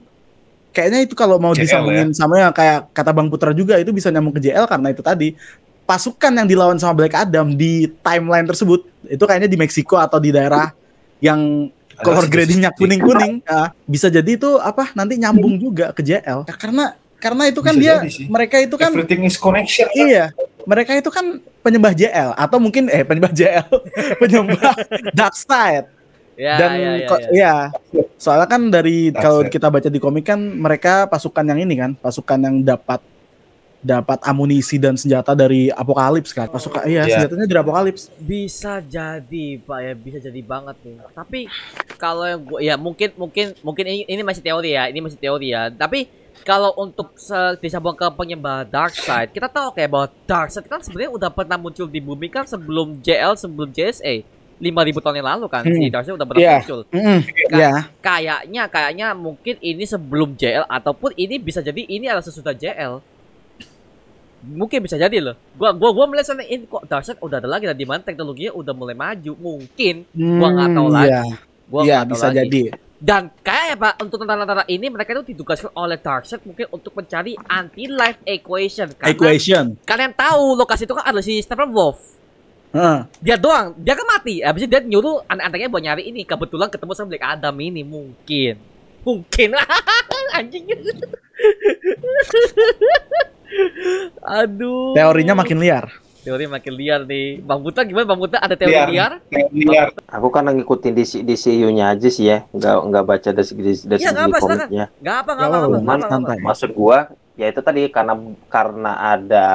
[0.76, 4.11] kayaknya itu kalau mau JL disambungin sama yang kayak kata Bang Putra juga itu bisa
[4.11, 5.32] nyambung ke JL karena itu tadi
[5.84, 10.32] pasukan yang dilawan sama Black Adam di timeline tersebut itu kayaknya di Meksiko atau di
[10.32, 10.72] daerah
[11.20, 11.68] yang
[12.00, 16.96] color gradingnya kuning-kuning Ah, bisa jadi itu apa nanti nyambung juga ke JL Ya, karena
[17.20, 19.88] karena itu kan Bisa dia mereka itu kan Everything is connection.
[19.88, 19.96] kan?
[19.96, 20.26] Iya,
[20.68, 23.64] mereka itu kan penyembah JL atau mungkin eh penyembah JL,
[24.22, 24.76] penyembah
[25.16, 25.88] Darkseid.
[26.34, 27.18] Ya, Dan ya, ya, ya.
[27.30, 27.56] iya,
[28.18, 32.42] soalnya kan dari kalau kita baca di komik kan mereka pasukan yang ini kan, pasukan
[32.42, 33.00] yang dapat
[33.84, 36.48] dapat amunisi dan senjata dari Apokalips kan.
[36.48, 37.20] Pasukan iya, Iya.
[37.20, 38.08] senjatanya dari Apokalips.
[38.16, 40.98] Bisa jadi, Pak ya, bisa jadi banget nih.
[41.12, 41.40] Tapi
[41.96, 45.52] kalau yang gua ya mungkin mungkin mungkin ini, ini masih teori ya, ini masih teori
[45.52, 45.68] ya.
[45.68, 46.08] Tapi
[46.42, 47.12] kalau untuk
[47.58, 52.00] disambung ke penyembah Darkseid, kita tahu kayak bahwa Darkseid kan sebenarnya udah pernah muncul di
[52.00, 54.24] bumi kan sebelum JL, sebelum JSA.
[54.56, 55.92] 5000 tahun yang lalu kan si Hmm.
[55.92, 56.56] Darkseid udah pernah Iya.
[56.58, 56.80] muncul.
[56.88, 57.20] Mm, Kan-
[57.54, 63.04] Iya, Kayaknya kayaknya mungkin ini sebelum JL ataupun ini bisa jadi ini adalah sesudah JL.
[64.46, 65.36] Mungkin bisa jadi loh.
[65.54, 68.52] Gua gua gua melihat sana ini kok Darkseid udah ada lagi dan di mana teknologinya
[68.52, 69.32] udah mulai maju.
[69.34, 71.08] Mungkin Gua nggak tahu Hmm, lagi.
[71.08, 71.22] Iya,
[71.66, 72.38] gua iya nggak tahu bisa lagi.
[72.38, 72.62] jadi.
[72.98, 77.84] Dan kayak Pak untuk tentara-tentara ini mereka itu ditugaskan oleh Darkseid mungkin untuk mencari anti
[77.86, 79.66] life equation karena Equation.
[79.84, 82.00] kalian tahu lokasi itu kan adalah si Steppenwolf.
[82.72, 83.00] Heeh.
[83.20, 84.39] Dia doang, dia kan mati.
[84.39, 86.24] Habis itu dia nyuruh anak-anaknya buat nyari ini.
[86.24, 88.56] Kebetulan ketemu sama Black Adam ini mungkin.
[89.04, 89.50] Mungkin.
[90.39, 90.64] Anjing.
[94.22, 94.93] Aduh.
[94.93, 95.88] Teorinya makin liar.
[96.24, 97.43] teori makin liar nih.
[97.43, 98.88] Bang Buta gimana Bang Buta ada teori Liar.
[98.88, 99.14] liar?
[99.51, 99.88] Liar.
[100.08, 103.99] Aku kan ngikutin di di CU-nya aja sih ya, nggak nggak baca dari segi dari
[103.99, 104.86] Iya, nggak segi apa, komiknya.
[104.97, 106.08] Gak apa, gak Gak apa, apa-apa, gak apa, gak apa.
[106.08, 106.38] santai.
[106.39, 106.97] Maksud gua
[107.36, 108.14] ya itu tadi karena
[108.47, 109.47] karena ada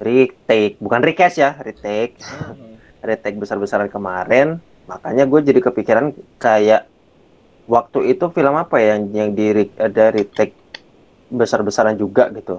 [0.00, 2.80] retake, bukan recast ya, retake, Hmm.
[3.00, 6.06] retake besar-besaran kemarin, makanya gue jadi kepikiran
[6.36, 6.88] kayak
[7.64, 9.44] waktu itu film apa ya yang yang di
[9.74, 10.56] ada retake
[11.28, 12.56] besar-besaran juga gitu.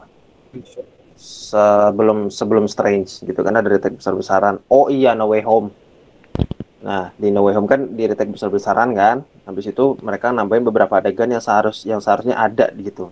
[1.16, 4.60] Sebelum sebelum Strange gitu kan ada retake besar-besaran.
[4.68, 5.72] Oh iya No Way Home.
[6.80, 9.18] Nah, di No Way Home kan di retake besar-besaran kan.
[9.44, 13.10] Habis itu mereka nambahin beberapa adegan yang seharus yang seharusnya ada gitu.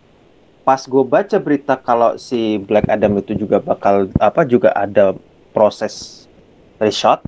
[0.63, 5.11] pas gue baca berita kalau si Black Adam itu juga bakal apa juga ada
[5.51, 6.23] proses
[6.79, 7.19] reshot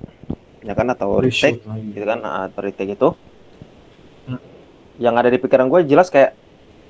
[0.63, 1.59] ya kan atau retake
[1.91, 3.11] gitu kan atau retake itu
[4.23, 4.39] Hmm.
[4.97, 6.31] yang ada di pikiran gue jelas kayak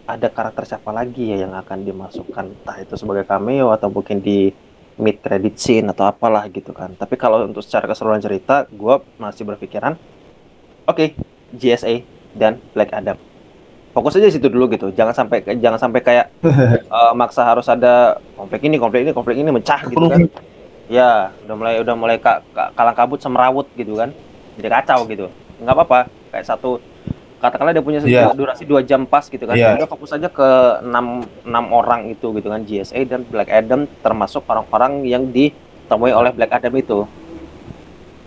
[0.06, 2.46] ada karakter siapa lagi ya yang akan dimasukkan?
[2.62, 4.54] Entah itu sebagai cameo atau mungkin di
[4.96, 6.94] mid credit scene atau apalah gitu kan.
[6.96, 9.98] Tapi kalau untuk secara keseluruhan cerita gue masih berpikiran
[10.88, 11.18] oke
[11.52, 12.06] GSA
[12.38, 13.18] dan Black Adam.
[13.92, 14.92] Fokus aja situ dulu gitu.
[14.92, 16.26] Jangan sampai jangan sampai kayak
[17.00, 20.22] eh, maksa harus ada konflik ini konflik ini konflik ini mecah gitu kan.
[20.86, 24.14] Ya udah mulai udah mulai ka, ka- kalang kabut semerawut gitu kan.
[24.56, 25.28] Jadi kacau gitu.
[25.60, 26.00] Nggak apa-apa.
[26.30, 26.78] Kayak satu
[27.46, 28.32] katakanlah dia punya Iya.
[28.32, 29.54] durasi dua jam pas gitu kan.
[29.54, 29.76] Iya.
[29.76, 30.50] udah fokus aja ke
[30.82, 36.30] enam enam orang itu gitu kan GSA dan Black Adam termasuk orang-orang yang ditemui oleh
[36.30, 37.00] Black Adam itu.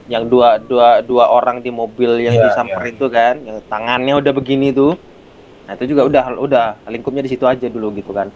[0.07, 4.33] Yang dua dua dua orang di mobil yang Iya, disamper itu kan yang tangannya udah
[4.33, 4.97] begini tuh.
[5.65, 8.33] Nah itu juga udah udah lingkupnya di situ aja dulu gitu kan.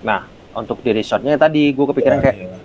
[0.00, 0.22] Nah
[0.52, 2.56] untuk di resortnya tadi gue kepikiran kayak Iya,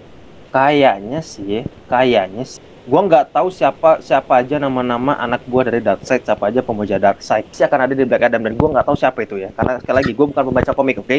[0.50, 6.26] kayaknya sih kayaknya sih gua nggak tahu siapa siapa aja nama-nama anak gua dari Darkseid
[6.26, 9.22] siapa aja pemuja Darkseid sih akan ada di Black Adam dan gua nggak tahu siapa
[9.22, 9.54] itu ya.
[9.54, 11.18] Karena sekali lagi gua bukan pembaca komik oke?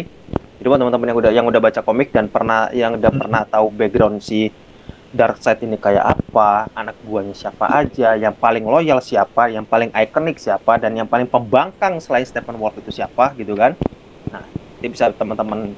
[0.59, 3.67] Jadi buat teman-teman yang udah yang udah baca komik dan pernah yang udah pernah tahu
[3.71, 4.51] background si
[5.13, 10.41] Darkseid ini kayak apa anak buahnya siapa aja yang paling loyal siapa yang paling ikonik
[10.41, 13.77] siapa dan yang paling pembangkang selain Stephen Wolf itu siapa gitu kan?
[14.33, 14.43] Nah
[14.81, 15.77] ini bisa teman-teman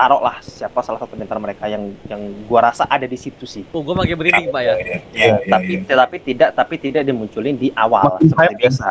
[0.00, 3.44] taruh lah siapa salah satu di antara mereka yang yang gua rasa ada di situ
[3.44, 4.74] sih Oh, gue makin merinding pak ya.
[4.80, 5.84] Iya, iya, tapi iya.
[5.84, 8.60] tetapi tidak tapi tidak dimunculin di awal Makin seperti hype ya.
[8.64, 8.88] biasa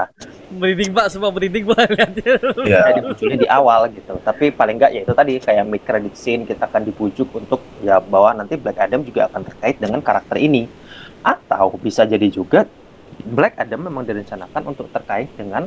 [0.50, 2.34] Merinding pak, semua merinding pak lihatnya.
[2.62, 2.80] Iya.
[2.86, 6.46] tidak dimunculin di awal gitu tapi paling enggak ya itu tadi kayak mid credit scene
[6.46, 10.70] kita akan dibujuk untuk ya bahwa nanti Black Adam juga akan terkait dengan karakter ini
[11.26, 12.70] atau bisa jadi juga
[13.26, 15.66] Black Adam memang direncanakan untuk terkait dengan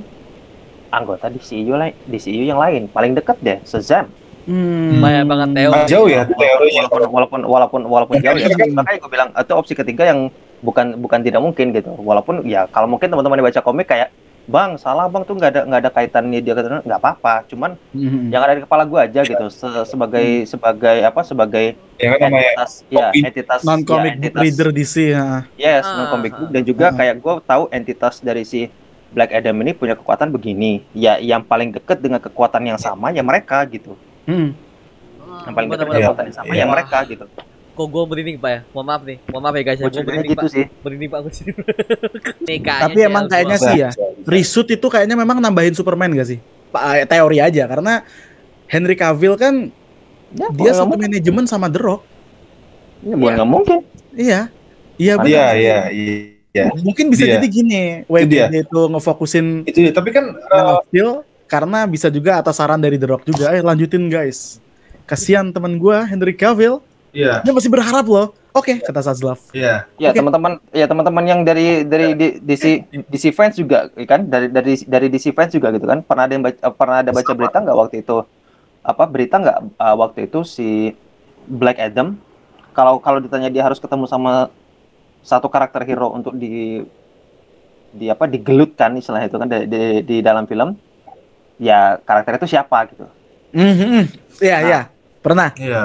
[0.95, 4.99] anggota DCU lain DCU yang lain paling dekat deh Shazam Hmm.
[4.99, 5.75] Banyak banget teori.
[5.75, 6.83] Ah, jauh ya teorinya.
[6.85, 10.29] walaupun walaupun walaupun walaupun jauh ya Kan- makanya gue bilang itu opsi ketiga yang
[10.59, 14.11] bukan bukan tidak mungkin gitu walaupun ya kalau mungkin teman-teman yang baca komik kayak
[14.43, 18.27] bang salah bang tuh nggak ada nggak ada kaitannya dia kata nggak apa-apa cuman Hmm.
[18.29, 22.73] yang ada di kepala gue aja gitu se- sebagai sebagai apa sebagai Ya namanya entitas
[22.89, 23.23] ya Komik.
[23.25, 25.27] entitas non comic ya, entitas- reader DC ya.
[25.57, 26.53] yes Ah, non comic book ah.
[26.53, 26.93] dan juga Ah.
[26.93, 28.67] kayak gue tahu entitas dari si
[29.09, 33.21] Black Adam ini punya kekuatan begini ya yang paling deket dengan kekuatan yang sama ya
[33.21, 34.55] mereka gitu Hmm.
[35.43, 37.27] yang paling dekat yang sama ya mereka gitu
[37.73, 38.61] Kok gue merinding pak ya?
[38.77, 39.89] Mohon maaf nih, mohon maaf ya guys ya.
[39.89, 40.53] Gue merinding gitu pak.
[40.53, 41.47] sih Merinding pak gue sih.
[42.85, 43.89] Tapi emang kayaknya sih ya,
[44.29, 46.39] reshoot itu kayaknya memang nambahin Superman gak sih?
[46.73, 48.05] Eh, Teori aja karena
[48.69, 49.73] Henry Cavill kan
[50.37, 52.03] ya, dia satu manajemen sama The Rock.
[53.09, 53.79] Ya, bukan nggak mungkin
[54.13, 54.53] Iya.
[55.01, 55.29] Iya benar.
[55.33, 55.79] Iya, iya,
[56.53, 56.65] iya.
[56.85, 57.41] Mungkin bisa Iya.
[57.41, 57.83] jadi gini,
[58.29, 58.47] dia.
[58.53, 60.37] WB itu ngefokusin Itu ya, tapi kan
[60.93, 63.53] Steel karena bisa juga atas saran dari The Rock juga.
[63.53, 64.57] Eh lanjutin guys.
[65.05, 66.81] Kasihan teman gua Henry Cavill,
[67.13, 68.33] iya, dia masih berharap loh.
[68.53, 69.41] Oke, kata Sazlav.
[69.57, 69.89] iya.
[69.97, 70.21] ya Oke.
[70.21, 75.07] teman-teman ya teman-teman yang dari dari di- DC DC fans juga kan dari dari dari
[75.09, 77.97] DC fans juga gitu kan pernah ada yang baca, pernah ada baca berita nggak waktu
[78.05, 78.17] itu
[78.85, 80.93] apa berita nggak uh, waktu itu si
[81.49, 82.21] Black Adam
[82.77, 84.53] kalau kalau ditanya dia harus ketemu sama
[85.25, 86.85] satu karakter hero untuk di
[87.93, 90.77] di apa digelutkan istilahnya itu kan di, di, di dalam film
[91.63, 93.07] ya karakter itu siapa gitu
[93.53, 94.09] Mhm.
[94.37, 94.61] Iya, Nah.
[94.65, 94.81] iya.
[95.21, 95.49] Pernah.
[95.55, 95.83] Iya.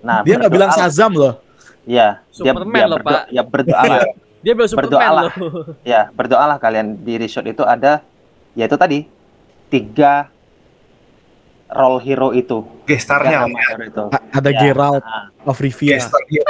[0.00, 1.40] nah Dia nggak bilang Shazam loh.
[1.82, 3.24] ya dia, Superman dia loh, berdoa, Pak.
[3.30, 4.00] ya berdoa lah
[4.38, 5.22] Dia bilang Superman Berdoalah.
[5.24, 5.32] loh.
[5.82, 8.04] ya berdoalah kalian di resort itu ada
[8.52, 9.08] yaitu tadi
[9.66, 10.28] tiga
[11.66, 13.48] role hero itu Gestarnya.
[13.48, 14.60] Hero itu A- Ada Ya.
[14.60, 15.96] Geralt Ah, of Rivia.
[15.96, 16.38] Gestarnya.
[16.38, 16.44] ya.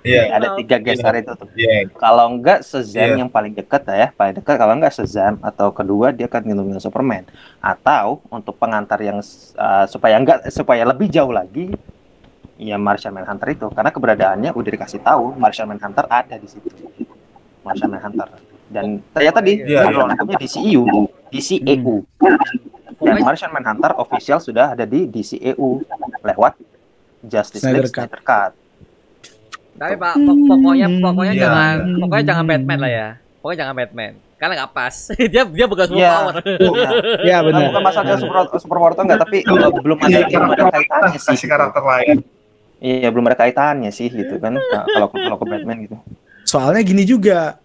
[0.00, 0.32] Iya.
[0.32, 1.44] ada tiga gestar itu tuh.
[1.52, 1.92] Iya.
[1.92, 3.20] kalau enggak Shazam Iya.
[3.20, 4.56] yang paling dekat ya paling dekat.
[4.56, 5.36] Kalau enggak Shazam.
[5.44, 7.28] Atau kedua dia akan ngelungin Superman.
[7.60, 9.20] Atau untuk pengantar yang
[9.56, 11.68] uh, supaya enggak supaya lebih jauh lagi
[12.56, 13.68] ya Martian Manhunter itu.
[13.68, 16.68] Karena keberadaannya udah dikasih tahu Martian Manhunter ada di situ.
[17.60, 18.28] Martian Manhunter.
[18.70, 20.14] Dan ya tadi Iya, kalau iya.
[20.14, 20.82] namanya DCU
[21.28, 21.94] DCEU
[23.00, 25.82] dan Martian Manhunter official sudah ada di DCEU
[26.22, 26.54] lewat
[27.26, 28.06] Justice Snyder League Cut.
[28.08, 28.52] Snyder Cut
[29.80, 31.42] Tapi Pak, pok- pokoknya pokoknya Iya.
[31.42, 33.08] jangan pokoknya jangan Batman lah ya.
[33.40, 34.12] Pokoknya jangan Batman.
[34.36, 34.94] Karena nggak pas.
[35.32, 36.12] dia dia bukan super Iya.
[36.14, 36.34] power.
[37.26, 37.60] Iya benar.
[37.66, 41.16] bukan masalah super super power atau enggak, tapi uh, belum ada Iya, belum ada kaitannya
[41.16, 41.28] sih.
[41.32, 42.16] Kasih karakter lain.
[42.78, 44.52] Iya, belum ada kaitannya sih gitu kan.
[44.54, 45.96] Nah, kalau kalau ke Batman gitu.
[46.42, 47.56] Soalnya gini juga.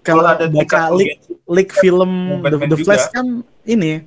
[0.00, 2.84] Kalau ada baca leak, leak film The, The juga.
[2.86, 3.26] Flash kan
[3.62, 4.06] ini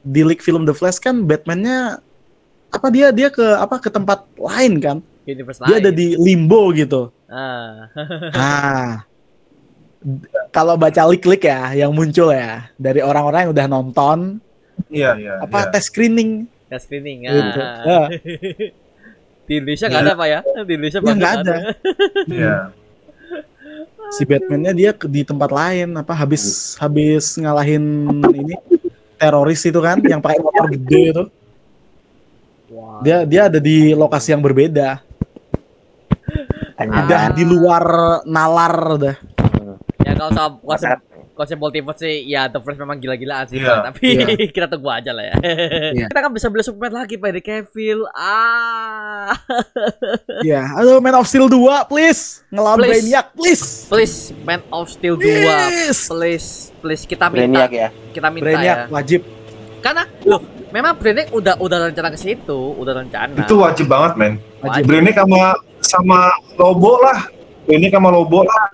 [0.00, 1.98] di leak film The Flash kan Batman-nya
[2.70, 4.96] apa dia dia ke apa ke tempat lain kan?
[5.32, 5.82] Universe Dia lain.
[5.82, 7.10] ada di limbo gitu.
[7.26, 7.86] Ah.
[8.34, 8.90] Ah.
[10.48, 14.18] Kalau baca leak-leak ya yang muncul ya dari orang-orang yang udah nonton
[14.88, 15.34] Iya, iya.
[15.44, 15.70] apa iya.
[15.70, 17.28] tes screening Tes screening.
[17.28, 17.60] Gitu.
[17.60, 17.78] Ah.
[17.84, 18.00] Ya.
[19.44, 20.40] Di Indonesia nggak ada pak ya?
[20.62, 21.56] Di Indonesia Ya, nggak ada.
[22.26, 22.56] Iya.
[24.10, 27.78] si Batman-nya dia di tempat lain apa habis habis ngalahin
[28.34, 28.58] ini
[29.14, 31.24] teroris itu kan yang pakai motor gede itu
[32.74, 32.98] Wah.
[33.06, 34.98] dia dia ada di lokasi yang berbeda
[36.82, 37.84] udah di luar
[38.24, 39.16] nalar udah
[40.00, 40.96] Ya kalau soal konsep
[41.30, 43.68] konsep multiverse sih ya The Flash memang gila-gilaan sih Iya.
[43.70, 43.80] Pak.
[43.86, 44.06] tapi
[44.54, 45.34] kita tunggu aja lah ya.
[45.92, 46.06] Iya.
[46.08, 48.00] kita kan bisa beli Superman lagi Pak dari Cavill.
[48.10, 49.32] Ah.
[50.42, 52.92] ya aduh Man of Steel 2 please ngelawan Please.
[52.96, 55.20] Brainiac please Please Man of Steel 2.
[55.20, 56.00] Please.
[56.06, 56.48] Please,
[56.78, 57.88] please kita minta Brainiac ya.
[58.10, 58.86] kita minta Brainiac ya.
[58.90, 59.20] wajib
[59.78, 60.40] Karena loh,
[60.70, 63.32] memang Brainiac udah udah rencana ke situ, udah rencana.
[63.34, 64.32] Itu wajib banget, men.
[64.60, 65.56] wajib Brainiac sama
[65.90, 66.18] sama
[66.54, 67.18] Lobo lah.
[67.66, 68.70] Brainiac sama Lobo lah.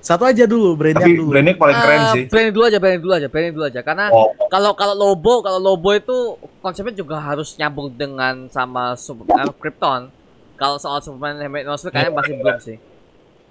[0.00, 2.24] satu aja dulu Brainiac Tapi dulu Brainiac paling keren Ah, sih.
[2.24, 3.80] Brainiac dulu aja, Brainiac dulu aja, Brainiac dulu aja.
[3.84, 6.16] Karena Oh, kalau kalau Lobo, kalau Lobo itu
[6.64, 10.08] konsepnya juga harus nyambung dengan sama Superman Krypton.
[10.56, 12.76] Kalau soal Superman Helmet Nostril kayaknya masih belum sih.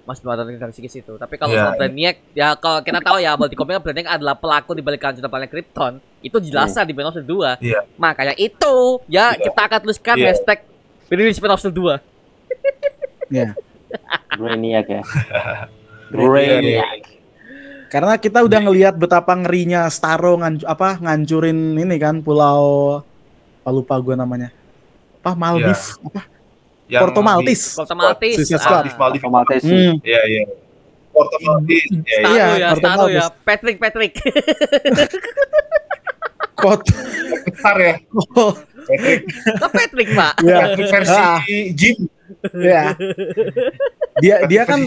[0.02, 1.14] Masih belum ada dari segi situ.
[1.14, 4.74] Tapi kalau Iya, soal Brainiac, ya kalau kita tahu ya, di komiknya Brainiac adalah pelaku
[4.74, 5.92] di balik kehancuran planet Krypton.
[6.18, 7.62] Itu jelas di Man of Steel 2.
[7.62, 7.80] Iya.
[7.94, 8.74] Makanya itu,
[9.06, 9.38] ya Iya.
[9.38, 10.34] kita akan tuliskan Iya.
[10.34, 10.58] hashtag
[11.46, 11.94] of Steel 2.
[13.30, 13.54] Ya
[14.34, 15.02] Brainiac ya.
[16.12, 17.02] Brainiac.
[17.90, 23.02] Karena kita udah ngelihat betapa ngerinya Starro ngan, apa ngancurin ini kan pulau
[23.60, 24.54] apa lupa gue namanya
[25.20, 26.22] apa Maldives apa
[26.86, 28.36] yang Porto Maltese Porto Maltese.
[28.42, 28.62] Suicide Ah.
[28.62, 28.84] Squad.
[28.94, 29.22] Maldives, Maldives.
[29.22, 29.62] Otomatis.
[29.66, 29.94] Hmm.
[30.02, 30.42] Iya, iya.
[31.10, 31.86] Porto Maldives.
[31.90, 32.26] Iya, iya.
[32.30, 33.24] Iya, ya, Porto Staru ya.
[33.42, 34.12] Patrick, Patrick.
[36.60, 36.82] kot
[37.46, 37.94] Besar ya.
[38.38, 38.52] oh,
[38.86, 39.20] Patrick.
[39.58, 40.32] Kok Patrick, Pak?
[40.42, 41.38] ya Patrick versi Ah.
[41.74, 41.96] Jim.
[42.52, 42.94] Ya
[44.22, 44.80] dia dia kan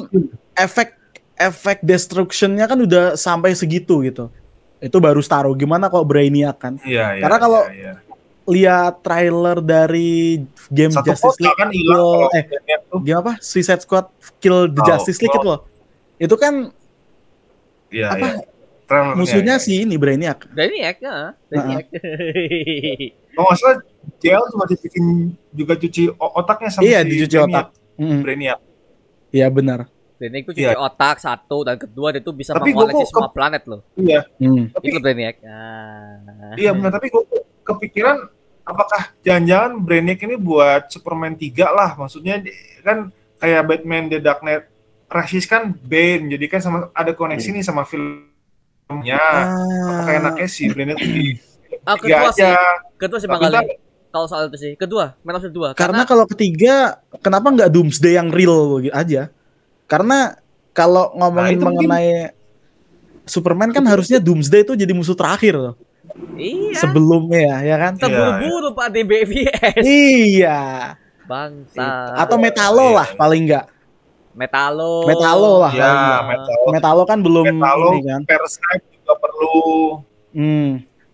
[0.54, 0.94] efek
[1.36, 4.30] efek destructionnya kan udah sampai segitu gitu
[4.78, 7.22] itu baru Starro gimana kok Brainiac kan Iya, iya.
[7.24, 8.12] Karena kalau- iya, iya.
[8.44, 12.44] lihat trailer dari game satu Justice League kan Kill- kalau eh
[13.02, 15.40] game apa Suicide Squad Kill the Oh, Justice League oh.
[15.40, 15.60] itu loh
[16.18, 16.54] itu kan
[17.88, 18.28] Iya, apa.
[18.84, 19.64] Trailernya, musuhnya iya.
[19.64, 21.32] si ini Brainiac Brainiac ya.
[21.48, 21.86] Brainiac.
[23.32, 23.78] Kalau nggak salah,
[24.18, 25.06] JL cuma dibikin
[25.50, 27.48] juga cuci otaknya sama iya si dicuci Brainiac.
[27.50, 28.60] otak Mm, Brainiac.
[29.30, 29.80] iya benar
[30.14, 30.78] Brainiac itu cuci Iya.
[30.78, 33.82] otak satu dan kedua dia tuh bisa Tapi mengoleksi semua planet loh.
[33.94, 34.70] Iya, Hmm.
[34.70, 35.36] tapi Itu Brainiac.
[35.42, 36.56] Ah.
[36.56, 36.92] iya benar.
[36.92, 37.24] Tapi gue
[37.62, 38.18] kepikiran
[38.64, 41.94] apakah jangan-jangan Brainiac ini buat Superman 3 lah.
[41.94, 42.40] Maksudnya
[42.80, 44.64] kan kayak Batman The Dark Knight
[45.06, 49.20] Rises kan Bane, jadi kan sama ada koneksi nih sama filmnya.
[49.20, 51.36] Apakah Ah, enaknya sih Brainiac di
[51.84, 52.42] Ah, tiga kedua sih.
[52.42, 52.52] aja?
[52.96, 53.42] Kedua sih Bang.
[54.14, 54.72] Kalau soal itu sih.
[54.76, 55.74] Kedua, Man of Steel 2.
[55.74, 59.34] karena kalau ketiga kenapa nggak Doomsday yang real gitu aja
[59.84, 60.38] karena
[60.70, 62.10] kalau ngomongin Nah, itu mungkin- mengenai
[63.24, 65.74] Superman kan harusnya Doomsday itu jadi musuh terakhir loh
[66.36, 66.78] iya.
[66.78, 69.82] sebelumnya ya kan Terburu-buru Pak di BVS.
[69.82, 70.62] iya
[71.24, 72.14] Bangsa.
[72.14, 72.98] atau Metalo Iya.
[73.00, 73.66] lah paling nggak
[74.34, 75.06] Metalo.
[75.06, 76.24] Metalo lah Ya, paling nggak.
[76.28, 76.60] Metal.
[76.70, 78.22] Metalo kan belum Metalo, ini kan
[78.90, 79.58] juga perlu.
[80.34, 80.70] hmm.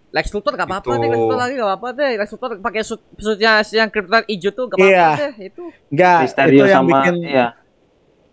[0.10, 1.02] Lex Luthor gak apa-apa Gitu.
[1.02, 2.12] deh, Lex Luthor lagi gak apa-apa deh.
[2.18, 5.10] Lex Luthor pakai suit suitnya yang Krypton hijau tuh gak apa-apa Iya.
[5.16, 5.34] deh.
[5.46, 5.64] Itu.
[5.90, 7.48] nggak itu yang sama bikin iya.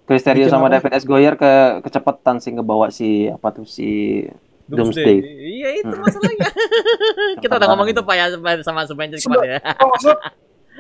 [0.07, 0.79] Mysterio sama apa?
[0.79, 1.05] David S.
[1.05, 4.23] Goyer ke kecepatan sih ngebawa si apa tuh si
[4.65, 5.19] Doomsday.
[5.19, 6.01] Iya itu Hmm.
[6.01, 6.47] masalahnya.
[7.43, 9.61] Kita udah ngomong itu Pak ya sama- sama Superman kemarin ya.
[9.83, 10.17] Oh, maksud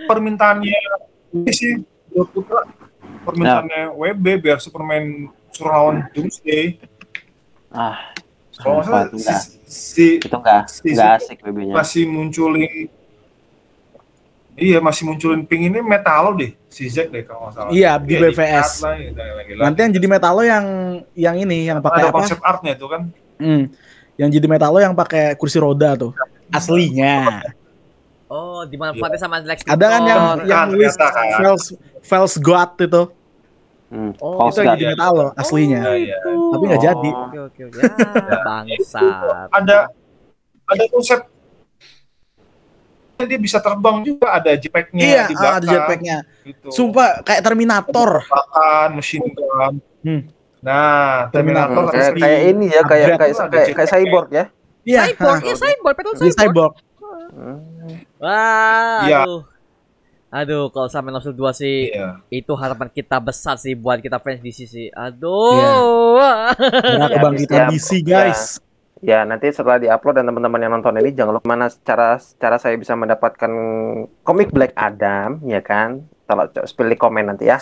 [0.04, 0.78] permintaannya
[1.32, 1.72] ini sih
[2.08, 2.62] buat Putra
[3.22, 6.78] permintaannya WB biar Superman suruh lawan Doomsday.
[7.68, 8.14] Ah,
[8.56, 9.40] Kalau nggak salah Sumpah, itu enggak.
[9.42, 11.74] si, si itu enggak Si enggak asik BB-nya.
[11.74, 12.88] masih munculin
[14.56, 17.70] Iya masih munculin pink ini metalo deh si Zack deh kalau nggak salah.
[17.70, 18.68] Iya, di Iya, BVS.
[18.72, 19.60] cut lah, gitu, gila.
[19.62, 20.64] nanti yang jadi Metalo yang
[21.14, 23.02] yang ini yang pakai ada apa konsep artnya itu kan.
[23.36, 23.68] Hmm.
[24.16, 26.16] yang jadi Metalo yang pakai kursi roda tuh
[26.48, 27.44] aslinya
[28.26, 29.02] Oh, di mana Iya.
[29.02, 31.26] Fatih sama Lex ada kan yang yang ternyata kan.
[31.36, 31.64] Fels
[32.00, 33.02] Fels God itu
[33.86, 34.10] Hmm.
[34.18, 36.16] Oh, False itu yang jadi Metalo aslinya Iya, iya.
[36.26, 36.84] tapi nggak Oh.
[36.84, 37.80] jadi Oke oke oke.
[38.26, 39.46] Ya, bangsat.
[39.48, 39.76] Ada
[40.66, 41.18] ada konsep
[43.16, 45.56] dia bisa terbang juga ada jetpacknya iya di ah, belakang.
[45.56, 46.68] ada jetpacknya Gitu.
[46.68, 49.74] sumpah kayak Terminator Bahkan mesin gun.
[50.02, 50.20] Hmm.
[50.60, 54.44] Nah, Terminator Terminator Hmm, kayak, kayak ini ya, kayak kayak kayak, kayak cyborg ya.
[54.82, 56.34] iya Cyborg, ya cyborg, betul cyborg.
[56.36, 56.72] cyborg
[57.32, 57.60] Hmm.
[58.18, 59.20] Wah, Iya.
[59.22, 59.42] aduh.
[60.36, 62.20] Aduh, kalau of Steel 2 sih Iya.
[62.28, 64.86] itu harapan kita besar sih buat kita fans DC sih.
[64.92, 66.20] Aduh.
[66.60, 68.60] Karena Ya, kebangkitan ya, DC guys
[69.04, 72.80] Ya, nanti setelah diupload dan teman-teman yang nonton ini jangan lupa mana cara cara saya
[72.80, 73.52] bisa mendapatkan
[74.24, 76.08] komik Black Adam, ya kan?
[76.24, 77.60] Kalau di komen nanti ya.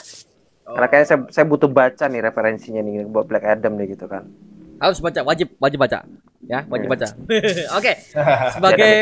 [0.64, 4.30] Karena kayaknya saya, saya butuh baca nih referensinya nih buat Black Adam nih gitu kan.
[4.74, 5.98] harus baca, wajib wajib baca.
[6.44, 7.06] Ya, wajib baca.
[7.78, 7.92] Oke.
[8.54, 8.92] Sebagai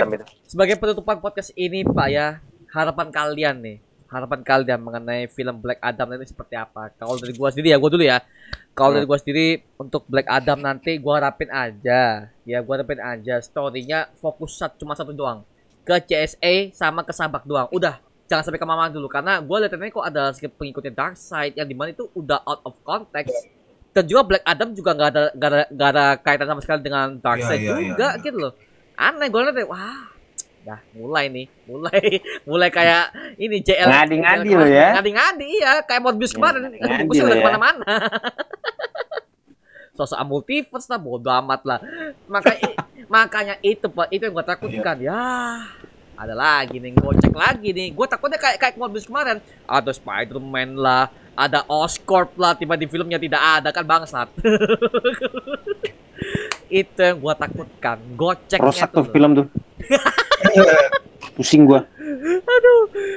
[0.46, 2.38] sebagai penutupan podcast ini, Pak ya,
[2.72, 3.76] harapan kalian nih,
[4.08, 6.88] harapan kalian mengenai film Black Adam nanti seperti apa?
[6.96, 8.18] Kalau dari gua sendiri ya, gua dulu ya.
[8.72, 13.38] Kalau dari gua sendiri untuk Black Adam nanti gua harapin aja, ya gua harapin aja
[13.44, 15.44] storynya fokus sat, cuma satu doang
[15.82, 17.68] ke CSA sama ke Sabak doang.
[17.74, 18.00] Udah,
[18.30, 21.76] jangan sampai ke Mama dulu karena gua lihat kok ada pengikutnya Dark Side yang di
[21.76, 23.36] mana itu udah out of context.
[23.92, 27.20] Dan juga Black Adam juga nggak ada nggak ada nggak ada kaitan sama sekali dengan
[27.20, 28.24] Dark Side iya, juga iya.
[28.24, 28.52] gitu loh.
[28.96, 30.11] Aneh gue liat wah
[30.62, 31.46] dah mulai nih.
[31.66, 32.02] Mulai
[32.48, 33.04] mulai kayak
[33.38, 34.98] ini JL Ngadi-ngadi lo ya.
[34.98, 35.72] ngadi-ngadi iya.
[35.84, 36.78] Kayak Morbius kemarin.
[36.78, 37.42] Ngadi Gue udah ya.
[37.42, 37.92] ke mana-mana.
[39.96, 41.78] Sosok multiverse lah bodo amat lah.
[42.30, 42.70] Makanya
[43.12, 44.96] makanya itu pak itu yang gue takutkan.
[44.96, 45.12] Iya.
[45.12, 45.24] ya
[46.12, 47.88] ada lagi nih gue cek lagi nih.
[47.92, 49.42] Gue takutnya kayak kayak Morbius kemarin.
[49.66, 52.56] Ada Spider-Man lah ada Oscorp lah.
[52.56, 54.28] Tiba di filmnya tidak ada kan bangsat.
[56.72, 57.98] Itu yang gue takutkan.
[58.16, 59.04] Goceknya Rusak tuh.
[59.10, 59.46] film tuh.
[61.32, 61.88] Pusing gua.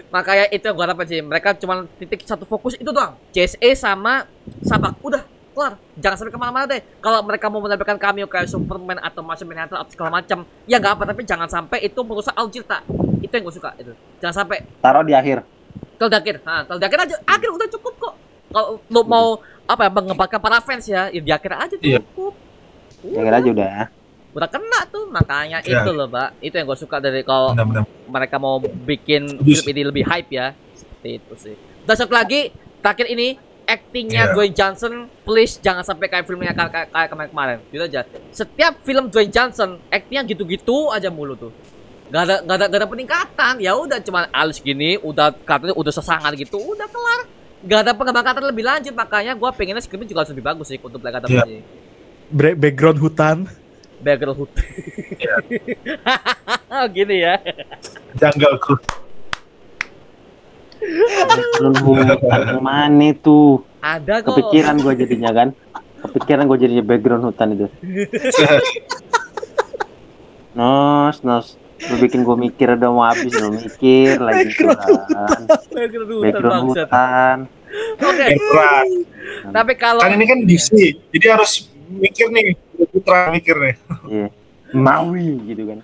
[0.08, 1.20] makanya itu yang gue harapin sih.
[1.20, 3.20] Mereka cuma titik satu fokus itu doang.
[3.36, 4.24] CSE sama
[4.64, 4.96] Sabak.
[5.04, 5.74] Udah kelar.
[6.00, 6.82] Jangan sampai ke mana-mana deh.
[7.04, 10.94] Kalau mereka mau menampilkan cameo kayak Superman atau Martian Manhunter atau segala macam ya nggak
[10.96, 12.80] apa tapi jangan sampai itu merusak alur cerita.
[13.20, 13.92] Itu yang gue suka itu.
[14.24, 14.64] Jangan sampai.
[14.80, 15.44] Taruh di akhir.
[15.96, 16.36] kalau di akhir.
[16.44, 17.16] Nah kalau di akhir aja.
[17.28, 18.14] Akhir udah cukup kok.
[18.52, 19.28] Kalau lo mau
[19.66, 22.00] apa ya mengembangkan para fans ya, ya di akhir aja Iya.
[22.00, 22.34] cukup.
[23.04, 23.76] Ya kira aja udah.
[24.36, 25.80] Udah kena tuh makanya Ya.
[25.80, 26.36] itu loh mbak.
[26.40, 27.56] Itu yang gue suka dari kalau
[28.06, 30.52] mereka mau bikin film ini lebih hype ya.
[30.76, 31.56] Seperti itu sih.
[31.82, 34.34] Dan satu lagi terakhir ini actingnya Iya.
[34.36, 34.94] Dwayne Johnson
[35.24, 38.02] please jangan sampai kayak filmnya kayak, kayak, kayak kemarin-kemarin gitu aja.
[38.30, 41.52] Setiap film Dwayne Johnson actingnya gitu-gitu aja mulu tuh.
[42.06, 43.54] Gak ada, gak ada, gak ada peningkatan.
[43.58, 47.26] Ya udah cuman alus gini udah katanya udah sesangat gitu udah kelar.
[47.66, 48.94] Gak ada pengembangan lebih lanjut.
[48.94, 51.44] Makanya gua pengennya skripnya juga harus lebih bagus sih untuk Black Adam Iya.
[51.48, 51.60] ini.
[52.54, 53.38] Background hutan.
[54.06, 54.52] Background hood
[55.18, 55.36] Iya.
[56.96, 57.42] gini ya
[58.16, 58.62] Jungle
[61.82, 63.66] hutan mana tuh?
[63.82, 65.48] ada kok Kepikiran gua jadinya kan.
[66.06, 67.66] Kepikiran gua jadinya background hutan itu.
[70.56, 71.58] Nos, nos.
[71.92, 75.42] Lu bikin gua mikir udah mau habis lu mikir lagi tuh kan.
[75.70, 77.38] background hutan Background hutan.
[78.00, 78.90] oke keras.
[79.52, 80.70] tapi kalau Kan ini kan DC,
[81.12, 82.58] jadi harus mikir nih,
[82.90, 83.76] putra mikir nih.
[84.10, 84.28] Iya.
[84.76, 85.80] Maui gitu kan.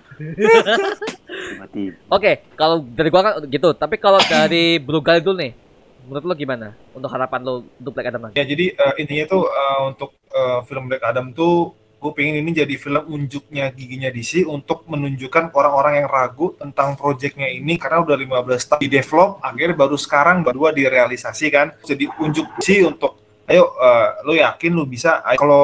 [2.16, 3.72] Oke, kalau dari gua kan gitu.
[3.72, 5.52] Tapi kalau dari Blue Gal dulu nih,
[6.06, 8.36] menurut lo gimana untuk harapan lo untuk Black Adam nanti?
[8.36, 12.50] Ya jadi eh, intinya tuh eh, untuk eh, film Black Adam tuh gue pengen ini
[12.50, 18.18] jadi film unjuknya giginya DC untuk menunjukkan orang-orang yang ragu tentang proyeknya ini karena udah
[18.18, 18.42] 15
[18.74, 24.34] tahun di develop akhirnya baru sekarang baru direalisasikan jadi unjuk DC untuk ayo eh, lo
[24.34, 25.62] yakin lo bisa Ayo, kalau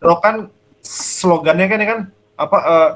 [0.00, 0.48] lo kan
[0.82, 2.00] slogannya kan ya kan
[2.38, 2.90] apa eh,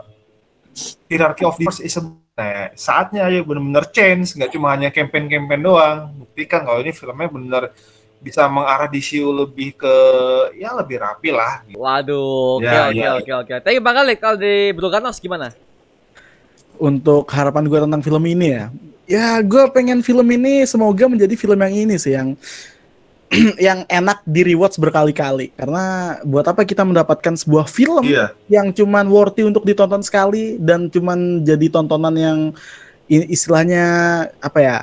[1.10, 2.02] hierarchy of the force is a
[2.32, 6.16] Nah, saatnya ayo bener-bener change, nggak cuma hanya campaign-campaign doang.
[6.16, 7.62] Buktikan kalau ini filmnya bener
[8.24, 9.94] bisa mengarah DC lebih ke
[10.56, 11.60] ya lebih rapi lah.
[11.68, 11.76] gitu.
[11.76, 13.10] Waduh, oke Ya, oke ya.
[13.20, 13.54] oke oke.
[13.60, 15.52] Tapi Bang Khalid kalau di Blue Ganos gimana?
[16.80, 18.64] Untuk harapan gue tentang film ini ya.
[19.04, 22.32] Ya gue pengen film ini semoga menjadi film yang ini sih yang
[23.66, 25.50] yang enak di rewatch berkali-kali.
[25.56, 30.92] Karena buat apa kita mendapatkan sebuah film Iya, yang cuman worthy untuk ditonton sekali dan
[30.92, 32.38] cuman jadi tontonan yang
[33.08, 33.84] istilahnya
[34.40, 34.78] apa ya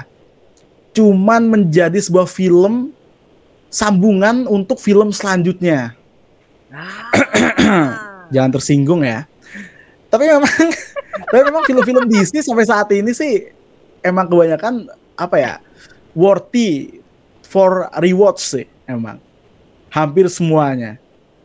[0.94, 2.92] cuman menjadi sebuah film
[3.70, 5.94] sambungan untuk film selanjutnya.
[6.74, 8.10] Ah.
[8.34, 9.26] jangan tersinggung ya.
[10.10, 10.50] Tapi memang
[11.30, 13.50] tapi memang film-film Disney sampai saat ini sih
[14.02, 14.90] emang kebanyakan
[15.20, 15.54] apa ya
[16.16, 16.99] worthy
[17.50, 19.18] for rewatch sih emang
[19.90, 21.02] hampir semuanya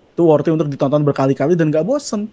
[0.07, 2.29] itu worthy untuk ditonton berkali-kali dan gak bosen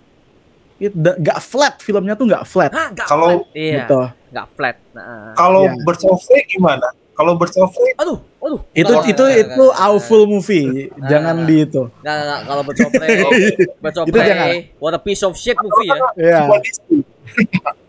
[0.77, 3.55] It, da- gak flat filmnya tuh gak flat nggak Kalau- flat.
[3.55, 4.75] iya, gitu nggak flat.
[4.91, 5.31] Nah.
[5.33, 5.75] kalau Iya.
[5.81, 6.87] Birds of Prey gimana?
[7.11, 8.59] Kalau Birds of Prey Aduh, aduh.
[8.71, 11.45] itu Nggak, itu nggak, itu nggak, awful movie jangan Nah.
[11.45, 12.39] di itu Nggak, nggak, nggak.
[12.41, 13.05] kalau bercopre,
[14.09, 14.47] Itu jangan.
[14.79, 15.99] what a piece of shit movie ya.
[16.17, 17.03] ya Disney.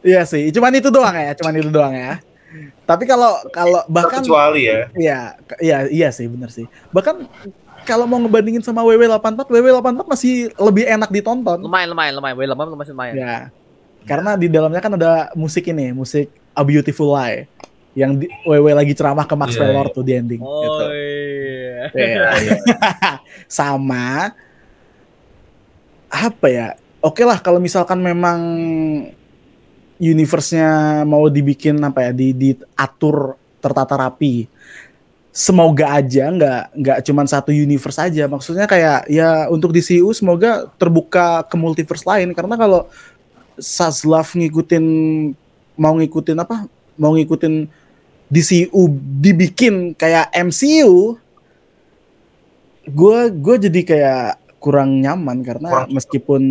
[0.03, 2.19] iya sih cuman itu doang ya cuman itu doang ya
[2.93, 4.87] tapi kalau kalau bahkan kecuali ya.
[4.93, 5.21] Iya,
[5.59, 6.69] iya, iya sih, bener sih.
[6.93, 7.27] Bahkan
[7.83, 11.59] kalau mau ngebandingin sama WW84, WW84 masih lebih enak ditonton.
[11.59, 12.37] Lumayan, lumayan, lumayan.
[12.39, 13.15] Wih, lumayan, lumayan, lumayan.
[13.19, 13.37] Ya,
[14.07, 17.51] karena di dalamnya kan ada musik ini, musik A Beautiful Lie,
[17.93, 19.95] yang di, WW lagi ceramah ke Max Iya, Taylor iya.
[19.95, 20.41] tuh di ending.
[20.43, 20.85] Oh, gitu.
[20.91, 21.85] iya.
[21.93, 22.59] Iya, iya.
[23.61, 24.33] sama
[26.09, 26.69] apa ya?
[27.03, 28.39] Oke lah kalau misalkan memang
[30.03, 34.51] universe-nya mau dibikin apa ya, di diatur tertata rapi.
[35.33, 41.41] semoga aja nggak nggak cuman satu universe aja maksudnya kayak ya untuk DCU semoga terbuka
[41.49, 42.85] ke multiverse lain karena kalau
[43.57, 44.85] Saslav ngikutin
[45.73, 46.69] mau ngikutin apa
[47.01, 47.65] mau ngikutin
[48.29, 48.93] DCU
[49.25, 51.17] dibikin kayak MCU
[52.89, 56.43] gue gue jadi kayak kurang nyaman karena Kurang meskipun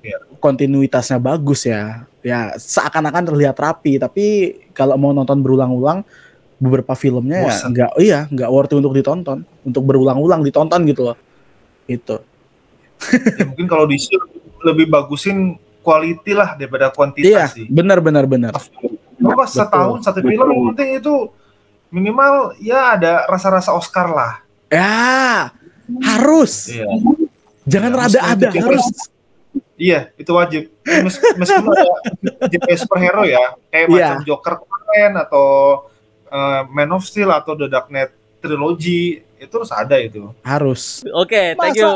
[0.00, 0.18] Iya.
[0.40, 4.24] kontinuitasnya bagus ya ya seakan-akan terlihat rapi tapi
[4.72, 6.00] kalau mau nonton berulang-ulang
[6.58, 7.68] beberapa filmnya ya Bosan.
[7.70, 11.16] nggak iya nggak worth untuk ditonton untuk berulang-ulang ditonton gitu loh
[11.86, 12.16] itu
[12.98, 13.94] Ya, mungkin kalau di
[14.60, 17.70] lebih bagusin quality lah daripada iya kuantitas sih.
[17.70, 18.58] benar benar benar
[19.18, 21.14] Apa setahun satu film yang penting itu
[21.88, 24.32] minimal ya ada rasa-rasa Oscar lah.
[24.66, 25.54] ya
[26.02, 26.90] harus Iya.
[27.68, 28.86] Jangan Ya, rada meskipun ada itu harus
[29.78, 30.62] Iya, itu wajib.
[30.84, 31.86] Mes- Meskipun ada
[32.48, 33.94] jenis superhero ya, kayak Iya.
[34.10, 35.46] macam Joker kemarin atau
[36.26, 40.34] uh, Man of Steel atau The Dark Knight Trilogy itu harus ada itu.
[40.42, 41.90] harus Oke, thank Masa you.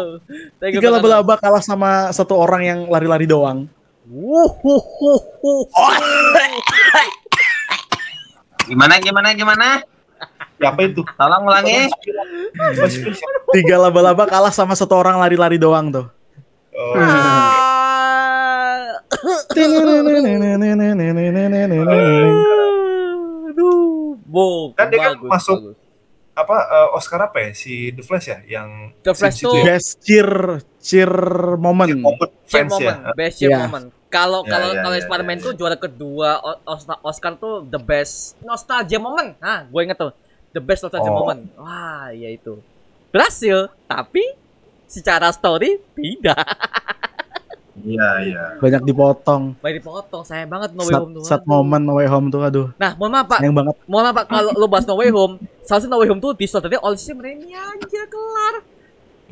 [0.57, 0.78] Thank you.
[0.78, 3.66] tiga laba-laba kalah sama satu orang yang lari-lari doang
[4.07, 5.66] Wuhuhuhu.
[8.65, 9.69] Gimana gimana gimana?
[10.62, 11.03] Siapa itu?
[11.19, 11.90] Tolong ulangi.
[13.51, 16.07] Tiga laba-laba kalah sama satu orang lari-lari doang tuh
[16.73, 16.97] Oh.
[23.53, 24.16] Aduh,
[24.73, 25.77] Kan dia kan bagus, masuk bagus.
[26.32, 27.50] Apa uh, Oscar apa ya?
[27.52, 29.64] Si The Flash ya yang The Flash tuh- situ ya?
[29.68, 30.30] best cheer
[30.78, 31.12] cheer
[31.56, 33.12] moment Moment Cheer fans moment, ya.
[33.14, 33.59] best cheer Iya.
[33.60, 33.86] moment.
[34.09, 35.56] Kalau Ya, kalau ya, kalau ya, Spider-Man ya, tuh ya.
[35.56, 36.30] juara kedua
[37.02, 39.36] Oscar tuh the best nostalgia moment.
[39.38, 40.12] Nah, gue inget tuh
[40.50, 41.16] the best nostalgia Oh.
[41.18, 41.48] moment.
[41.54, 42.60] Wah, ya itu.
[43.09, 44.24] Berhasil, tapi
[44.84, 46.36] secara story tidak.
[47.74, 48.44] Iya, iya.
[48.57, 51.23] banyak dipotong Baik dipotong, sayang banget No Way Home tuh.
[51.23, 51.49] sat aduh.
[51.51, 54.27] momen No Way Home tuh aduh Nah, mohon maaf Pak, sayang banget mohon maaf Pak
[54.27, 57.19] kalau lo bahas No Way Home, seharusnya No Way Home tuh di story oleh Sam
[57.19, 58.55] Raimi aja kelar.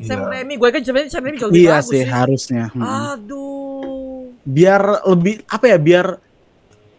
[0.00, 0.28] Sam Iya.
[0.30, 2.80] Raimi, gue kan Sam Raimi, Sam Raimi jauh lebih iya sih harusnya Hmm.
[2.80, 4.32] Aduh.
[4.42, 6.06] biar lebih apa ya biar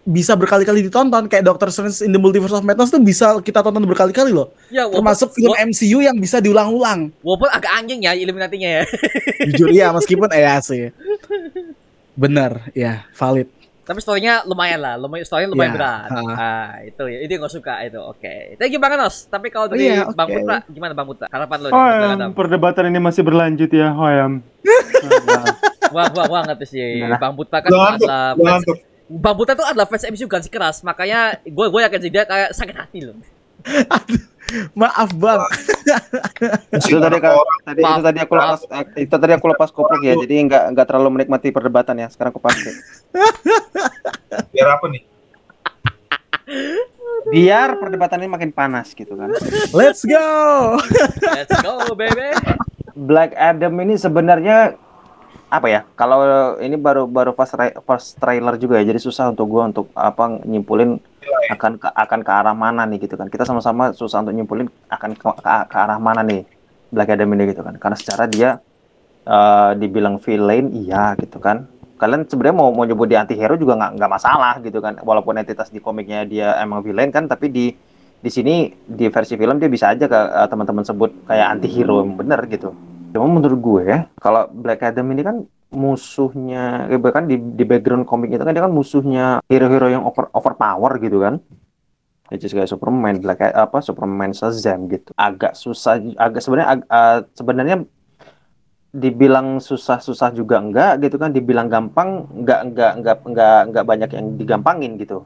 [0.03, 3.81] bisa berkali-kali ditonton kayak Doctor Strange in the Multiverse of Madness tuh bisa kita tonton
[3.83, 8.11] berkali-kali loh Ya, walaupun, termasuk film wa- MCU yang bisa diulang-ulang walaupun agak anjing ya
[8.11, 8.83] Illuminati-nya ya.
[9.47, 10.89] jujur iya meskipun eh ya sih
[12.21, 13.49] bener ya valid
[13.81, 16.07] Tapi story-nya lumayan lah, lumayan story-nya lumayan Iya, berat.
[16.07, 16.21] ha.
[16.31, 17.97] Ah, itu ya, itu yang gue suka itu.
[17.99, 18.55] Oke.
[18.55, 19.25] Thank you Bang Anos.
[19.25, 20.37] Tapi kalau dari Iya, Bang oke.
[20.37, 21.25] Putra, gimana Bang Putra?
[21.27, 22.29] Harapan lo nih Oh, Adam?
[22.31, 24.33] perdebatan ini masih berlanjut ya, oh em.
[25.91, 27.03] Wah, wah, wah, ngerti sih.
[27.03, 27.19] Nah.
[27.19, 28.77] Bang Putra kan adalah fans, tuh.
[29.09, 32.53] Bang Putra tuh adalah fans MCU garis keras, makanya gue gue yakin sih dia kayak
[32.53, 33.17] sakit hati loh.
[34.73, 35.41] maaf bang.
[36.87, 37.33] Itu tadi kan
[37.65, 38.61] tadi itu Maaf, tadi aku lepas
[38.95, 42.07] itu tadi aku lepas koplok ya jadi nggak nggak terlalu menikmati perdebatan ya.
[42.09, 42.73] Sekarang aku pakai
[44.53, 45.03] Biar apa nih?
[47.31, 49.31] biar perdebatannya makin panas gitu kan.
[49.71, 50.75] Let's go.
[51.21, 52.33] Let's go, baby.
[52.97, 54.75] Black Adam ini sebenarnya
[55.51, 59.67] apa ya kalau ini baru baru first, first trailer juga ya jadi susah untuk gua
[59.67, 61.03] untuk apa nyimpulin
[61.51, 63.29] akan ke, akan ke arah mana nih gitu kan?
[63.29, 66.45] Kita sama-sama susah untuk nyimpulin akan ke, ke, ke arah mana nih
[66.89, 67.75] Black Adam ini gitu kan?
[67.77, 68.57] Karena secara dia
[69.25, 71.69] eh, dibilang villain iya gitu kan?
[72.01, 74.97] Kalian sebenarnya mau mau nyebut dia anti hero juga nggak nggak masalah gitu kan?
[75.01, 77.65] Walaupun entitas di komiknya dia emang villain kan tapi di
[78.21, 82.01] di sini di versi film dia bisa aja ke eh, teman-teman sebut kayak anti hero
[82.01, 82.73] yang bener gitu
[83.11, 85.37] cuma menurut gue ya kalau Black Adam ini kan
[85.71, 90.27] musuhnya eh, bahkan di di background komik itu kan dia kan musuhnya hero-hero yang over
[90.35, 91.39] overpower gitu kan.
[92.31, 95.11] Which is kayak Superman Black apa Superman Shazam gitu.
[95.19, 97.77] Agak susah agak sebenarnya ag- eh, sebenarnya
[98.91, 104.25] dibilang susah-susah juga enggak gitu kan dibilang gampang enggak enggak enggak enggak enggak banyak yang
[104.35, 105.23] digampangin gitu.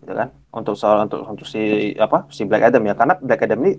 [0.00, 0.32] Gitu kan?
[0.52, 2.96] Untuk soal untuk untuk si apa si Black Adam ya.
[2.96, 3.72] Karena Black Adam ini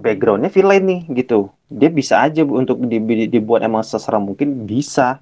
[0.00, 1.52] backgroundnya villain nih gitu.
[1.68, 5.20] Dia bisa aja untuk di- di- dibuat emang seserem mungkin bisa.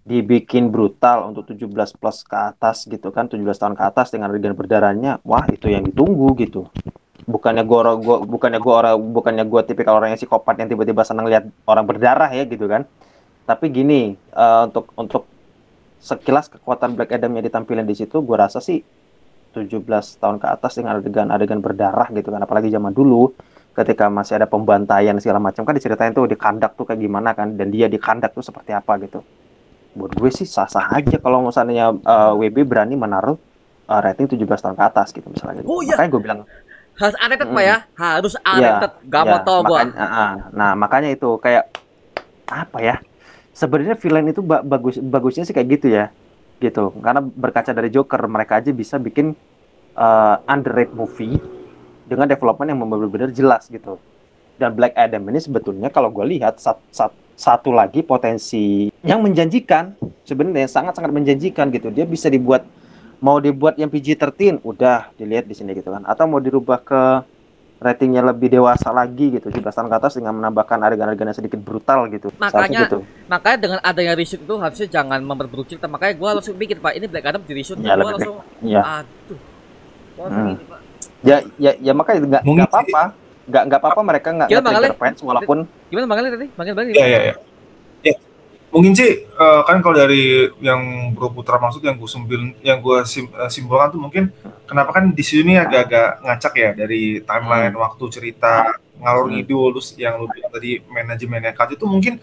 [0.00, 4.56] Dibikin brutal untuk 17 plus ke atas gitu kan 17 tahun ke atas dengan adegan
[4.56, 6.66] berdarahnya wah itu yang ditunggu gitu.
[7.28, 11.28] Bukannya gua, gua bukannya gua orang bukannya gua tipikal orang yang psikopat yang tiba-tiba senang
[11.28, 12.88] lihat orang berdarah ya gitu kan.
[13.44, 15.28] Tapi gini eh, untuk untuk
[16.00, 18.80] sekilas kekuatan Black Adam yang ditampilin di situ gua rasa sih
[19.52, 19.84] 17
[20.16, 23.34] tahun ke atas dengan adegan adegan berdarah gitu kan apalagi zaman dulu
[23.70, 27.54] ketika masih ada pembantaian segala macam kan diceritain tuh di kandak tuh kayak gimana kan
[27.54, 29.22] dan dia di kandak tuh seperti apa gitu
[29.90, 33.38] buat gue sih sah-sah aja kalau misalnya eh, WB berani menaruh
[33.86, 35.68] eh, rating 17 tahun ke atas gitu misalnya gitu.
[35.68, 35.94] Oh, iya.
[35.94, 36.40] makanya gue bilang
[36.90, 38.44] Harus unrated Pak ya, harus Iya,
[38.76, 38.92] unrated.
[39.08, 39.78] Gak mau ya, tau gue.
[39.96, 40.32] ah.
[40.52, 41.64] nah makanya itu kayak
[42.44, 42.96] apa ya
[43.50, 46.10] sebenarnya villain itu ba- bagus bagusnya sih kayak gitu ya
[46.58, 49.32] gitu karena berkaca dari Joker mereka aja bisa bikin
[49.94, 51.38] eh, underrated movie
[52.10, 54.02] dengan development yang benar-benar jelas gitu.
[54.58, 59.94] Dan Black Adam ini sebetulnya kalau gue lihat sat, sat, satu lagi potensi yang menjanjikan
[60.26, 61.88] sebenarnya sangat-sangat menjanjikan gitu.
[61.94, 62.66] Dia bisa dibuat
[63.20, 67.02] mau dibuat yang PG-13 udah dilihat di sini gitu kan atau mau dirubah ke
[67.80, 72.04] ratingnya lebih dewasa lagi gitu 17 tahun ke atas dengan menambahkan adegan-adegan yang sedikit brutal
[72.12, 72.98] gitu Makanya- gitu.
[73.28, 75.88] Makanya dengan adanya reshoot itu harusnya jangan memperburuk cerita.
[75.88, 77.80] Makanya gua langsung pikir Pak, ini Black Adam di reshoot.
[77.80, 79.40] Ya, lebih langsung, ya aduh.
[80.20, 80.56] Hmm.
[80.60, 80.79] Pak?
[81.20, 83.02] Ya ya ya makanya nggak nggak apa-apa
[83.50, 85.58] nggak nggak apa-apa mereka nggak nggak fans walaupun
[85.90, 86.46] Gimana Bang Ali tadi?
[86.54, 86.92] Bang Ali balik.
[86.94, 87.34] Iya iya iya.
[88.06, 88.16] Ya.
[88.70, 93.02] Mungkin sih eh, kan kalau dari yang Bro Putra maksud yang gue simbil yang gue
[93.02, 94.30] sim, eh, simpulkan tuh mungkin
[94.70, 99.34] kenapa kan di sini agak-agak ngacak ya dari timeline waktu cerita ngalor Hmm.
[99.34, 102.22] ngidul terus yang lu bilang tadi manajemennya cut itu mungkin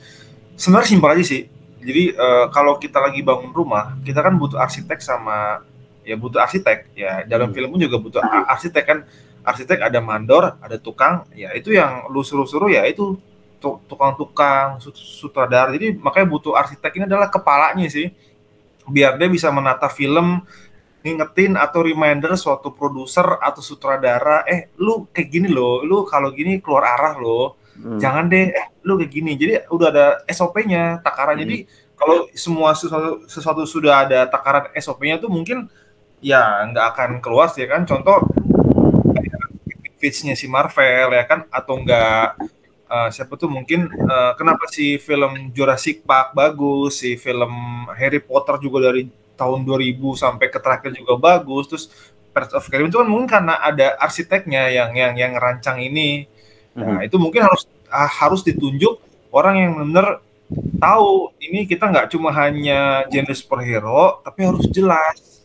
[0.55, 1.41] sebenarnya simpel aja sih.
[1.83, 5.61] Jadi eh, kalau kita lagi bangun rumah, kita kan butuh arsitek sama
[6.07, 6.95] ya butuh arsitek.
[6.95, 7.55] Ya dalam Hmm.
[7.55, 8.99] film pun juga butuh arsitek kan.
[9.43, 13.19] Arsitek ada mandor ada tukang ya itu yang lu suruh-suruh ya itu
[13.59, 15.71] tu- tukang-tukang sut- sutradara.
[15.71, 18.11] Jadi makanya butuh arsitek ini adalah kepalanya sih.
[18.87, 20.39] Biar dia bisa menata film
[20.99, 26.59] ngingetin atau reminder suatu produser atau sutradara eh lu kayak gini loh lu kalau gini
[26.59, 27.55] keluar arah loh.
[27.77, 29.31] Hmm, jangan deh eh, lu kayak gini.
[29.37, 31.37] Jadi udah ada SOP-nya takaran.
[31.39, 31.43] Hmm.
[31.45, 31.57] jadi
[31.97, 35.65] kalau semua sesuatu, sesuatu sudah ada takaran SOP-nya tuh mungkin
[36.21, 37.85] ya nggak akan keluar sih ya kan?
[37.85, 38.25] Contoh
[39.97, 41.45] pitch-nya si Marvel ya kan?
[41.49, 42.37] Atau enggak
[42.87, 47.51] eh, siapa tuh mungkin eh, kenapa si film Jurassic Park bagus si film
[47.97, 51.85] Harry Potter juga dari tahun 2000 sampai ke terakhir juga bagus terus
[52.37, 56.29] Pirates of Caribbean itu kan mungkin karena ada arsiteknya yang yang yang ngerancang ini.
[56.77, 59.01] Nah, itu mungkin harus ah, harus ditunjuk
[59.33, 60.21] orang yang benar
[60.77, 65.36] tahu ini kita nggak cuma hanya genre superhero, tapi harus jelas.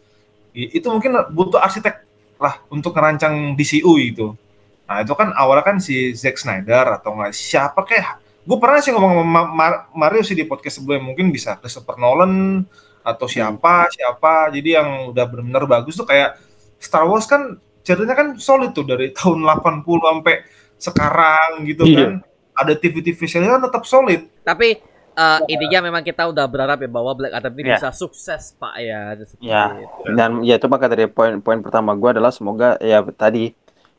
[0.52, 2.04] Itu mungkin butuh arsitek
[2.36, 4.36] lah untuk ngerancang DCU itu.
[4.84, 8.08] Nah, itu kan awalnya kan si Zack Snyder atau nggak siapa kayak
[8.42, 11.96] gue pernah sih ngomong sama Ma- Ma- Mario sih di podcast sebelumnya mungkin bisa Christopher
[11.96, 12.66] Nolan
[13.00, 14.50] atau siapa siapa.
[14.50, 16.36] Jadi yang udah benar-benar bagus tuh kayak
[16.76, 20.34] Star Wars kan ceritanya kan solid tuh dari tahun 80 sampai
[20.76, 21.96] sekarang gitu Iya.
[21.96, 22.12] kan.
[22.52, 24.28] Ada TV-TV serial kan tetap solid.
[24.44, 24.76] Tapi
[25.12, 27.76] eh, intinya memang kita udah berharap ya bahwa Black Adam ini Ya.
[27.76, 29.00] bisa sukses Pak ya.
[29.40, 29.64] Ya.
[29.76, 30.14] itu.
[30.14, 33.52] dan ya itu maka dari poin poin pertama gue adalah semoga ya tadi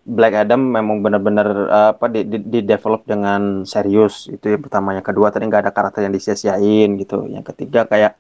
[0.03, 4.91] Black Adam memang benar-benar eh, apa di, di, di develop dengan serius itu yang pertama
[4.91, 8.19] yang kedua tadi nggak ada karakter yang disia-siain gitu yang ketiga kayak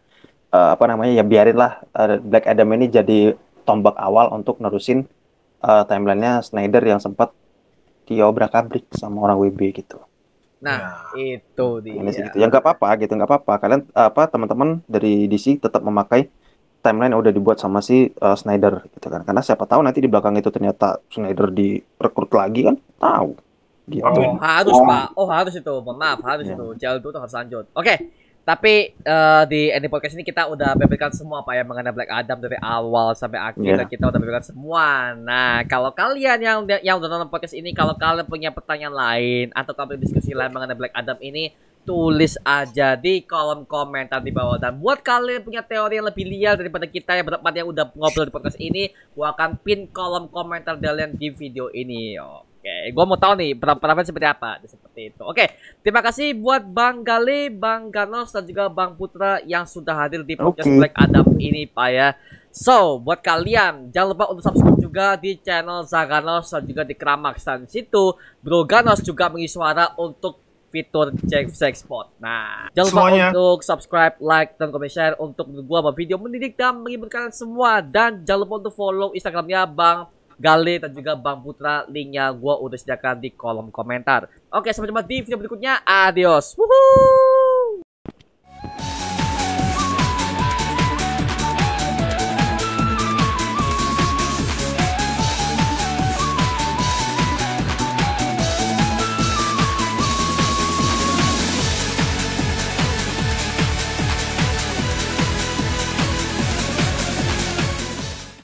[0.49, 3.19] eh, apa namanya ya biarinlah eh, Black Adam ini jadi
[3.67, 5.03] tombak awal untuk nerusin
[5.59, 7.35] eh, timelinenya Snyder yang sempat
[8.03, 9.99] diobrak-abrik sama orang WB gitu
[10.63, 11.99] Nah, itu dia.
[11.99, 15.83] ini sih gitu ya nggak apa-apa gitu nggak apa-apa kalian apa teman-teman dari DC tetap
[15.83, 16.31] memakai
[16.79, 20.07] timeline yang udah dibuat sama si uh, Snyder gitu kan karena siapa tahu nanti di
[20.07, 23.35] belakang itu ternyata Snyder direkrut lagi kan tahu
[23.91, 24.39] gitu Oh.
[24.39, 25.05] Harus Pak.
[25.19, 25.73] Oh harus itu.
[25.83, 26.55] Mohon maaf harus Ya.
[26.55, 26.65] itu.
[26.79, 27.65] Jalan itu tuh harus lanjut.
[27.75, 27.93] Oke.
[28.43, 32.43] Tapi eh, di ending podcast ini kita udah bebelkan semua Pak yang mengenai Black Adam
[32.43, 33.79] dari awal sampai akhir.
[33.79, 35.15] Dan kita udah bebelkan semua.
[35.15, 39.71] Nah, kalau kalian yang yang udah nonton podcast ini kalau kalian punya pertanyaan lain atau
[39.71, 41.55] kalian diskusi lain mengenai Black Adam ini
[41.87, 44.59] tulis aja di kolom komentar di bawah.
[44.59, 48.27] Dan buat kalian punya teori yang lebih liar daripada kita yang berempat yang udah ngobrol
[48.27, 52.19] di podcast ini gua akan pin kolom komentar kalian di video ini.
[52.19, 54.59] Oke gua mau tahu nih pendapat seperti apa
[54.93, 55.45] seperti itu oke
[55.81, 60.37] terima kasih buat Bang Gale Bang Ganos dan juga Bang Putra yang sudah hadir di
[60.37, 60.77] podcast Oke.
[60.77, 62.09] Black Adam ini Pak ya
[62.53, 67.41] So, buat kalian jangan lupa untuk subscribe juga di channel Zaganos dan juga di Kramax
[67.41, 68.13] dan situ
[68.45, 70.37] Bro Ganos juga mengisi suara untuk
[70.69, 72.13] fitur cek sexpot.
[72.21, 73.27] Nah, jangan lupa Semuanya.
[73.29, 77.77] untuk subscribe, like, dan komen share untuk gua buat video mendidik dan menghibur kalian semua.
[77.81, 80.09] Dan jangan lupa untuk follow Instagramnya Bang
[80.39, 81.83] Galih dan juga Bang Putra.
[81.89, 84.29] Linknya gue udah sediakan di kolom komentar.
[84.53, 85.81] Oke, sampai jumpa di video berikutnya.
[85.83, 86.53] Adios.
[86.55, 87.81] Woohoo!